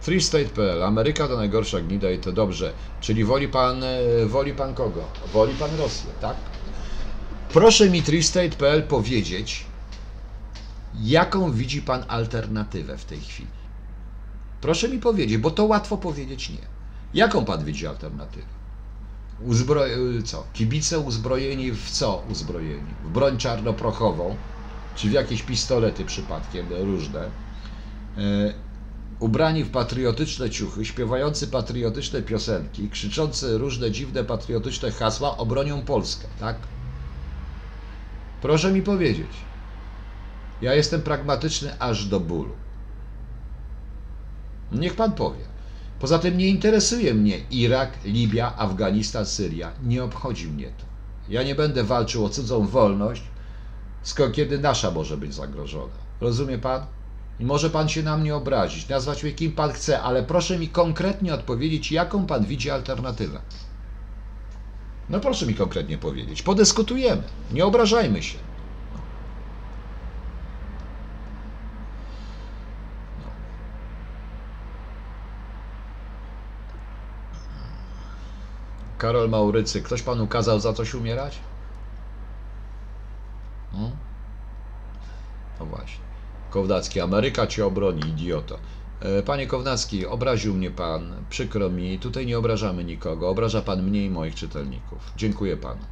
[0.00, 2.72] Freestate.pl Ameryka to najgorsza gnida i to dobrze.
[3.00, 3.82] Czyli woli pan,
[4.26, 5.04] woli pan kogo?
[5.32, 6.36] Woli pan Rosję, tak?
[7.52, 9.66] Proszę mi Freestate.pl powiedzieć,
[10.94, 13.60] jaką widzi pan alternatywę w tej chwili.
[14.60, 16.68] Proszę mi powiedzieć, bo to łatwo powiedzieć nie.
[17.14, 18.46] Jaką pan widzi alternatywę?
[19.40, 19.82] Uzbro...
[20.24, 20.46] co?
[20.52, 22.94] Kibice uzbrojeni w co uzbrojeni?
[23.04, 24.36] W broń czarnoprochową,
[24.94, 27.30] czy w jakieś pistolety przypadkiem różne,
[28.16, 28.69] e,
[29.20, 36.56] ubrani w patriotyczne ciuchy, śpiewający patriotyczne piosenki, krzyczący różne dziwne patriotyczne hasła obronią Polskę, tak?
[38.42, 39.30] Proszę mi powiedzieć.
[40.62, 42.52] Ja jestem pragmatyczny aż do bólu.
[44.72, 45.44] Niech pan powie.
[46.00, 49.72] Poza tym nie interesuje mnie Irak, Libia, Afganistan, Syria.
[49.84, 50.84] Nie obchodzi mnie to.
[51.28, 53.22] Ja nie będę walczył o cudzą wolność,
[54.02, 55.92] skoro kiedy nasza może być zagrożona.
[56.20, 56.86] Rozumie pan?
[57.40, 60.68] I może pan się na mnie obrazić, nazwać mnie kim pan chce, ale proszę mi
[60.68, 63.40] konkretnie odpowiedzieć, jaką pan widzi alternatywę.
[65.08, 66.42] No proszę mi konkretnie powiedzieć.
[66.42, 67.22] Podyskutujemy.
[67.52, 68.38] Nie obrażajmy się.
[73.18, 73.30] No.
[78.98, 81.38] Karol Maurycy, ktoś panu kazał za coś umierać?
[83.72, 83.90] Hmm?
[85.60, 86.09] No właśnie.
[86.50, 88.58] Kołdacki, Ameryka cię obroni, idioto.
[89.00, 94.04] E, panie Kownacki, obraził mnie pan, przykro mi, tutaj nie obrażamy nikogo, obraża pan mnie
[94.04, 95.12] i moich czytelników.
[95.16, 95.84] Dziękuję panu.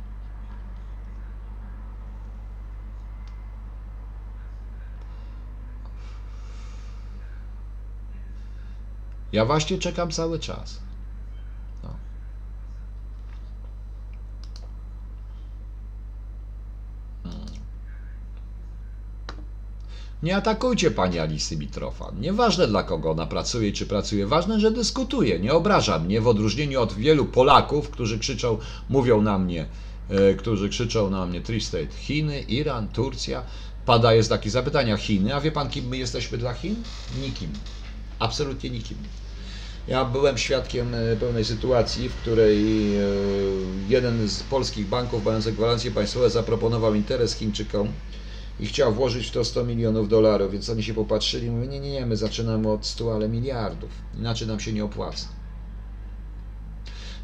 [9.32, 10.87] Ja właśnie czekam cały czas.
[20.22, 22.20] Nie atakujcie pani Alisy Mitrofan.
[22.20, 25.38] Nieważne dla kogo ona pracuje, czy pracuje, ważne, że dyskutuje.
[25.38, 28.58] Nie obraża mnie w odróżnieniu od wielu Polaków, którzy krzyczą,
[28.88, 29.66] mówią na mnie,
[30.10, 31.94] e, którzy krzyczą na mnie Tri-State.
[31.96, 33.42] Chiny, Iran, Turcja.
[33.86, 36.76] Pada jest takie zapytania Chiny, a wie pan kim my jesteśmy dla Chin?
[37.22, 37.50] Nikim.
[38.18, 38.98] Absolutnie nikim.
[39.88, 42.56] Ja byłem świadkiem e, pewnej sytuacji, w której
[42.96, 43.00] e,
[43.88, 47.88] jeden z polskich banków mających gwarancje państwowe zaproponował interes Chińczykom
[48.60, 51.80] i chciał włożyć w to 100 milionów dolarów, więc oni się popatrzyli i mówią, nie,
[51.80, 55.28] nie, nie, my zaczynamy od 100, ale miliardów, inaczej nam się nie opłaca.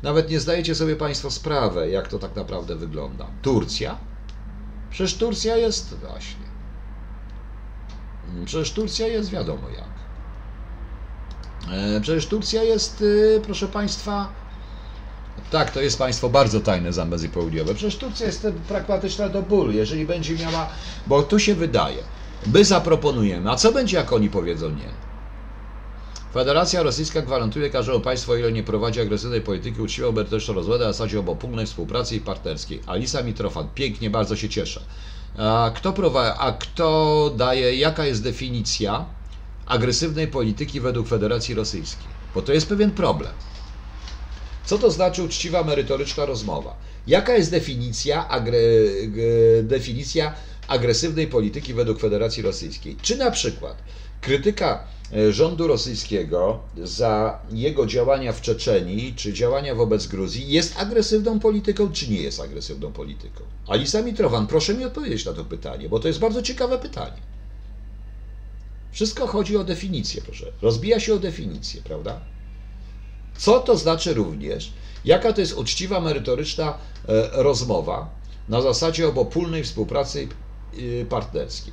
[0.03, 3.27] Nawet nie zdajecie sobie Państwo sprawy, jak to tak naprawdę wygląda.
[3.43, 3.99] Turcja?
[4.91, 6.45] Przecież Turcja jest właśnie.
[8.45, 9.95] Przecież Turcja jest wiadomo jak.
[11.73, 14.33] E, przecież Turcja jest, y, proszę Państwa,
[15.51, 17.75] tak, to jest państwo bardzo tajne Zambezji Południowe.
[17.75, 19.73] Przecież Turcja jest pragmatyczna do bólu.
[19.73, 20.69] Jeżeli będzie miała,
[21.07, 22.03] bo tu się wydaje,
[22.47, 24.89] my zaproponujemy, a co będzie, jak oni powiedzą nie?
[26.33, 30.93] Federacja Rosyjska gwarantuje każdemu państwu, o ile nie prowadzi agresywnej polityki uczciwą, merytoryczną rozwoju na
[30.93, 32.83] zasadzie obopólnej współpracy i partnerskiej.
[32.87, 34.81] Alisa Mitrofan, pięknie, bardzo się cieszę.
[35.39, 39.05] A kto, prowadzi, a kto daje, jaka jest definicja
[39.67, 42.11] agresywnej polityki według Federacji Rosyjskiej?
[42.35, 43.33] Bo to jest pewien problem.
[44.67, 46.77] Co to znaczy uczciwa, merytoryczna rozmowa?
[47.07, 48.59] Jaka jest definicja, agre,
[49.63, 50.35] definicja
[50.69, 52.97] agresywnej polityki według Federacji Rosyjskiej?
[53.03, 53.77] Czy na przykład
[54.21, 61.41] krytyka e, rządu rosyjskiego za jego działania w Czeczenii, czy działania wobec Gruzji jest agresywną
[61.41, 63.45] polityką, czy nie jest agresywną polityką?
[63.69, 67.17] Alisa Mitrowan, proszę mi odpowiedzieć na to pytanie, bo to jest bardzo ciekawe pytanie.
[68.93, 70.53] Wszystko chodzi o definicję, proszę.
[70.63, 72.21] Rozbija się o definicję, prawda?
[73.39, 74.73] Co to znaczy również,
[75.05, 76.79] jaka to jest uczciwa, merytoryczna
[77.09, 78.11] e, rozmowa
[78.49, 80.29] na zasadzie obopólnej współpracy
[81.03, 81.73] e, partnerskiej.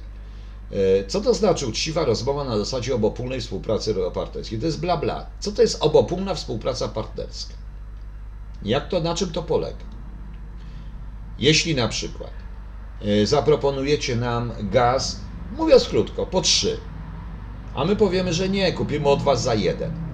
[0.71, 4.59] E, co to znaczy uczciwa rozmowa na zasadzie obopólnej współpracy partnerskiej?
[4.59, 5.29] To jest bla bla.
[5.39, 7.53] Co to jest obopólna współpraca partnerska?
[8.61, 9.85] Jak to, na czym to polega?
[11.37, 12.33] Jeśli na przykład
[13.23, 16.81] zaproponujecie nam gaz, mówiąc krótko, po trzy,
[17.73, 20.10] a my powiemy, że nie, kupimy od Was za jeden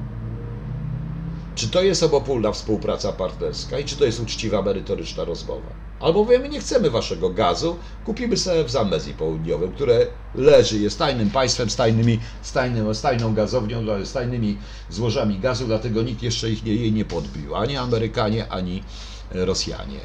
[1.58, 5.70] czy to jest obopólna współpraca partnerska i czy to jest uczciwa, merytoryczna rozmowa?
[6.00, 7.76] Albo powiemy, nie chcemy waszego gazu,
[8.06, 13.02] kupimy sobie w Zambezji Południowym, które leży, jest tajnym państwem z, tajnymi, z, tajnym, z
[13.02, 14.58] tajną gazownią, z tajnymi
[14.90, 18.84] złożami gazu, dlatego nikt jeszcze ich nie, jej nie podbił, ani Amerykanie, ani
[19.32, 20.00] Rosjanie.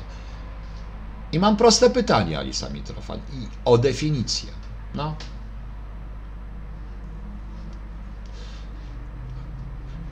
[1.33, 4.51] I mam proste pytanie, Alisa Mitrofan, i o definicję.
[4.95, 5.17] No.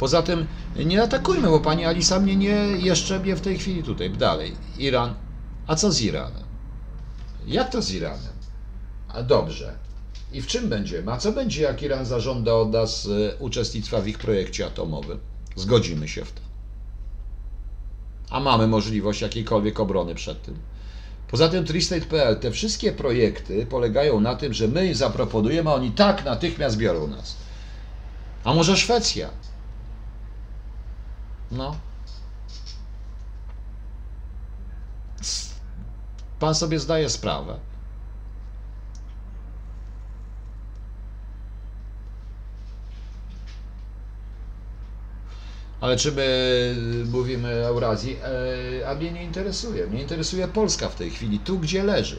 [0.01, 0.47] Poza tym
[0.77, 4.57] nie atakujmy, bo pani Alisa mnie nie, jeszcze mnie w tej chwili tutaj, dalej.
[4.79, 5.15] Iran.
[5.67, 6.45] A co z Iranem?
[7.47, 8.33] Jak to z Iranem?
[9.09, 9.75] A dobrze.
[10.33, 11.13] I w czym będziemy?
[11.13, 15.19] A co będzie, jak Iran zażąda od nas e, uczestnictwa w ich projekcie atomowym?
[15.57, 16.41] Zgodzimy się w to.
[18.31, 20.59] A mamy możliwość jakiejkolwiek obrony przed tym.
[21.31, 26.25] Poza tym Tristate.pl, te wszystkie projekty polegają na tym, że my zaproponujemy, a oni tak
[26.25, 27.37] natychmiast biorą nas.
[28.45, 29.31] A może Szwecja?
[31.51, 31.77] No.
[36.41, 37.59] Pan sobie zdaje sprawę.
[45.81, 46.77] Ale czy my
[47.13, 48.17] mówimy Eurazji?
[48.81, 49.87] E, a mnie nie interesuje.
[49.87, 52.17] Mnie interesuje Polska w tej chwili, tu gdzie leży.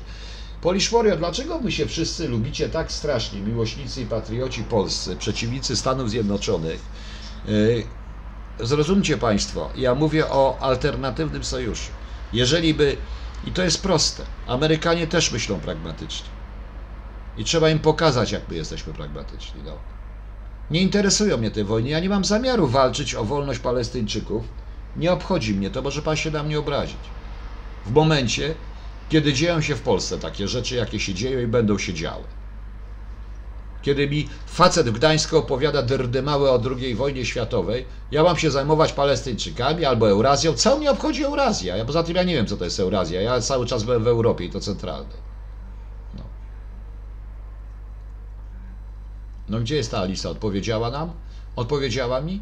[0.62, 6.10] Polish Warrior, dlaczego wy się wszyscy lubicie tak strasznie, miłośnicy i patrioci polscy, przeciwnicy Stanów
[6.10, 6.82] Zjednoczonych?
[7.48, 7.52] E,
[8.60, 11.91] zrozumcie Państwo, ja mówię o alternatywnym sojuszu.
[12.34, 12.98] Jeżeli by,
[13.48, 16.30] i to jest proste, Amerykanie też myślą pragmatycznie.
[17.38, 19.61] I trzeba im pokazać, jak my jesteśmy pragmatyczni.
[19.65, 19.78] No.
[20.72, 21.90] Nie interesują mnie te wojny.
[21.90, 24.44] Ja nie mam zamiaru walczyć o wolność Palestyńczyków.
[24.95, 26.98] Nie obchodzi mnie to, może pan się na mnie obrazić.
[27.86, 28.56] W momencie,
[29.10, 32.23] kiedy dzieją się w Polsce takie rzeczy, jakie się dzieją i będą się działy.
[33.82, 38.94] Kiedy mi facet w Gdańsku opowiada dyrdymały o II wojnie światowej, ja mam się zajmować
[38.94, 40.53] Palestyńczykami albo Eurazją.
[40.53, 41.78] Co mnie obchodzi Eurazja?
[41.78, 43.22] Ja poza tym ja nie wiem, co to jest Eurazja.
[43.22, 45.32] Ja cały czas byłem w Europie i to centralnej.
[49.49, 50.30] No gdzie jest ta Alisa?
[50.30, 51.12] Odpowiedziała nam?
[51.56, 52.41] Odpowiedziała mi?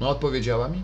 [0.00, 0.82] No odpowiedziała mi?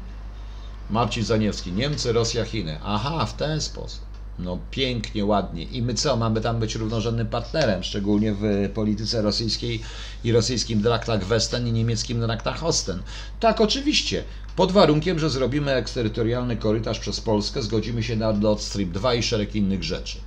[0.91, 2.79] Marcin Zaniewski, Niemcy, Rosja, Chiny.
[2.85, 4.08] Aha, w ten sposób.
[4.39, 5.63] No pięknie, ładnie.
[5.63, 6.17] I my co?
[6.17, 9.81] Mamy tam być równorzędnym partnerem, szczególnie w polityce rosyjskiej
[10.25, 13.03] i rosyjskim traktach Westen i niemieckim traktach Osten.
[13.41, 14.25] Tak, oczywiście.
[14.57, 19.23] Pod warunkiem, że zrobimy eksterytorialny korytarz przez Polskę, zgodzimy się na Nord Stream 2 i
[19.23, 20.19] szereg innych rzeczy.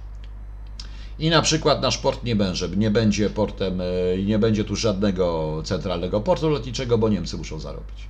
[1.19, 3.85] I na przykład nasz port nie będzie, nie będzie portem, e,
[4.25, 8.07] nie będzie tu żadnego centralnego portu lotniczego, bo Niemcy muszą zarobić.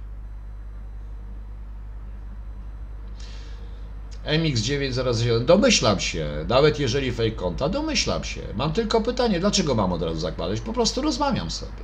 [4.25, 8.41] MX907, domyślam się, nawet jeżeli fake konta, domyślam się.
[8.55, 10.61] Mam tylko pytanie, dlaczego mam od razu zakładać?
[10.61, 11.83] Po prostu rozmawiam sobie.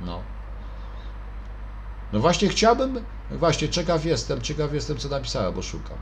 [0.00, 0.22] No.
[2.12, 5.98] No właśnie chciałbym, właśnie ciekaw jestem, ciekaw jestem co napisała, bo szukam.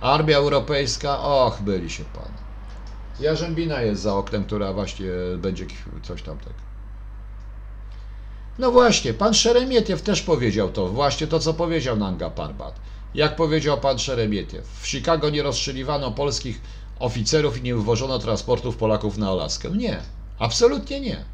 [0.00, 2.32] Armia Europejska, och, byli się pan.
[3.20, 5.06] Jarzębina jest za oknem, która właśnie
[5.38, 5.66] będzie
[6.02, 6.71] coś tamtego.
[8.58, 12.80] No właśnie, pan Szeremietiew też powiedział to, właśnie to, co powiedział Nanga Parbat.
[13.14, 16.60] Jak powiedział pan Szeremietiew, w Chicago nie rozstrzeliwano polskich
[16.98, 19.70] oficerów i nie wywożono transportów Polaków na Alaskę.
[19.70, 20.02] Nie,
[20.38, 21.24] absolutnie nie.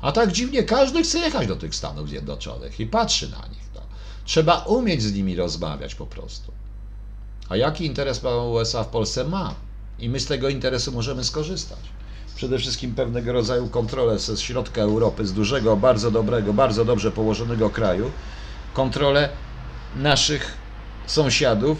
[0.00, 3.70] A tak dziwnie każdy chce jechać do tych Stanów Zjednoczonych i patrzy na nich.
[3.74, 3.80] No.
[4.24, 6.52] Trzeba umieć z nimi rozmawiać po prostu.
[7.48, 8.20] A jaki interes
[8.52, 9.54] USA w Polsce ma?
[9.98, 11.78] I my z tego interesu możemy skorzystać.
[12.36, 17.70] Przede wszystkim pewnego rodzaju kontrolę ze środka Europy, z dużego, bardzo dobrego, bardzo dobrze położonego
[17.70, 18.10] kraju,
[18.74, 19.28] kontrolę
[19.96, 20.54] naszych
[21.06, 21.78] sąsiadów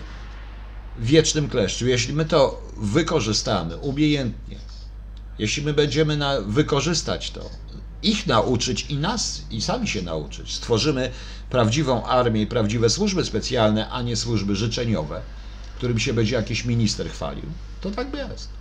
[0.99, 1.87] w wiecznym kleszczu.
[1.87, 4.59] Jeśli my to wykorzystamy umiejętnie,
[5.39, 7.51] jeśli my będziemy na, wykorzystać to,
[8.03, 11.11] ich nauczyć i nas, i sami się nauczyć, stworzymy
[11.51, 15.21] prawdziwą armię i prawdziwe służby specjalne, a nie służby życzeniowe,
[15.77, 17.45] którym się będzie jakiś minister chwalił,
[17.81, 18.56] to tak jest.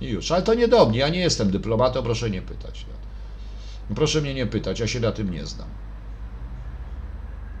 [0.00, 0.30] I już.
[0.30, 2.86] Ale to nie do mnie, ja nie jestem dyplomatą, proszę nie pytać.
[3.94, 5.68] Proszę mnie nie pytać, ja się na tym nie znam.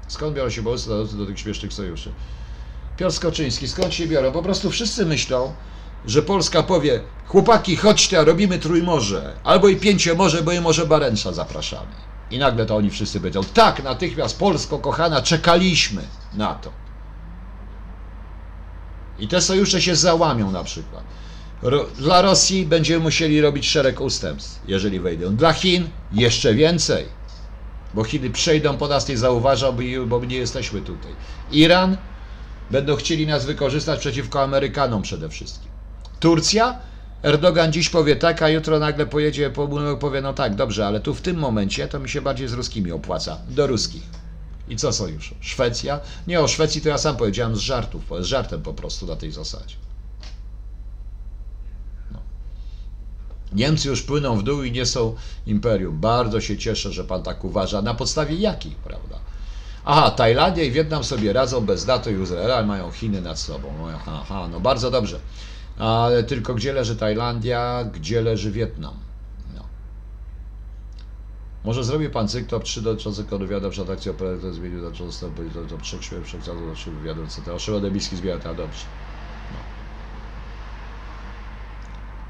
[0.08, 2.12] Skąd biorą się Polscy do, do tych śmiesznych sojuszy?
[2.96, 4.32] Piotr Skoczyński, skąd się biorą?
[4.32, 5.54] Po prostu wszyscy myślą,
[6.06, 11.32] że Polska powie, chłopaki, chodźcie, robimy Trójmorze, albo i Pięcie Morze, bo i Morze Baręcza
[11.32, 11.92] zapraszamy.
[12.30, 16.02] I nagle to oni wszyscy będą, tak, natychmiast Polsko kochana, czekaliśmy
[16.34, 16.72] na to.
[19.18, 21.04] I te sojusze się załamią na przykład.
[21.98, 25.36] Dla Rosji będziemy musieli robić szereg ustępstw, jeżeli wejdą.
[25.36, 27.04] Dla Chin jeszcze więcej,
[27.94, 29.76] bo Chiny przejdą po nas, nie zauważą,
[30.06, 31.12] bo nie jesteśmy tutaj.
[31.52, 31.96] Iran
[32.70, 35.70] będą chcieli nas wykorzystać przeciwko Amerykanom przede wszystkim.
[36.20, 36.78] Turcja
[37.22, 39.50] Erdogan dziś powie tak, a jutro nagle pojedzie,
[40.00, 42.92] powie no tak, dobrze, ale tu w tym momencie to mi się bardziej z ruskimi
[42.92, 43.38] opłaca.
[43.48, 44.02] Do ruskich.
[44.68, 45.34] I co sojusz?
[45.40, 46.00] Szwecja?
[46.26, 49.32] Nie, o Szwecji to ja sam powiedziałem z żartów, z żartem po prostu na tej
[49.32, 49.74] zasadzie.
[53.52, 55.14] Niemcy już płyną w dół i nie są
[55.46, 56.00] imperium.
[56.00, 57.82] Bardzo się cieszę, że pan tak uważa.
[57.82, 59.16] Na podstawie jakich, prawda?
[59.84, 63.72] Aha, Tajlandia i Wietnam sobie radzą bez NATO i Izraela, mają Chiny nad sobą.
[63.78, 65.20] No, aha, aha, no bardzo dobrze.
[65.78, 68.94] Ale tylko gdzie leży Tajlandia, gdzie leży Wietnam?
[69.54, 69.64] No.
[71.64, 75.78] Może zrobi pan cykl top 3 dotyczący kontrwywiadu przed akcją operatora zmienił dotyczący do, do
[75.78, 77.54] trzech trzech wywiadów, etc.
[77.54, 78.84] Oszyło Debicki zbiera, to dobrze.
[79.52, 79.58] No.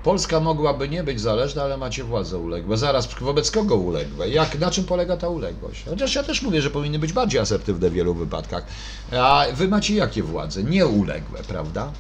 [0.05, 2.77] Polska mogłaby nie być zależna, ale macie władzę uległe.
[2.77, 4.29] Zaraz, wobec kogo uległe?
[4.29, 5.85] Jak, na czym polega ta uległość?
[5.91, 8.65] Chociaż ja też mówię, że powinny być bardziej asertywne w wielu wypadkach.
[9.13, 10.65] A wy macie jakie władze?
[10.65, 11.93] Nieuległe, prawda?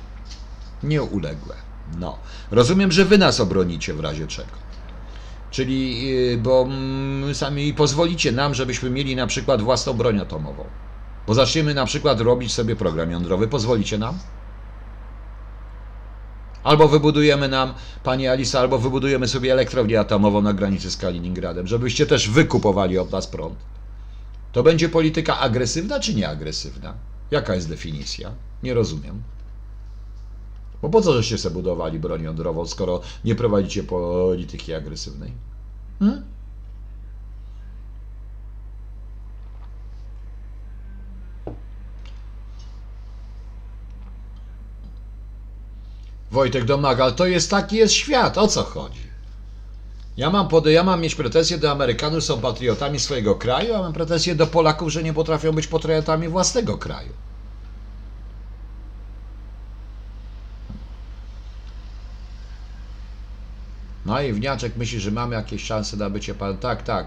[0.83, 1.55] Nieuległe.
[1.99, 2.19] No.
[2.51, 4.71] Rozumiem, że wy nas obronicie w razie czego.
[5.51, 10.65] Czyli, yy, bo mm, sami pozwolicie nam, żebyśmy mieli na przykład własną broń atomową.
[11.27, 13.49] Bo zaczniemy na przykład robić sobie program jądrowy.
[13.49, 14.19] Pozwolicie nam?
[16.65, 22.07] Albo wybudujemy nam, Pani Alisa, albo wybudujemy sobie elektrownię atomową na granicy z Kaliningradem, żebyście
[22.07, 23.59] też wykupowali od nas prąd.
[24.53, 26.95] To będzie polityka agresywna czy nieagresywna?
[27.31, 28.33] Jaka jest definicja?
[28.63, 29.23] Nie rozumiem.
[30.83, 35.33] Bo po co żeście sobie budowali broń jądrową, skoro nie prowadzicie polityki agresywnej?
[35.99, 36.23] Hmm?
[46.31, 49.11] Wojtek Domagal, to jest taki jest świat, o co chodzi?
[50.17, 53.93] Ja mam, pod, ja mam mieć pretensje do Amerykanów, są patriotami swojego kraju, a mam
[53.93, 57.13] pretensje do Polaków, że nie potrafią być patriotami własnego kraju.
[64.07, 66.59] No i wniaczek myśli, że mamy jakieś szanse na bycie pan.
[66.59, 67.07] Tak, tak.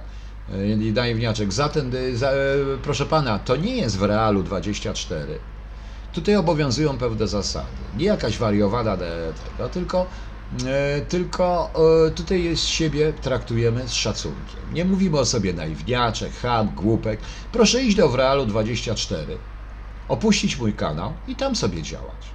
[0.79, 1.53] I daje wniaczek.
[1.53, 1.69] Za
[2.13, 2.31] za,
[2.83, 5.39] proszę pana, to nie jest w realu 24.
[6.13, 7.83] Tutaj obowiązują pewne zasady.
[7.97, 10.07] Nie jakaś wariowana tego, tylko,
[10.65, 11.73] e, tylko
[12.07, 14.73] e, tutaj jest siebie traktujemy z szacunkiem.
[14.73, 17.19] Nie mówimy o sobie naiwniaczek, ham, głupek.
[17.51, 19.37] Proszę iść do w realu 24,
[20.07, 22.33] opuścić mój kanał i tam sobie działać.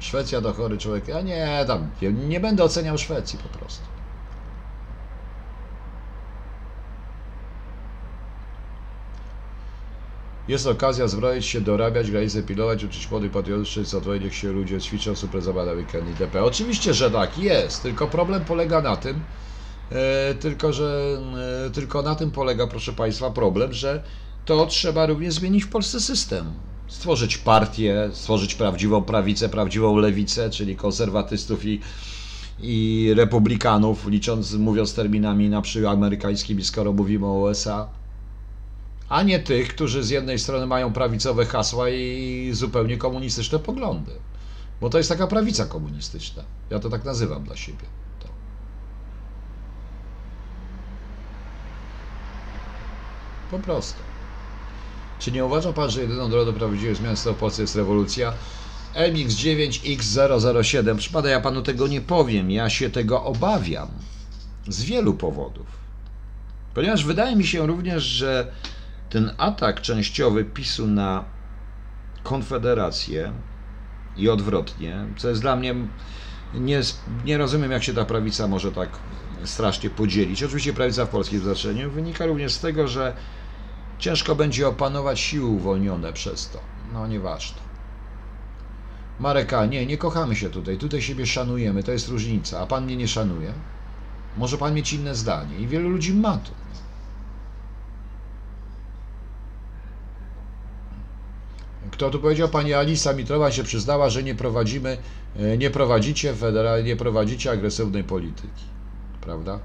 [0.00, 1.08] Szwecja to chory człowiek.
[1.08, 1.90] Ja nie, tam
[2.28, 3.95] nie będę oceniał Szwecji po prostu.
[10.48, 15.16] Jest okazja zbroić się, dorabiać, granice pilować, uczyć młodych patriotycznych, co niech się ludzie ćwiczą,
[15.16, 16.44] super zabawa weekend itp.
[16.44, 19.24] Oczywiście, że tak, jest, tylko problem polega na tym,
[19.90, 21.18] e, tylko, że
[21.66, 24.02] e, tylko na tym polega, proszę Państwa, problem, że
[24.44, 26.52] to trzeba również zmienić w Polsce system
[26.86, 31.80] stworzyć partię, stworzyć prawdziwą prawicę, prawdziwą lewicę, czyli konserwatystów i,
[32.58, 37.88] i republikanów, licząc, mówiąc terminami na przykład amerykańskimi, skoro mówimy o USA,
[39.08, 44.12] a nie tych, którzy z jednej strony mają prawicowe hasła i zupełnie komunistyczne poglądy.
[44.80, 46.44] Bo to jest taka prawica komunistyczna.
[46.70, 47.84] Ja to tak nazywam dla siebie.
[48.20, 48.28] To.
[53.50, 53.98] Po prostu.
[55.18, 58.32] Czy nie uważa Pan, że jedyną drogą do prawdziwej zmiany w Polsce jest rewolucja?
[58.94, 60.96] MX9X007.
[60.96, 62.50] Przypada, ja Panu tego nie powiem.
[62.50, 63.88] Ja się tego obawiam.
[64.68, 65.66] Z wielu powodów.
[66.74, 68.52] Ponieważ wydaje mi się również, że
[69.16, 71.24] ten atak częściowy PiSu na
[72.22, 73.32] Konfederację
[74.16, 75.74] i odwrotnie, co jest dla mnie,
[76.54, 76.80] nie,
[77.24, 78.88] nie rozumiem, jak się ta prawica może tak
[79.44, 80.42] strasznie podzielić.
[80.42, 83.16] Oczywiście prawica w polskim znaczeniu wynika również z tego, że
[83.98, 86.60] Ciężko będzie opanować siły uwolnione przez to.
[86.92, 87.58] No nieważne.
[89.20, 90.78] Mareka, nie, nie kochamy się tutaj.
[90.78, 92.60] Tutaj siebie szanujemy, to jest różnica.
[92.60, 93.52] A pan mnie nie szanuje?
[94.36, 95.58] Może pan mieć inne zdanie.
[95.58, 96.50] I wielu ludzi ma to.
[101.96, 102.48] Kto tu powiedział?
[102.48, 104.98] Pani Alisa Mitrowa się przyznała, że nie prowadzimy,
[105.36, 108.64] e, nie prowadzicie federal, nie prowadzicie agresywnej polityki.
[109.20, 109.58] Prawda?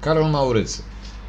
[0.00, 0.82] Karol Maurycy.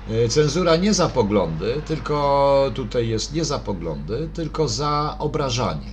[0.10, 5.92] E, cenzura nie za poglądy, tylko tutaj jest nie za poglądy, tylko za obrażanie.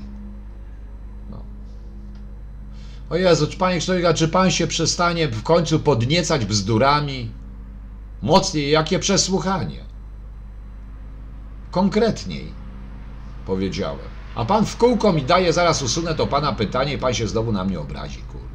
[1.30, 1.42] No.
[3.10, 7.30] O Jezu, Panie Człowieka, czy Pan się przestanie w końcu podniecać bzdurami?
[8.22, 9.84] Mocniej, jakie przesłuchanie?
[11.70, 12.57] Konkretniej
[13.48, 14.08] powiedziałem.
[14.34, 17.52] A Pan w kółko mi daje, zaraz usunę to Pana pytanie i Pan się znowu
[17.52, 18.48] na mnie obrazi, kurde.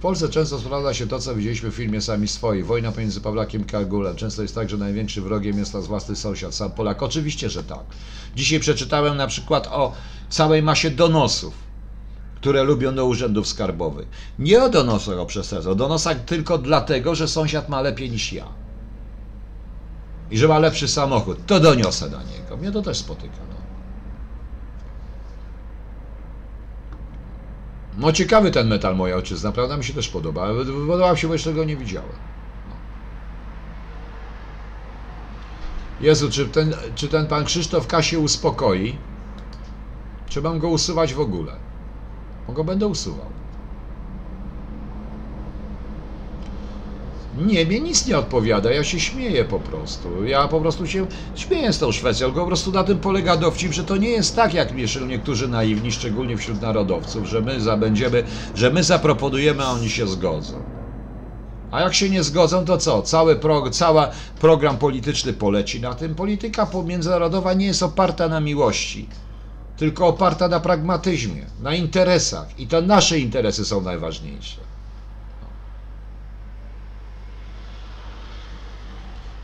[0.00, 2.62] Polsce często sprawdza się to, co widzieliśmy w filmie Sami Swoi.
[2.62, 4.16] Wojna pomiędzy Pawlakiem i Kargulem.
[4.16, 7.02] Często jest tak, że największym wrogiem jest nas własny sąsiad, sam Polak.
[7.02, 7.84] Oczywiście, że tak.
[8.36, 9.92] Dzisiaj przeczytałem na przykład o
[10.28, 11.54] całej masie donosów,
[12.36, 14.08] które lubią do urzędów skarbowych.
[14.38, 18.46] Nie o donosach o przestępstwach, o donosach tylko dlatego, że sąsiad ma lepiej niż ja.
[20.30, 21.46] I że ma lepszy samochód.
[21.46, 22.56] To doniosę na niego.
[22.56, 23.36] Mnie to też spotyka.
[23.48, 23.54] No.
[27.98, 29.76] No ciekawy ten metal moja ojczyzna, prawda?
[29.76, 30.48] Mi się też podoba.
[30.86, 32.10] Podobał się, bo jeszcze go nie widziałem.
[32.68, 32.74] No.
[36.00, 38.02] Jezu, czy ten, czy ten pan Krzysztof K.
[38.02, 38.98] się uspokoi?
[40.28, 41.52] Czy mam go usuwać w ogóle?
[42.46, 43.39] Bo go będę usuwał.
[47.32, 50.24] Nie, mnie nic nie odpowiada, ja się śmieję po prostu.
[50.24, 53.72] Ja po prostu się śmieję z tą Szwecją, tylko po prostu na tym polega dowcip,
[53.72, 58.24] że to nie jest tak, jak myślą niektórzy naiwni, szczególnie wśród narodowców, że my zabędziemy,
[58.54, 60.62] że my zaproponujemy, a oni się zgodzą.
[61.70, 63.02] A jak się nie zgodzą, to co?
[63.02, 66.14] Cały pro, cała program polityczny poleci na tym.
[66.14, 69.08] Polityka międzynarodowa nie jest oparta na miłości,
[69.76, 72.58] tylko oparta na pragmatyzmie, na interesach.
[72.58, 74.69] I to nasze interesy są najważniejsze.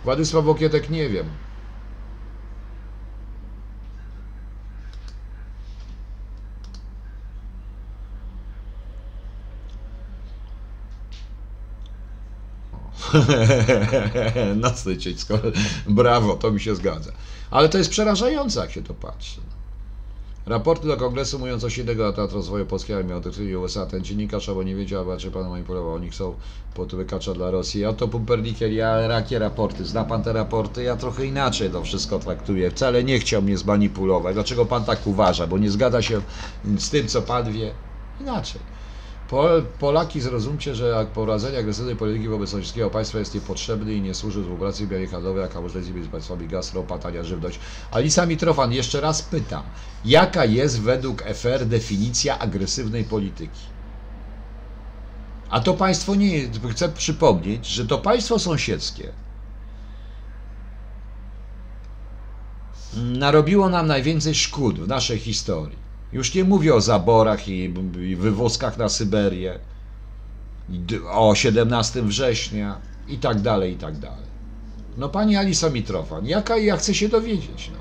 [0.06, 1.26] Władysław Okietek nie wiem.
[14.56, 15.38] Nocny ciecko.
[15.86, 17.12] Brawo, to mi się zgadza.
[17.50, 19.40] Ale to jest przerażające, jak się to patrzy.
[20.46, 23.26] Raporty do kongresu mówiąc o 7 latach rozwoju polskiej armii od
[23.62, 23.86] USA.
[23.86, 25.94] Ten dziennikarz albo nie wiedział, a czy pan manipulował.
[25.94, 26.34] Oni chcą
[26.74, 27.80] podwykacza dla Rosji.
[27.80, 29.84] Ja to Pumpernikiel, ja rakie raporty.
[29.84, 30.82] Zna pan te raporty?
[30.82, 32.70] Ja trochę inaczej to wszystko traktuję.
[32.70, 34.34] Wcale nie chciał mnie zmanipulować.
[34.34, 35.46] Dlaczego pan tak uważa?
[35.46, 36.20] Bo nie zgadza się
[36.78, 37.74] z tym, co pan wie.
[38.20, 38.60] Inaczej.
[39.28, 44.42] Pol, Polaki zrozumcie, że prowadzenie agresywnej polityki wobec sąsiedzkiego państwa jest niepotrzebny i nie służy
[44.42, 47.60] współpracy białej handlowej, jaka może być między państwami gaz, ropa, tania żywność.
[47.90, 49.62] Alisa Mitrofan, jeszcze raz pytam,
[50.04, 53.60] jaka jest według FR definicja agresywnej polityki?
[55.48, 59.12] A to państwo nie jest, chcę przypomnieć, że to państwo sąsiedzkie
[62.96, 65.85] narobiło nam najwięcej szkód w naszej historii.
[66.12, 69.58] Już nie mówię o zaborach i, i wywózkach na Syberię,
[71.10, 74.26] o 17 września i tak dalej, i tak dalej.
[74.96, 77.70] No pani Alisa Mitrofan, jaka ja chcę się dowiedzieć.
[77.72, 77.78] No.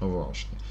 [0.00, 0.67] No właśnie.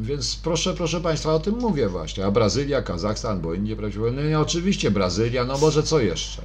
[0.00, 2.26] Więc proszę, proszę Państwa, o tym mówię właśnie.
[2.26, 4.10] A Brazylia, Kazachstan, bo Indie prawdziwe.
[4.10, 6.42] No oczywiście Brazylia, no może co jeszcze?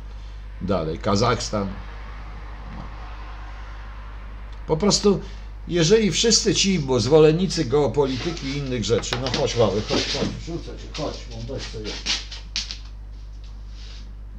[0.62, 1.68] Dalej, Kazachstan.
[2.78, 2.84] No.
[4.68, 5.20] Po prostu,
[5.68, 10.66] jeżeli wszyscy ci bo zwolennicy geopolityki i innych rzeczy, no chodź mały, chodź, chodź, rzucę
[10.66, 12.04] cię, chodź, mam dość co jest.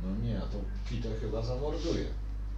[0.05, 0.59] No nie, a to
[0.91, 2.05] Kitę chyba zamorduje.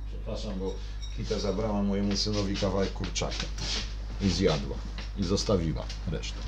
[0.08, 0.74] Przepraszam, bo
[1.16, 3.44] Kita zabrała mojemu synowi kawałek kurczaka
[4.20, 4.76] i zjadła
[5.16, 6.38] i zostawiła resztę.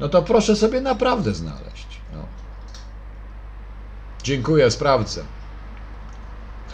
[0.00, 1.86] No to proszę sobie naprawdę znaleźć.
[2.12, 2.26] No.
[4.22, 5.24] Dziękuję, sprawdzę.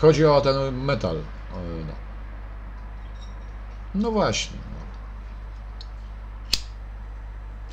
[0.01, 1.17] Chodzi o ten metal.
[1.55, 1.95] No,
[3.95, 4.59] no właśnie.
[4.59, 4.83] No.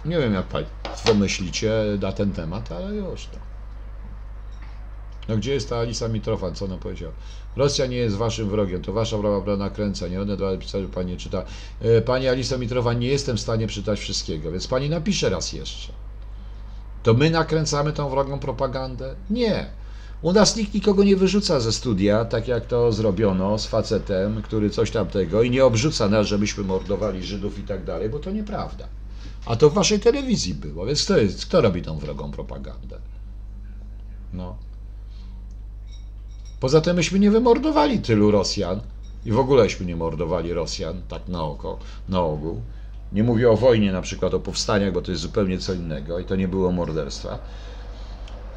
[0.09, 1.71] Nie wiem, jak Państwo myślicie
[2.01, 3.37] na ten temat, ale już to.
[5.27, 7.13] No gdzie jest ta Alisa Mitrofan, co ona powiedziała?
[7.55, 11.43] Rosja nie jest waszym wrogiem, to wasza prawa nakręca, nie one dwa pisać, pani czyta.
[11.81, 15.93] E, pani Alisa Mitrofan, nie jestem w stanie czytać wszystkiego, więc pani napisze raz jeszcze.
[17.03, 19.15] To my nakręcamy tą wrogą propagandę?
[19.29, 19.65] Nie.
[20.21, 24.69] U nas nikt nikogo nie wyrzuca ze studia, tak jak to zrobiono z facetem, który
[24.69, 28.31] coś tamtego i nie obrzuca nas, że myśmy mordowali Żydów i tak dalej, bo to
[28.31, 28.87] nieprawda.
[29.45, 32.99] A to w waszej telewizji było, więc kto, jest, kto robi tą wrogą propagandę?
[34.33, 34.57] No.
[36.59, 38.79] Poza tym myśmy nie wymordowali tylu Rosjan
[39.25, 41.77] i w ogóleśmy nie mordowali Rosjan, tak na oko,
[42.09, 42.61] na ogół.
[43.11, 46.25] Nie mówię o wojnie, na przykład o powstaniach, bo to jest zupełnie co innego i
[46.25, 47.39] to nie było morderstwa.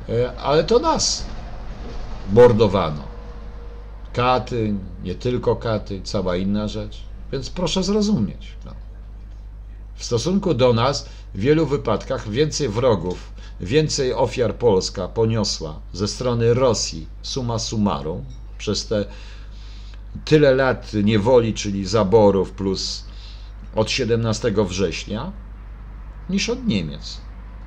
[0.09, 1.27] E, ale to nas
[2.33, 3.03] mordowano.
[4.13, 4.75] Katy,
[5.05, 7.03] nie tylko katy, cała inna rzecz.
[7.33, 8.53] Więc proszę zrozumieć.
[8.65, 8.73] No.
[9.95, 13.32] W stosunku do nas w wielu wypadkach więcej wrogów
[13.63, 18.25] Więcej ofiar Polska poniosła ze strony Rosji summa summarum
[18.59, 19.05] przez te
[20.25, 23.05] tyle lat niewoli, czyli zaborów plus
[23.75, 25.33] od 17 września,
[26.29, 27.21] niż od Niemiec,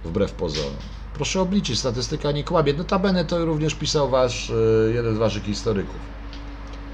[0.04, 0.74] wbrew pozorom.
[1.14, 2.74] Proszę obliczyć, statystyka nie kłamie.
[2.74, 4.54] Notabene to również pisał wasz, e,
[4.94, 6.02] jeden z waszych historyków.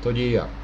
[0.02, 0.61] To nie ja.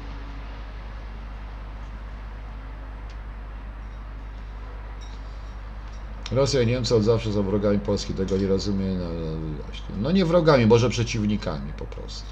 [6.32, 8.98] Rosja i Niemcy od zawsze są wrogami Polski, tego nie rozumiem.
[8.98, 12.26] No, no, no nie wrogami, może przeciwnikami po prostu.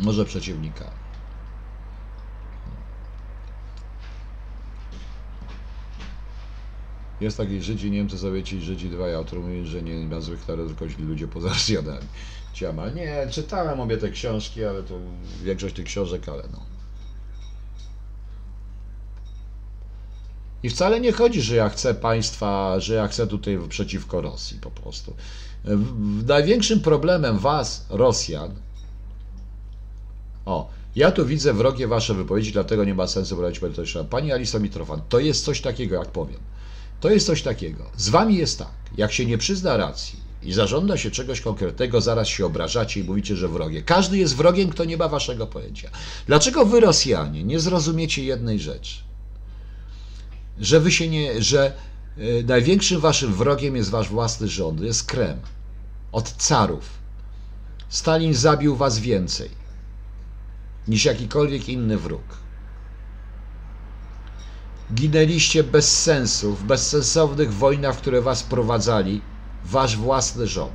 [0.00, 0.98] Może przeciwnikami.
[7.20, 11.02] Jest taki Żydzi, Niemcy, Sowieci, Żydzi dwaj, autor mówi, że nie ma złych narodów, tylko
[11.02, 12.06] ludzie poza Rosjanami.
[12.52, 12.90] Ciama.
[12.90, 14.94] Nie, czytałem obie te książki, ale to
[15.42, 16.77] większość tych książek, ale no.
[20.62, 24.70] I wcale nie chodzi, że ja chcę państwa, że ja chcę tutaj przeciwko Rosji po
[24.70, 25.14] prostu.
[26.26, 28.50] Największym problemem was, Rosjan,
[30.46, 34.08] o, ja tu widzę wrogie wasze wypowiedzi, dlatego nie ma sensu brać merytorycznego.
[34.08, 36.40] Pani Aliso Mitrofan, to jest coś takiego, jak powiem.
[37.00, 37.84] To jest coś takiego.
[37.96, 42.28] Z wami jest tak, jak się nie przyzna racji i zażąda się czegoś konkretnego, zaraz
[42.28, 43.82] się obrażacie i mówicie, że wrogie.
[43.82, 45.90] Każdy jest wrogiem, kto nie ma waszego pojęcia.
[46.26, 49.07] Dlaczego wy, Rosjanie, nie zrozumiecie jednej rzeczy?
[50.60, 51.72] Że wy się nie, że
[52.18, 55.40] y, największym waszym wrogiem jest wasz własny rząd, jest Krem.
[56.12, 56.98] Od carów.
[57.88, 59.50] Stalin zabił was więcej
[60.88, 62.22] niż jakikolwiek inny wróg.
[64.94, 69.22] Ginęliście bez sensu, w bezsensownych wojnach, które was prowadzali,
[69.64, 70.72] wasz własny rząd.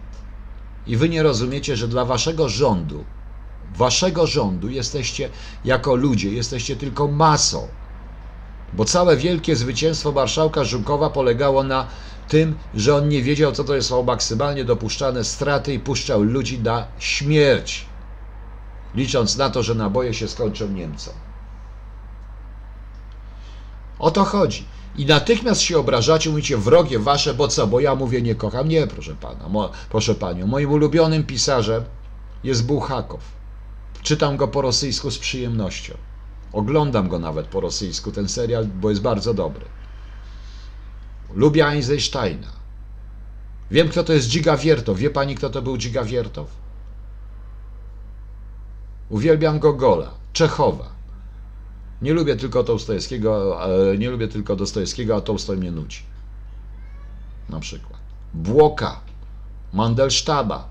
[0.88, 3.06] I wy nie rozumiecie, że dla waszego rządu,
[3.76, 5.30] waszego rządu jesteście
[5.66, 7.68] jako ludzie, jesteście tylko masą.
[8.74, 11.88] Bo całe wielkie zwycięstwo marszałka Żukowa polegało na
[12.28, 16.88] tym, że on nie wiedział, co to są maksymalnie dopuszczane straty i puszczał ludzi na
[17.00, 17.86] śmierć,
[18.96, 21.14] licząc na to, że naboje się skończą Niemcom.
[24.00, 24.66] O to chodzi.
[24.96, 27.68] I natychmiast się obrażacie, mówicie wrogie wasze, bo co?
[27.68, 28.70] Bo ja mówię nie kocham.
[28.70, 30.48] Nie, proszę pana, mo, proszę panią.
[30.48, 31.84] Moim ulubionym pisarzem
[32.44, 33.22] jest Bułhakow.
[34.02, 35.94] Czytam go po rosyjsku z przyjemnością.
[36.54, 39.66] Oglądam go nawet po rosyjsku, ten serial, bo jest bardzo dobry.
[41.34, 42.48] Lubię Einsteina.
[43.72, 44.98] Wiem, kto to jest Dziga Wiertow.
[44.98, 46.48] Wie pani, kto to był Dziga Wiertow?
[49.10, 50.90] Uwielbiam Gogola, Czechowa.
[52.02, 53.60] Nie lubię tylko Tołstojewskiego,
[53.92, 56.04] e, nie lubię tylko Dostojewskiego, a Tołstoj mnie nudzi.
[57.50, 58.00] Na przykład.
[58.34, 59.00] Błoka,
[59.74, 60.70] Mandelsztaba.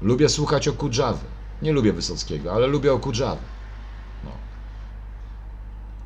[0.00, 1.24] Lubię słuchać o Kudżawy.
[1.62, 3.42] Nie lubię Wysockiego, ale lubię o Kudżawy.
[4.24, 4.30] No.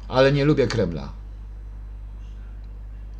[0.08, 1.12] Ale nie lubię Kremla.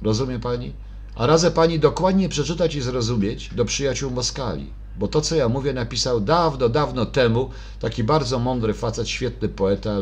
[0.03, 0.73] Rozumie pani?
[1.15, 4.71] A radzę pani dokładnie przeczytać i zrozumieć do przyjaciół Moskali.
[4.99, 7.51] Bo to, co ja mówię, napisał dawno, dawno temu
[7.81, 9.97] taki bardzo mądry facet, świetny poeta,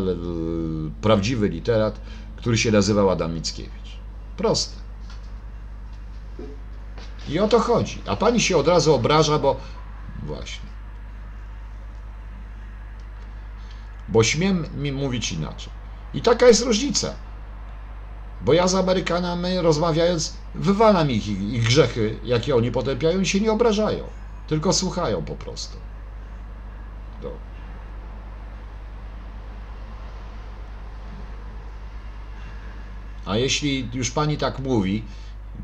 [1.01, 2.01] prawdziwy literat,
[2.37, 3.99] który się nazywał Adam Mickiewicz.
[4.37, 4.77] Proste.
[7.29, 8.03] I o to chodzi.
[8.07, 9.61] A pani się od razu obraża, bo
[10.23, 10.74] właśnie.
[14.09, 15.73] Bo śmiem mi mówić inaczej.
[16.15, 17.15] I taka jest różnica.
[18.45, 23.41] Bo ja z Amerykanami rozmawiając, wywalam ich, ich, ich grzechy, jakie oni potępiają i się
[23.41, 24.05] nie obrażają.
[24.47, 25.79] Tylko słuchają po prostu.
[27.23, 27.31] No.
[33.27, 35.05] A jeśli już pani tak mówi,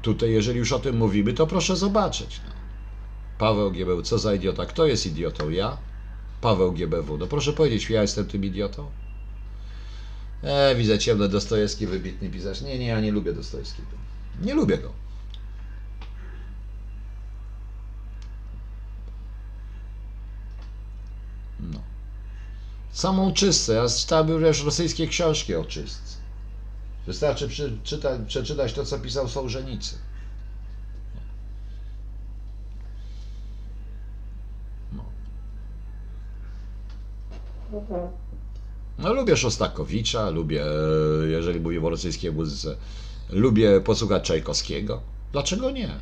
[0.03, 2.41] tutaj jeżeli już o tym mówimy, to proszę zobaczyć.
[2.47, 2.53] No.
[3.39, 4.67] Paweł GBW, co za idiota?
[4.67, 5.51] Kto jest idiotą?
[5.51, 5.77] Ja?
[6.41, 7.19] Paweł GBW.
[7.19, 8.91] No proszę powiedzieć, ja jestem tym idiotą?
[10.43, 12.61] E, widzę ciemno, Dostojewski, wybitny pisarz.
[12.61, 13.89] Nie, nie, ja nie lubię Dostojewskiego.
[14.43, 14.93] Nie lubię go.
[21.61, 21.81] No.
[22.93, 23.75] Samą czystce.
[23.75, 26.17] Ja czytałem już rosyjskie książki o czystce.
[27.07, 29.99] Wystarczy przeczyta, przeczytać to, co pisał Sołżenicy.
[38.99, 40.65] No lubię Szostakowicza, lubię,
[41.29, 42.77] jeżeli mówię o rosyjskiej muzyce,
[43.31, 45.01] lubię posłuchać Czajkowskiego.
[45.33, 46.01] Dlaczego nie?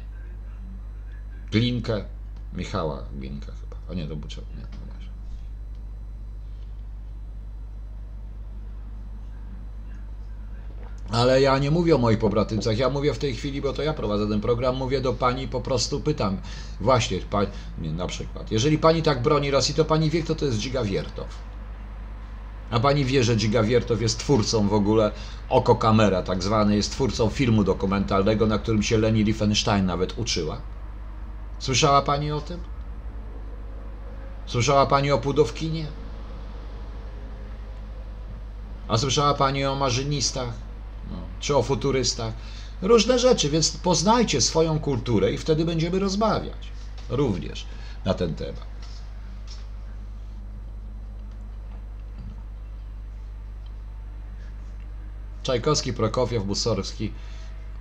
[1.50, 2.04] Glinkę,
[2.52, 3.76] Michała Glinkę chyba.
[3.90, 4.78] A nie, był Czech- nie.
[11.10, 13.94] Ale ja nie mówię o moich pobratymcach, ja mówię w tej chwili, bo to ja
[13.94, 16.38] prowadzę ten program, mówię do pani, po prostu pytam.
[16.80, 17.18] Właśnie,
[17.78, 20.84] nie, na przykład, jeżeli pani tak broni Rosji, to pani wie, kto to jest Dziga
[20.84, 21.47] Wiertow.
[22.70, 25.12] A pani wie, że Dziga Wiertow jest twórcą w ogóle
[25.48, 30.60] Oko Kamera, tak zwany, jest twórcą filmu dokumentalnego, na którym się Leni Riefenstein nawet uczyła.
[31.58, 32.60] Słyszała pani o tym?
[34.46, 35.86] Słyszała pani o Pudowkinie?
[38.88, 40.52] A słyszała pani o marzynistach?
[41.10, 42.34] No, czy o futurystach?
[42.82, 46.72] Różne rzeczy, więc poznajcie swoją kulturę i wtedy będziemy rozmawiać
[47.08, 47.66] również
[48.04, 48.67] na ten temat.
[55.48, 57.12] Czajkowski, Prokofiew, Musorski.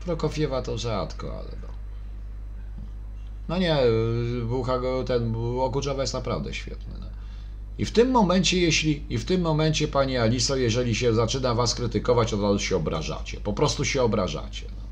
[0.06, 1.68] Prokofiewa to rzadko, ale no.
[3.50, 3.78] No nie,
[4.46, 6.94] Buchago, ten Okuczowa jest naprawdę świetny.
[7.00, 7.06] No.
[7.78, 11.76] I w tym momencie, jeśli, i w tym momencie, Pani Aliso, jeżeli się zaczyna Was
[11.76, 13.40] krytykować, od razu się obrażacie.
[13.40, 14.66] Po prostu się obrażacie.
[14.78, 14.84] No.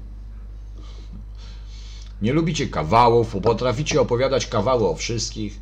[2.22, 5.60] Nie lubicie kawałów, potraficie opowiadać kawały o wszystkich.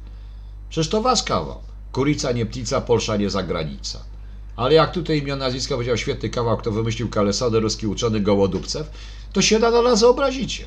[0.70, 1.62] Przecież to Wasz kawał.
[1.92, 4.13] Kurica, nie ptica, Polsza, nie zagranica.
[4.56, 8.92] Ale jak tutaj imię, nazwisko powiedział świetny kawał, kto wymyślił kalesony, ruski uczony Gołodupcew,
[9.34, 10.66] to się na nas obrazicie.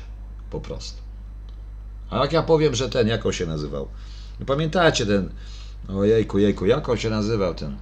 [0.49, 1.01] Po prostu.
[2.09, 3.87] A jak ja powiem, że ten, jak on się nazywał?
[4.39, 5.29] Nie pamiętacie ten,
[5.89, 7.77] ojejku, jejku, jak on się nazywał ten,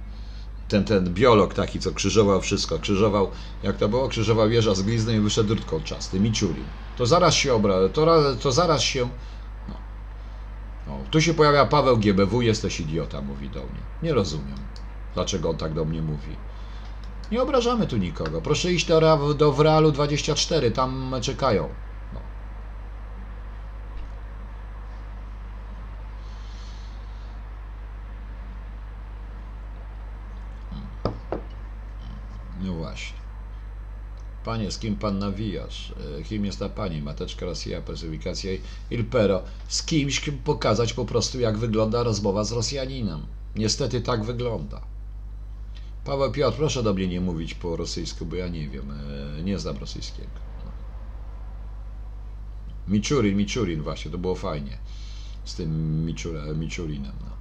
[0.68, 3.30] ten, ten biolog taki, co krzyżował wszystko, krzyżował,
[3.62, 6.64] jak to było, krzyżował wieża z glizny i wyszedł drut kolczasty, Miczulin.
[6.96, 9.08] To zaraz się obra, to, to zaraz się,
[9.68, 9.74] no.
[10.86, 10.98] no.
[11.10, 13.80] Tu się pojawia Paweł GBW, jesteś idiota, mówi do mnie.
[14.02, 14.56] Nie rozumiem,
[15.16, 16.36] dlaczego on tak do mnie mówi.
[17.30, 18.40] Nie obrażamy tu nikogo.
[18.42, 21.68] Proszę iść do, do Wrealu 24, tam czekają.
[32.60, 33.18] No właśnie.
[34.44, 35.94] Panie, z kim pan nawijasz?
[36.20, 37.02] E, kim jest ta pani?
[37.02, 38.50] Mateczka Rosja, persyfikacja
[38.90, 39.42] il pero.
[39.68, 43.26] Z kimś kim pokazać po prostu, jak wygląda rozmowa z Rosjaninem.
[43.56, 44.95] Niestety tak wygląda.
[46.06, 48.90] Paweł Piotr, proszę do mnie nie mówić po rosyjsku, bo ja nie wiem,
[49.38, 50.30] e, nie znam rosyjskiego.
[52.88, 54.78] Miczurin, Miczurin właśnie, to było fajnie.
[55.44, 56.04] Z tym
[56.58, 57.12] Miczurinem.
[57.20, 57.36] No.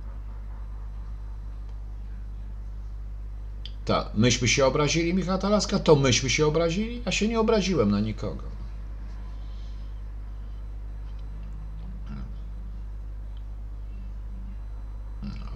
[3.86, 5.80] Ta, myśmy się obrazili, Michał Talaska?
[5.80, 7.02] To myśmy się obrazili?
[7.06, 8.44] Ja się nie obraziłem na nikogo.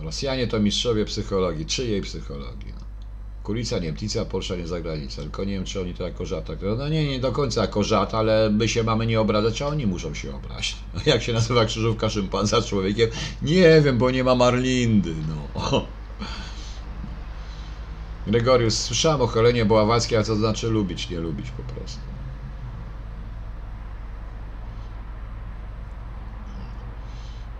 [0.01, 1.65] Rosjanie to mistrzowie psychologii.
[1.65, 2.78] Czyjej psychologii?
[3.49, 3.53] No.
[3.53, 5.21] Kulica Niemtica, Polsza nie zagranica.
[5.21, 6.49] Tylko nie wiem, czy oni to jako żart.
[6.77, 9.87] No nie, nie do końca jako żart, ale my się mamy nie obrażać, a oni
[9.87, 10.77] muszą się obrazić.
[11.05, 13.09] Jak się nazywa krzyżówka szympanza człowiekiem?
[13.41, 15.13] Nie wiem, bo nie ma Marlindy.
[15.27, 15.85] No.
[18.27, 21.99] Gregorius, słyszałem o Helenie Boławackiej, a co znaczy lubić, nie lubić po prostu.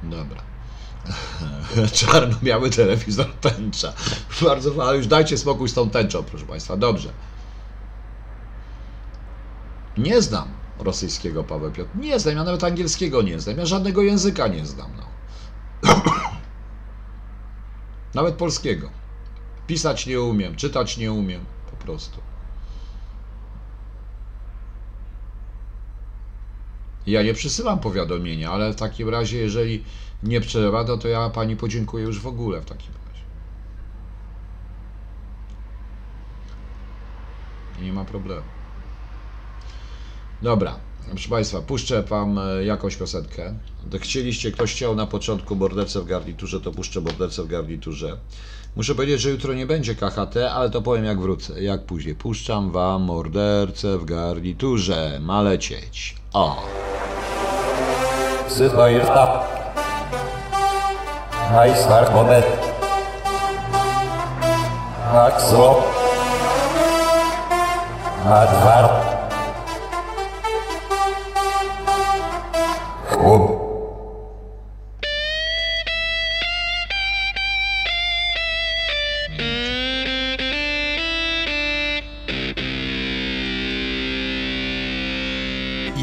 [0.03, 0.41] Dobra.
[1.93, 3.93] Czarno-biały telewizor tęcza.
[4.41, 6.77] Bardzo, ale już dajcie spokój z tą tęczą, proszę Państwa.
[6.77, 7.09] Dobrze.
[9.97, 10.47] Nie znam
[10.79, 11.89] rosyjskiego Paweł Piotr.
[11.95, 13.57] Nie znam, ja nawet angielskiego nie znam.
[13.57, 14.91] Ja żadnego języka nie znam.
[14.97, 15.05] No.
[18.13, 18.89] nawet polskiego.
[19.67, 22.21] Pisać nie umiem, czytać nie umiem, po prostu.
[27.09, 29.83] Ja nie przysyłam powiadomienia, ale w takim razie, jeżeli
[30.23, 33.23] nie przelewa, no to ja pani podziękuję już w ogóle w takim razie.
[37.81, 38.43] Nie ma problemu.
[40.41, 40.75] Dobra.
[41.09, 43.53] Proszę Państwa, puszczę Wam e, jakąś piosenkę.
[43.99, 48.17] Chcieliście, ktoś chciał na początku borderce w garniturze, to puszczę borderce w garniturze.
[48.75, 52.15] Muszę powiedzieć, że jutro nie będzie KHT, ale to powiem jak wrócę, jak później.
[52.15, 55.19] Puszczam Wam mordercę w garniturze.
[55.21, 56.15] Ma lecieć.
[56.33, 56.63] O!
[58.49, 59.29] siz buyurtab
[61.55, 62.45] Hayis var komet
[65.13, 65.83] Hak zlop
[68.25, 69.09] Advar
[73.21, 73.58] Oh.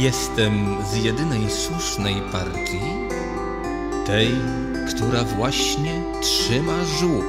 [0.06, 2.80] Jestem z jedynej słusznej partii,
[4.06, 4.30] tej,
[4.88, 7.26] która właśnie trzyma żłób.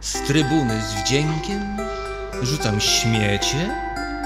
[0.00, 1.76] Z trybuny z wdziękiem
[2.42, 3.76] rzucam śmiecie,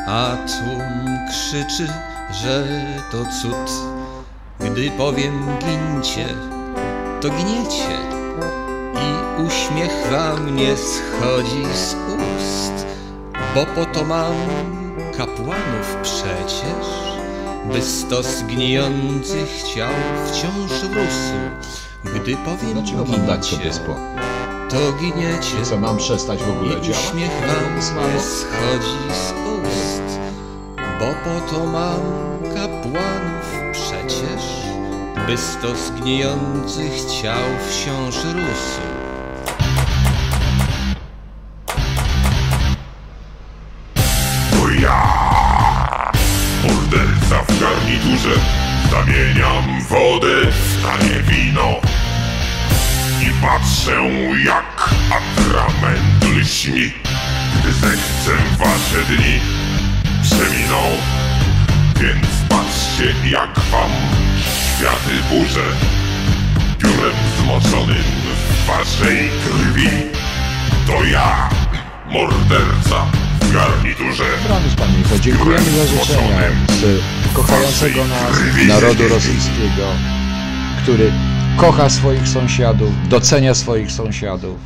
[0.07, 1.93] a tłum krzyczy,
[2.33, 2.67] że
[3.11, 3.73] to cud.
[4.61, 6.27] Gdy powiem gincie,
[7.21, 7.99] to gniecie
[8.95, 12.87] i uśmiech wam nie schodzi z ust,
[13.55, 14.35] bo po to mam
[15.17, 17.18] kapłanów przecież
[17.73, 19.93] by stos gnijących ciał
[20.27, 21.35] wciąż rósł.
[22.05, 24.03] Gdy powiem Dlaczego mam dać sobie spokój?
[24.71, 25.63] To giniecie.
[25.63, 26.89] Co mam przestać w ogóle działać?
[26.89, 27.77] uśmiech wam
[28.15, 30.19] nie schodzi z ust,
[31.01, 32.01] bo po to mam
[32.55, 34.43] kapłanów przecież,
[35.27, 38.98] by stos gnijących ciał wciąż rósł.
[48.19, 48.41] Garniturze
[48.91, 51.81] Zamieniam wodę w tanie wino
[53.23, 53.97] I patrzę
[54.45, 56.93] jak atrament lśni
[57.61, 59.41] Gdy zechcę wasze dni
[60.23, 60.83] przeminą
[62.01, 63.91] Więc patrzcie jak wam
[64.77, 65.65] światy burzę
[66.79, 68.05] Piórem zmoczonym
[68.35, 69.89] w waszej krwi.
[70.87, 71.49] To ja,
[72.11, 73.07] morderca
[73.41, 74.25] w garniturze.
[74.43, 76.41] Dobranoc Panie dziękujemy za życzenia
[77.39, 78.37] kochającego nas
[78.69, 79.87] narodu rosyjskiego,
[80.83, 81.13] który
[81.57, 84.57] kocha swoich sąsiadów, docenia swoich sąsiadów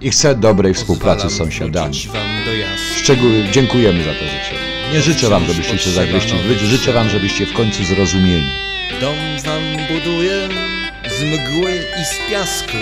[0.00, 1.94] i chce dobrej współpracy z sąsiadami.
[2.96, 4.74] Szczegóły, dziękujemy za to życzenie.
[4.92, 8.46] Nie życzę Wam, żebyście się zagryźli, życzę Wam, żebyście w końcu zrozumieli.
[9.00, 9.62] Dom wam
[9.94, 10.48] buduję
[11.18, 12.76] z mgły i z piasku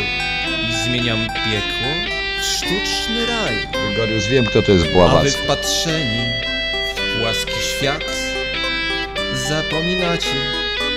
[0.70, 1.88] i zmieniam piekło
[2.40, 3.54] w sztuczny raj.
[3.86, 5.30] Grygoriusz, wiem kto to jest A Bławacki.
[5.44, 6.20] wpatrzeni
[6.96, 8.31] w płaski świat
[9.34, 10.34] zapominacie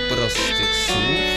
[0.09, 1.35] prostych słów.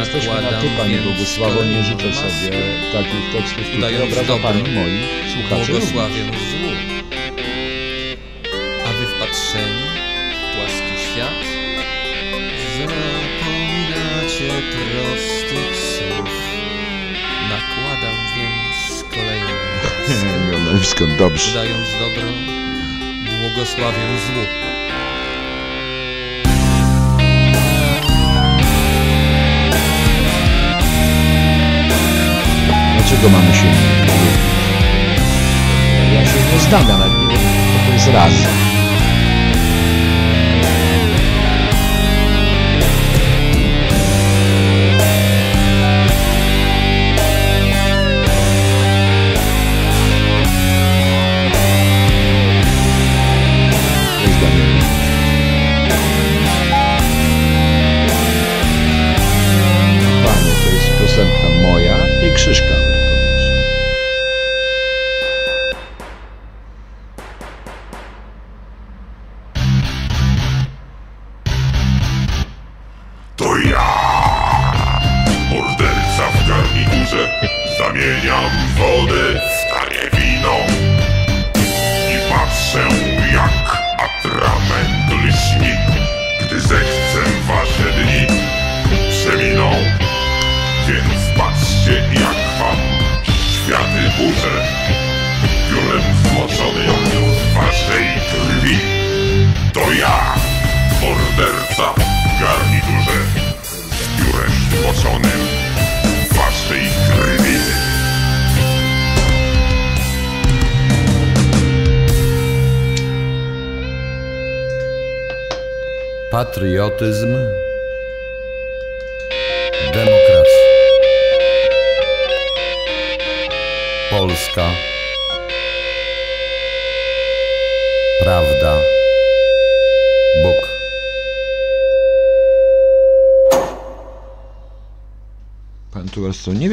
[0.00, 2.50] Jesteśmy na Ty, więc Bogusławo, nie życzę sobie
[2.92, 4.42] takich tekstów, które obraża.
[4.42, 5.72] Pani moich słuchaczy.
[5.72, 6.70] Błogosławię złu.
[8.86, 9.82] A wy wpatrzeni
[10.32, 11.46] w płaski świat
[12.78, 16.30] zapominacie prostych słów.
[17.48, 19.04] Nakładam więc.
[20.50, 21.50] Miał nazwisko dobrze.
[21.50, 22.22] Udając dobro,
[23.40, 24.75] błogosławię złu.
[33.08, 34.38] Dlaczego mamy się nie lubić?
[36.14, 37.46] Ja się nie znam, ja nawet nie wiem,
[37.86, 38.32] to jest raz.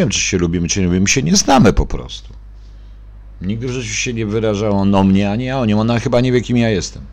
[0.03, 1.01] Wiem, czy się lubimy, czy nie lubimy.
[1.01, 2.33] My się nie znamy po prostu.
[3.41, 5.79] Nigdy w życiu się nie wyrażał on o mnie, ani ja o nim.
[5.79, 7.05] Ona chyba nie wie, kim ja jestem.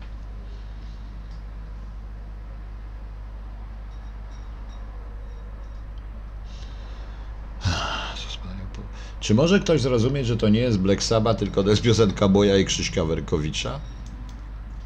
[9.19, 12.57] Czy może ktoś zrozumieć, że to nie jest Black Sabbath, tylko to jest piosenka Boja
[12.57, 13.79] i Krzyśka Werkowicza?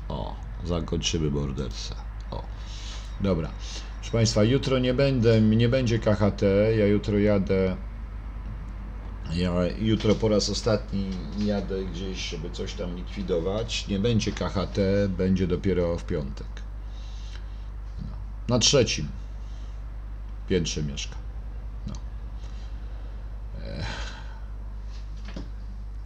[0.09, 1.95] O, zakończymy morderca.
[2.31, 2.43] O,
[3.21, 3.49] dobra.
[3.99, 6.41] Proszę Państwa, jutro nie będę, nie będzie KHT,
[6.77, 7.75] ja jutro jadę,
[9.33, 13.87] ja jutro po raz ostatni jadę gdzieś, żeby coś tam likwidować.
[13.87, 14.77] Nie będzie KHT,
[15.09, 16.47] będzie dopiero w piątek.
[18.01, 18.17] No.
[18.55, 19.07] Na trzecim
[20.49, 21.15] piętrze mieszka.
[21.87, 21.93] No.
[23.65, 24.15] Ech.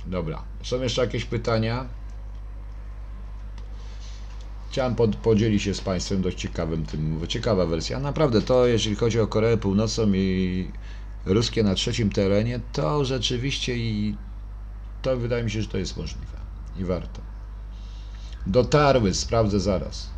[0.06, 1.86] Dobra, są jeszcze jakieś pytania?
[4.72, 8.00] Chciałem pod, podzielić się z Państwem dość ciekawym tym, ciekawa wersja.
[8.00, 10.72] Naprawdę to, jeśli chodzi o Koreę Północną i
[11.30, 14.15] ruskie na trzecim terenie, to rzeczywiście i
[15.01, 16.38] to wydaje mi się, że to jest możliwe
[16.80, 17.22] i warto.
[18.47, 20.10] Dotarły, sprawdzę zaraz.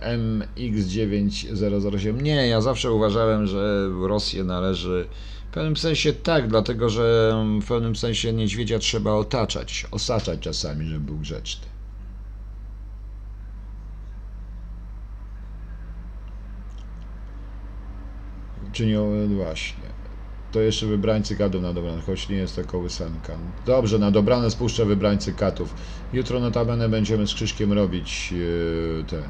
[0.00, 2.22] MX9008.
[2.22, 5.08] Nie, ja zawsze uważałem, że Rosję należy.
[5.50, 11.00] W pewnym sensie tak, dlatego że w pewnym sensie niedźwiedzia trzeba otaczać, osaczać czasami, żeby
[11.00, 11.66] był grzeczny.
[18.80, 18.98] Czy nie,
[19.36, 19.84] właśnie.
[20.52, 23.38] To jeszcze wybrańcy katów na dobranoc, choć nie jest to kołysanka.
[23.66, 25.74] Dobrze, na dobranoc puszczę wybrańcy katów.
[26.12, 29.22] Jutro notabene będziemy z Krzyśkiem robić yy, te.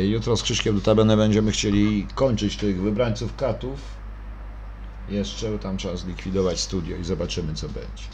[0.00, 3.80] Yy, jutro z Krzyśkiem notabene będziemy chcieli kończyć tych wybrańców katów.
[5.08, 8.04] Jeszcze tam trzeba zlikwidować studio i zobaczymy co będzie.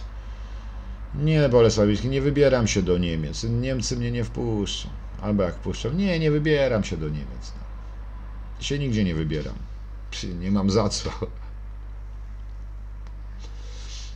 [1.14, 3.44] Nie, Bolesławicki, nie wybieram się do Niemiec.
[3.44, 4.88] Niemcy mnie nie wpuszczą.
[5.22, 5.92] Albo jak wpuszczą.
[5.92, 7.52] Nie, nie wybieram się do Niemiec.
[7.56, 8.64] No.
[8.64, 9.69] Się nigdzie nie wybieram.
[10.40, 11.10] Nie mam za co.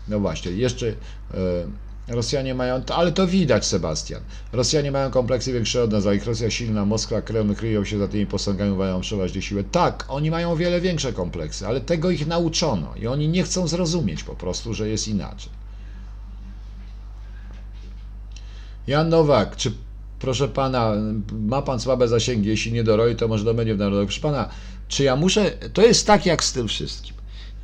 [0.09, 0.95] No właśnie, jeszcze e,
[2.09, 4.23] Rosjanie mają, ale to widać, Sebastian.
[4.53, 8.09] Rosjanie mają kompleksy większe od nas, a ich Rosja silna, Moskwa, Kreml kryją się za
[8.09, 9.65] tymi posągami, uważają przeważnie siłę.
[9.65, 14.25] Tak, oni mają wiele większe kompleksy, ale tego ich nauczono i oni nie chcą zrozumieć
[14.25, 15.53] po prostu, że jest inaczej.
[18.87, 19.73] Jan Nowak, czy
[20.19, 20.93] proszę pana,
[21.33, 24.09] ma pan słabe zasięgi, jeśli nie do ROI, to może do mediów narodowych.
[24.09, 24.49] Proszę pana,
[24.89, 27.15] czy ja muszę, to jest tak jak z tym wszystkim.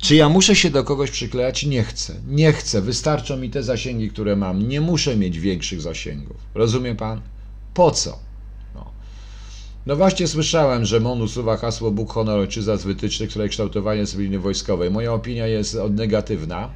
[0.01, 1.65] Czy ja muszę się do kogoś przyklejać?
[1.65, 2.15] Nie chcę.
[2.27, 2.81] Nie chcę.
[2.81, 4.67] Wystarczą mi te zasięgi, które mam.
[4.67, 6.37] Nie muszę mieć większych zasięgów.
[6.53, 7.21] Rozumie pan?
[7.73, 8.19] Po co?
[8.75, 8.91] No,
[9.85, 14.39] no właśnie słyszałem, że MON usuwa hasło Bóg, honor, ojczyzna z wytycznych, które kształtowanie cywilnej
[14.39, 14.91] wojskowej.
[14.91, 16.69] Moja opinia jest negatywna.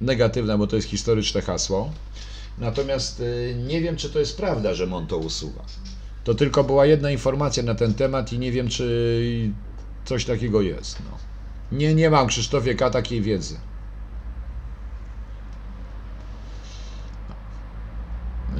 [0.00, 1.90] Negatywna, bo to jest historyczne hasło.
[2.58, 5.64] Natomiast y, nie wiem, czy to jest prawda, że MON to usuwa.
[6.24, 9.50] To tylko była jedna informacja na ten temat i nie wiem, czy
[10.04, 10.98] coś takiego jest.
[11.10, 11.18] No.
[11.78, 12.90] Nie, nie mam, Krzysztofie K.
[12.90, 13.56] takiej wiedzy.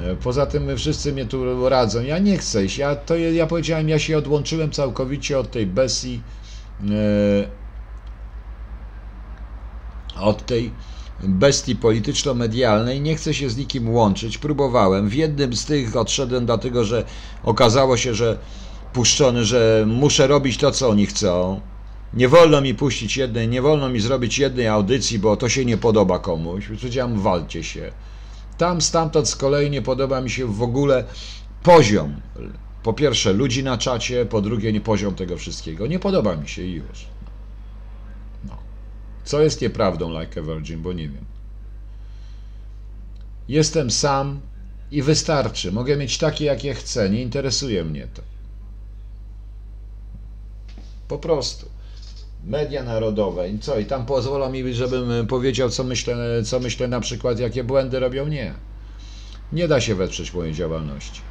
[0.03, 2.01] E, Poza tym my wszyscy mnie tu radzą.
[2.03, 2.77] Ja nie chcę iść.
[2.77, 6.21] Ja, to, ja powiedziałem, ja się odłączyłem całkowicie od tej bestii,
[6.91, 7.47] e,
[10.21, 10.71] od tej
[11.23, 13.01] bestii polityczno-medialnej.
[13.01, 14.37] Nie chcę się z nikim łączyć.
[14.37, 15.09] Próbowałem.
[15.09, 17.03] W jednym z tych odszedłem dlatego, że
[17.43, 18.37] okazało się, że
[18.95, 21.61] puszczony, że muszę robić to, co oni chcą.
[22.13, 25.77] Nie wolno mi puścić jednej, nie wolno mi zrobić jednej audycji, bo to się nie
[25.77, 26.67] podoba komuś.
[26.67, 27.91] Powiedziałem, walcie się.
[28.57, 31.03] Tam, stamtąd z kolei nie podoba mi się w ogóle
[31.63, 32.21] poziom.
[32.83, 35.87] Po pierwsze, ludzi na czacie, po drugie, nie poziom tego wszystkiego.
[35.87, 37.05] Nie podoba mi się i już.
[38.45, 38.57] No.
[39.23, 41.25] Co jest nieprawdą, like a virgin, bo nie wiem.
[43.47, 44.39] Jestem sam
[44.91, 45.71] i wystarczy.
[45.71, 47.09] Mogę mieć takie, jakie chcę.
[47.09, 48.34] Nie interesuje mnie to.
[51.07, 51.69] Po prostu.
[52.43, 53.79] Media narodowe i co?
[53.79, 58.27] I tam pozwolą mi, żebym powiedział, co myślę, co myślę na przykład, jakie błędy robią?
[58.27, 58.53] Nie.
[59.53, 61.21] Nie da się wesprzeć mojej działalności.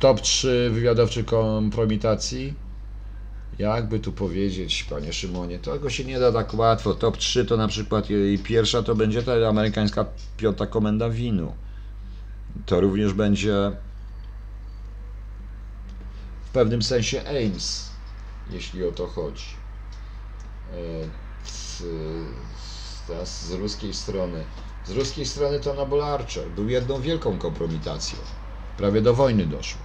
[0.00, 2.54] Top 3 wywiadowczych kompromitacji.
[3.58, 6.94] Jakby tu powiedzieć, panie Szymonie, tego się nie da tak łatwo.
[6.94, 11.52] Top 3 to na przykład i pierwsza to będzie ta amerykańska piąta komenda winu.
[12.66, 13.72] To również będzie
[16.54, 17.90] pewnym sensie Ames,
[18.50, 19.44] jeśli o to chodzi.
[20.72, 20.74] E,
[21.44, 21.82] Z,
[23.24, 24.44] z, ruskiej strony.
[24.84, 28.18] Z ruskiej strony to Noble Archer był jedną wielką kompromitacją.
[28.76, 29.80] Prawie do wojny doszło.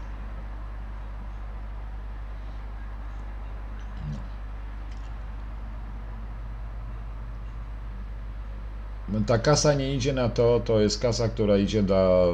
[9.09, 12.25] No, Ta kasa nie idzie na to, to jest kasa, która idzie na,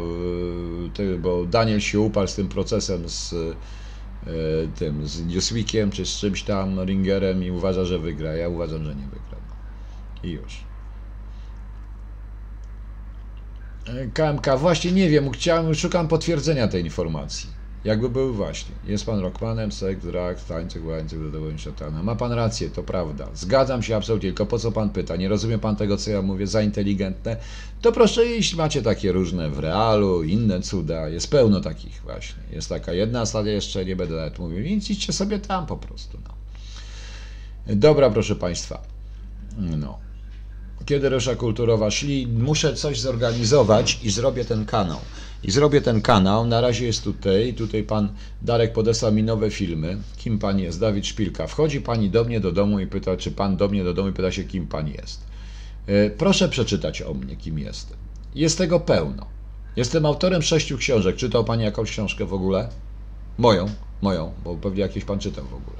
[0.99, 3.35] y, bo Daniel się uparł z tym procesem z
[4.75, 8.35] tym, z Newsweekiem, czy z czymś tam, Ringerem i uważa, że wygra.
[8.35, 9.37] Ja uważam, że nie wygra.
[10.23, 10.65] I już.
[13.85, 17.64] E, KMK, właśnie nie wiem, chciałem, szukam potwierdzenia tej informacji.
[17.85, 18.75] Jakby był właśnie.
[18.87, 22.03] Jest pan rockmanem, seks, drag, tańcek, łańcuch, zadowolenie szatana.
[22.03, 23.27] Ma pan rację, to prawda.
[23.33, 25.15] Zgadzam się absolutnie, tylko po co pan pyta?
[25.15, 27.37] Nie rozumie pan tego, co ja mówię, za inteligentne?
[27.81, 31.09] To proszę iść, macie takie różne w realu, inne cuda.
[31.09, 32.43] Jest pełno takich właśnie.
[32.51, 34.63] Jest taka jedna stacja, jeszcze nie będę nawet mówił.
[34.63, 36.17] Więc idźcie sobie tam po prostu.
[36.23, 36.35] No.
[37.75, 38.81] Dobra, proszę państwa.
[39.57, 40.05] No
[40.85, 44.99] kiedy Rosja Kulturowa szli, muszę coś zorganizować i zrobię ten kanał.
[45.45, 48.09] I zrobię ten kanał, na razie jest tutaj, tutaj pan
[48.41, 49.97] Darek podesłał mi nowe filmy.
[50.17, 50.79] Kim pan jest?
[50.79, 51.47] Dawid Szpilka.
[51.47, 54.13] Wchodzi pani do mnie do domu i pyta, czy pan do mnie do domu i
[54.13, 55.23] pyta się, kim pan jest.
[55.87, 57.97] E, Proszę przeczytać o mnie, kim jestem.
[58.35, 59.25] Jest tego pełno.
[59.75, 61.15] Jestem autorem sześciu książek.
[61.15, 62.69] Czytał pani jakąś książkę w ogóle?
[63.37, 63.65] Moją,
[64.01, 65.77] moją, bo pewnie jakieś pan czytał w ogóle.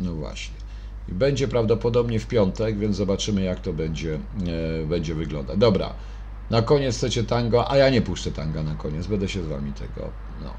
[0.00, 0.65] No właśnie.
[1.08, 4.18] Będzie prawdopodobnie w piątek, więc zobaczymy, jak to będzie,
[4.82, 5.58] e, będzie wyglądać.
[5.58, 5.94] Dobra,
[6.50, 9.72] na koniec chcecie tango, a ja nie puszczę tanga na koniec, będę się z wami
[9.72, 10.10] tego.
[10.42, 10.50] No.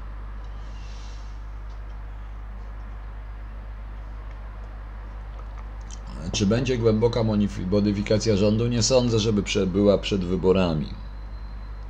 [6.32, 7.24] Czy będzie głęboka
[7.70, 8.66] modyfikacja rządu?
[8.66, 10.88] Nie sądzę, żeby była przed wyborami.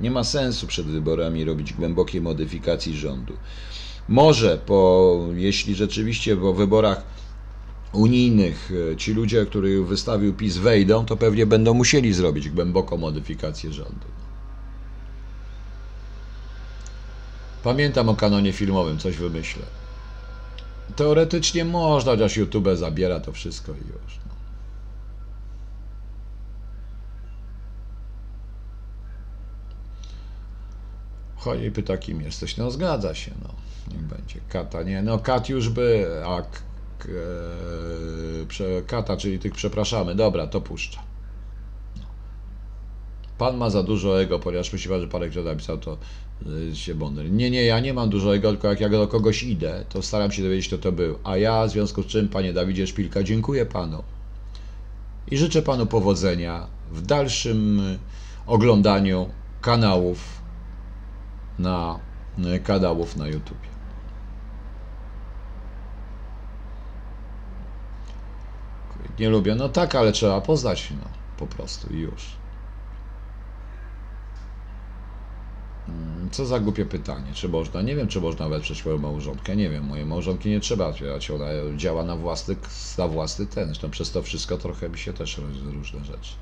[0.01, 3.33] Nie ma sensu przed wyborami robić głębokiej modyfikacji rządu.
[4.07, 7.03] Może po, jeśli rzeczywiście po wyborach
[7.93, 13.73] unijnych e, ci ludzie, których wystawił PiS wejdą, to pewnie będą musieli zrobić głęboką modyfikację
[13.73, 14.07] rządu.
[17.63, 19.63] Pamiętam o kanonie filmowym, coś wymyślę.
[20.95, 24.19] Teoretycznie można, chociaż YouTube zabiera to wszystko i już.
[24.25, 24.33] No.
[31.35, 32.57] Chodzi pyta, kim jesteś.
[32.57, 33.49] No zgadza się, no.
[33.93, 34.39] Niech będzie.
[34.49, 36.41] Kata, nie, no kat już by, a
[37.05, 40.15] e, prze, kata, czyli tych przepraszamy.
[40.15, 41.01] Dobra, to puszcza.
[43.37, 45.97] Pan ma za dużo ego, ponieważ myśli, że parę kto napisał, to
[46.71, 47.31] y, się bonder.
[47.31, 50.31] Nie, nie, ja nie mam dużo ego, tylko jak ja do kogoś idę, to staram
[50.31, 51.19] się dowiedzieć, kto to był.
[51.23, 54.03] A ja, w związku z czym, panie Dawidzie Szpilka, dziękuję panu.
[55.31, 57.99] I życzę panu powodzenia w dalszym y,
[58.45, 59.29] oglądaniu
[59.61, 60.41] kanałów
[61.59, 61.99] na
[62.55, 63.68] y, kanałów na YouTube.
[69.19, 72.25] Nie lubię, no tak, ale trzeba poznać, no po prostu i już.
[75.89, 77.33] Mm, Co za głupie pytanie.
[77.33, 77.81] Czy można?
[77.81, 79.55] Nie wiem, czy można wesprzeć moją małżonkę.
[79.55, 81.31] Nie wiem, mojej małżonki nie trzeba wspierać.
[81.31, 81.45] Ona
[81.77, 82.55] działa na własny,
[82.97, 83.65] na własny ten.
[83.65, 85.41] Zresztą przez to wszystko trochę mi się też
[85.73, 86.33] różne rzeczy.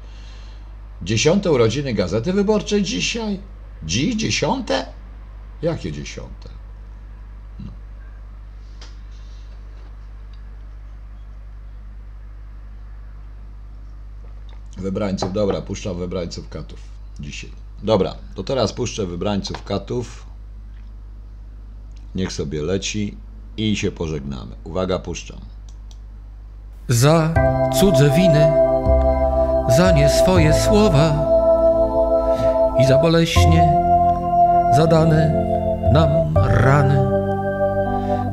[1.02, 3.40] Dziesiąte urodziny Gazety Wyborczej dzisiaj?
[3.84, 4.16] Dziś?
[4.16, 4.86] Dziesiąte?
[5.62, 6.50] Jakie dziesiąte?
[7.60, 7.72] No.
[14.78, 16.80] Wybrańców, dobra, puszczam wybrańców katów
[17.20, 17.52] dzisiaj.
[17.84, 20.26] Dobra, to teraz puszczę wybrańców katów.
[22.16, 23.18] Niech sobie leci
[23.58, 24.56] i się pożegnamy.
[24.64, 25.40] Uwaga, puszczam.
[26.88, 27.34] Za
[27.80, 28.54] cudze winy,
[29.78, 31.28] za nie swoje słowa
[32.80, 33.74] i za boleśnie
[34.76, 35.44] zadane
[35.94, 37.08] nam rany.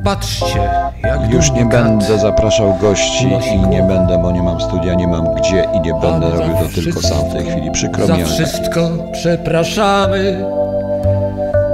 [0.03, 5.07] Patrzcie, jak Już nie będę zapraszał gości i nie będę, bo nie mam studia, nie
[5.07, 7.71] mam gdzie i nie będę za robił to tylko sam w tej chwili.
[7.71, 10.45] Przykro Za mi, ale tak wszystko przepraszamy,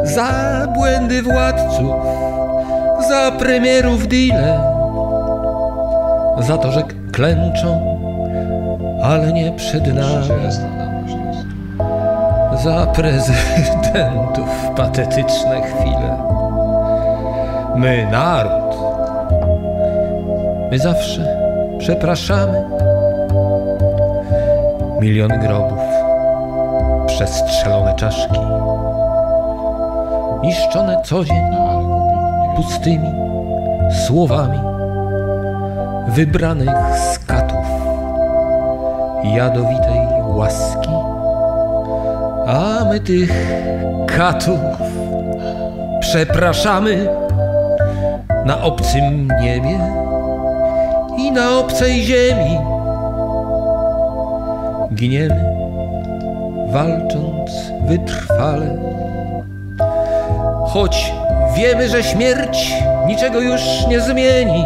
[0.04, 0.28] za
[0.76, 1.94] błędy władców,
[3.10, 4.60] za premierów deale,
[6.40, 7.98] za to, że klęczą,
[9.04, 10.28] ale nie przed nami.
[12.64, 16.18] za prezydentów patetyczne chwile.
[17.76, 18.61] My, naród,
[20.72, 21.38] my zawsze
[21.80, 22.64] przepraszamy.
[25.02, 25.80] Miliony grobów,
[27.08, 28.40] przestrzelone czaszki,
[30.42, 31.44] niszczone co dzień
[32.56, 33.12] pustymi
[34.08, 34.60] słowami
[36.08, 36.76] wybranych
[37.14, 37.66] z katów
[39.24, 40.90] jadowitej łaski.
[42.48, 43.32] A my tych
[44.18, 44.60] katów
[46.00, 47.08] przepraszamy
[48.46, 50.01] na obcym niebie
[51.32, 52.60] na obcej ziemi.
[54.94, 55.56] Giniemy,
[56.72, 57.52] walcząc
[57.88, 58.68] wytrwale.
[60.66, 61.14] Choć
[61.56, 62.74] wiemy, że śmierć
[63.06, 64.66] niczego już nie zmieni,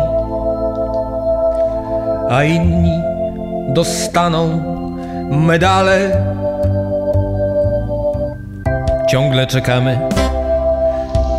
[2.30, 3.02] a inni
[3.68, 4.48] dostaną
[5.32, 6.12] medale.
[9.08, 10.00] Ciągle czekamy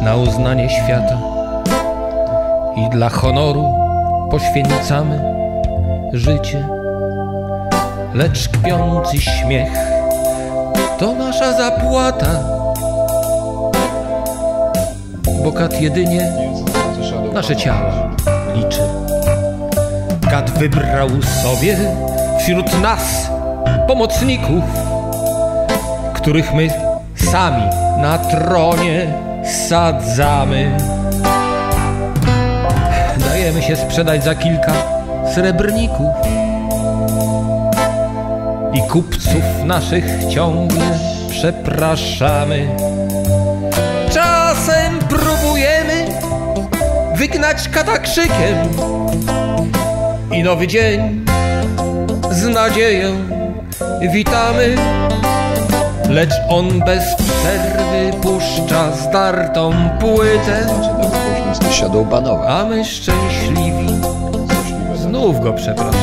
[0.03, 1.19] na uznanie świata
[2.77, 3.86] i dla honoru
[4.37, 5.21] poświęcamy
[6.13, 6.69] życie.
[8.15, 9.73] Lecz kpiący śmiech
[10.99, 12.41] to nasza zapłata,
[15.45, 16.33] bo kat jedynie
[17.33, 18.11] nasze ciała
[18.55, 18.81] liczy.
[20.31, 21.09] Kat wybrał
[21.43, 21.77] sobie
[22.39, 23.31] wśród nas
[23.87, 24.65] pomocników,
[26.15, 26.71] których my
[27.15, 27.63] sami
[28.03, 29.15] na tronie
[29.69, 30.77] sadzamy.
[33.47, 34.73] Dajemy się sprzedać za kilka
[35.35, 36.09] srebrników
[38.75, 40.99] i kupców naszych ciągle
[41.31, 42.69] przepraszamy.
[44.11, 46.07] Czasem próbujemy
[47.15, 48.57] wygnać kata krzykiem
[50.33, 51.25] i nowy dzień
[52.31, 53.15] z nadzieją
[54.13, 54.77] witamy.
[56.09, 60.67] Lecz on bez przerwy puszcza zdartą płytę,
[62.49, 64.01] A my szczęśliwi
[64.95, 65.97] znów go przepraszamy.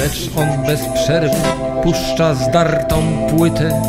[0.00, 1.36] Lecz on bez przerwy
[1.82, 2.96] puszcza zdartą
[3.36, 3.82] płytę,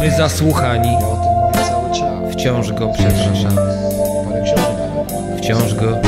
[0.00, 0.96] my zasłuchani
[2.30, 3.60] wciąż go przepraszamy.
[5.38, 6.01] Wciąż go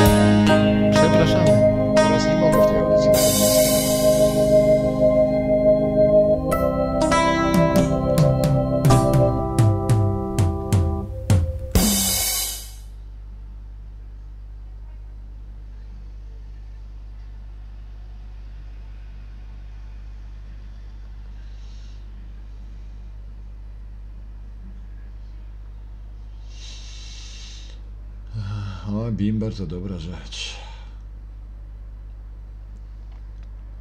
[28.88, 30.56] O, bimber to dobra rzecz.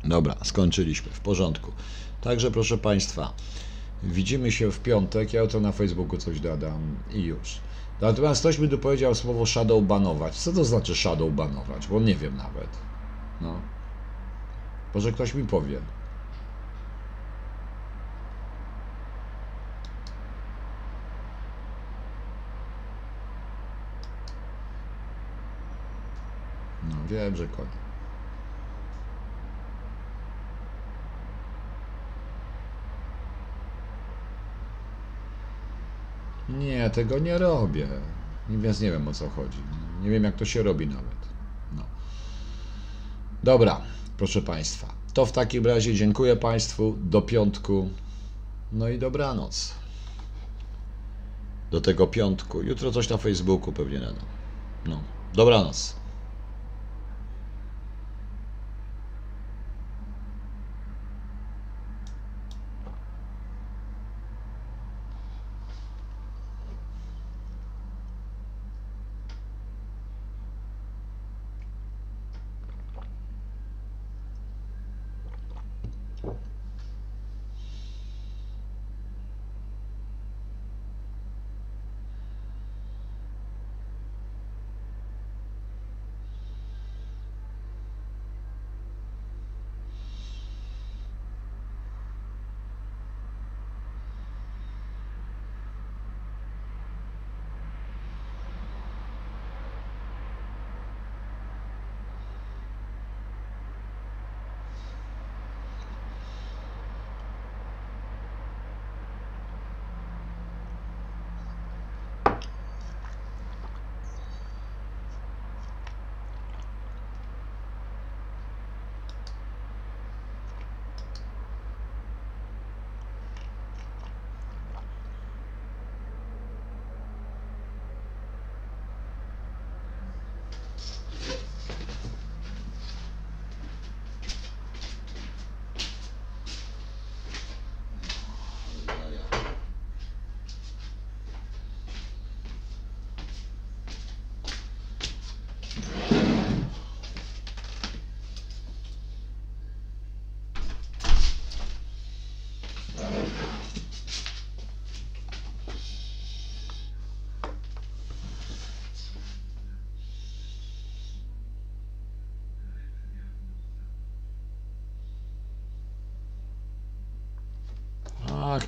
[0.04, 1.12] Dobra, skończyliśmy.
[1.12, 1.72] W porządku.
[2.22, 3.34] Także proszę Państwa,
[4.04, 5.34] widzimy się w piątek.
[5.34, 7.60] Ja to na Facebooku coś dodam i już.
[8.02, 10.36] Natomiast ktoś by tu powiedział słowo shadow banować.
[10.36, 11.88] Co to znaczy shadow banować?
[11.88, 12.70] Bo nie wiem nawet.
[13.42, 13.62] No.
[14.94, 15.80] Może ktoś mi powie.
[26.90, 27.84] No wiem, że koniec.
[36.50, 37.88] Nie, tego nie robię.
[38.50, 39.58] Więc nie wiem o co chodzi.
[40.02, 41.30] Nie wiem jak to się robi nawet.
[41.76, 41.84] No.
[43.44, 43.82] Dobra,
[44.18, 44.88] proszę Państwa.
[45.14, 46.98] To w takim razie dziękuję Państwu.
[47.02, 47.90] Do piątku.
[48.72, 49.76] No i dobranoc.
[51.72, 52.62] Do tego piątku.
[52.62, 54.26] Jutro coś na Facebooku pewnie nadam.
[54.86, 55.04] No.
[55.34, 56.03] Dobranoc.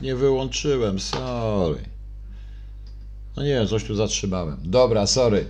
[0.06, 1.84] Nie wyłączyłem, sorry.
[3.36, 4.58] No nie wiem, coś tu zatrzymałem.
[4.64, 5.50] Dobra, sorry.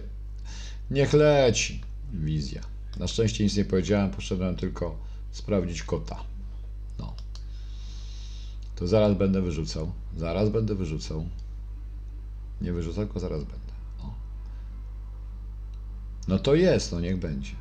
[0.91, 1.82] Niech leci.
[2.14, 2.61] Wizja.
[2.99, 4.98] Na szczęście nic nie powiedziałem, poszedłem tylko
[5.32, 6.23] sprawdzić kota.
[6.99, 7.14] No.
[8.76, 9.91] To zaraz będę wyrzucał.
[10.18, 11.26] Zaraz będę wyrzucał.
[12.61, 13.73] Nie wyrzucał, tylko zaraz będę.
[14.03, 14.14] O.
[16.27, 17.52] No to jest, no niech będzie.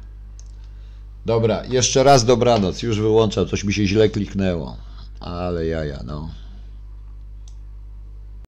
[1.26, 2.82] Dobra, jeszcze raz dobranoc.
[2.82, 4.76] Już wyłączam, coś mi się źle kliknęło.
[5.20, 6.43] Ale jaja, no.